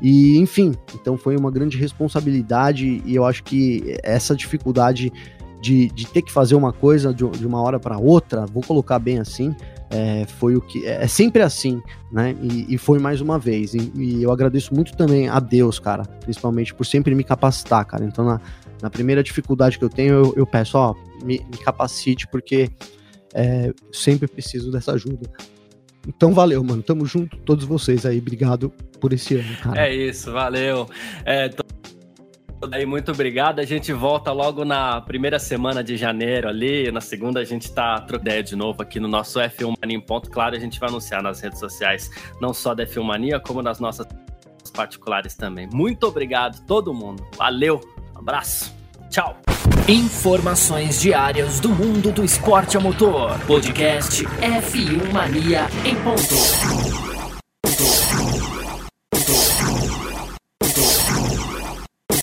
E, 0.00 0.38
enfim, 0.38 0.74
então 0.94 1.16
foi 1.16 1.36
uma 1.36 1.50
grande 1.50 1.76
responsabilidade 1.76 3.02
e 3.04 3.14
eu 3.14 3.24
acho 3.24 3.42
que 3.44 3.96
essa 4.02 4.34
dificuldade 4.34 5.12
de, 5.60 5.88
de 5.88 6.06
ter 6.06 6.22
que 6.22 6.32
fazer 6.32 6.54
uma 6.54 6.72
coisa 6.72 7.12
de, 7.12 7.26
de 7.30 7.46
uma 7.46 7.60
hora 7.62 7.78
para 7.78 7.98
outra, 7.98 8.44
vou 8.46 8.62
colocar 8.62 8.98
bem 8.98 9.18
assim, 9.18 9.54
é, 9.94 10.26
foi 10.26 10.56
o 10.56 10.60
que 10.60 10.84
é, 10.84 11.04
é 11.04 11.06
sempre 11.06 11.40
assim, 11.40 11.80
né? 12.10 12.34
E, 12.42 12.74
e 12.74 12.76
foi 12.76 12.98
mais 12.98 13.20
uma 13.20 13.38
vez. 13.38 13.74
E, 13.74 13.92
e, 13.94 14.22
eu 14.24 14.32
agradeço 14.32 14.74
muito 14.74 14.96
também 14.96 15.28
a 15.28 15.38
Deus, 15.38 15.78
cara, 15.78 16.02
principalmente 16.20 16.74
por 16.74 16.84
sempre 16.84 17.14
me 17.14 17.22
capacitar, 17.22 17.86
cara. 17.86 18.04
Então, 18.04 18.24
na, 18.24 18.40
na 18.82 18.90
primeira 18.90 19.22
dificuldade 19.22 19.78
que 19.78 19.84
eu 19.84 19.88
tenho, 19.88 20.14
eu, 20.14 20.34
eu 20.36 20.46
peço, 20.46 20.76
ó, 20.76 20.94
me, 21.22 21.38
me 21.38 21.58
capacite, 21.58 22.26
porque 22.26 22.68
é, 23.32 23.72
sempre 23.92 24.26
preciso 24.26 24.72
dessa 24.72 24.92
ajuda. 24.92 25.30
Então 26.08 26.34
valeu, 26.34 26.62
mano. 26.64 26.82
Tamo 26.82 27.06
junto, 27.06 27.36
todos 27.38 27.64
vocês 27.64 28.04
aí. 28.04 28.18
Obrigado 28.18 28.70
por 29.00 29.12
esse 29.12 29.36
ano, 29.36 29.56
cara. 29.62 29.86
É 29.86 29.94
isso, 29.94 30.32
valeu. 30.32 30.88
É, 31.24 31.48
tô 31.48 31.62
aí, 32.72 32.86
muito 32.86 33.12
obrigado. 33.12 33.60
A 33.60 33.64
gente 33.64 33.92
volta 33.92 34.32
logo 34.32 34.64
na 34.64 35.00
primeira 35.00 35.38
semana 35.38 35.82
de 35.82 35.96
janeiro 35.96 36.48
ali. 36.48 36.90
Na 36.90 37.00
segunda 37.00 37.40
a 37.40 37.44
gente 37.44 37.72
tá 37.72 38.00
trocando 38.00 38.42
de 38.42 38.56
novo 38.56 38.82
aqui 38.82 38.98
no 38.98 39.08
nosso 39.08 39.38
F1 39.40 39.74
Mania 39.80 39.96
em 39.96 40.00
ponto. 40.00 40.30
Claro, 40.30 40.56
a 40.56 40.58
gente 40.58 40.80
vai 40.80 40.88
anunciar 40.88 41.22
nas 41.22 41.40
redes 41.40 41.58
sociais, 41.58 42.10
não 42.40 42.54
só 42.54 42.74
da 42.74 42.86
F1 42.86 43.02
Mania, 43.02 43.40
como 43.40 43.60
nas 43.60 43.80
nossas 43.80 44.06
particulares 44.72 45.34
também. 45.34 45.68
Muito 45.72 46.06
obrigado 46.06 46.64
todo 46.66 46.94
mundo. 46.94 47.26
Valeu. 47.36 47.80
Abraço. 48.14 48.74
Tchau. 49.10 49.36
Informações 49.88 51.00
diárias 51.00 51.60
do 51.60 51.68
mundo 51.68 52.10
do 52.10 52.24
esporte 52.24 52.76
a 52.76 52.80
motor. 52.80 53.38
Podcast 53.46 54.24
F1 54.24 55.12
Mania 55.12 55.66
em 55.84 55.94
ponto. 55.96 57.13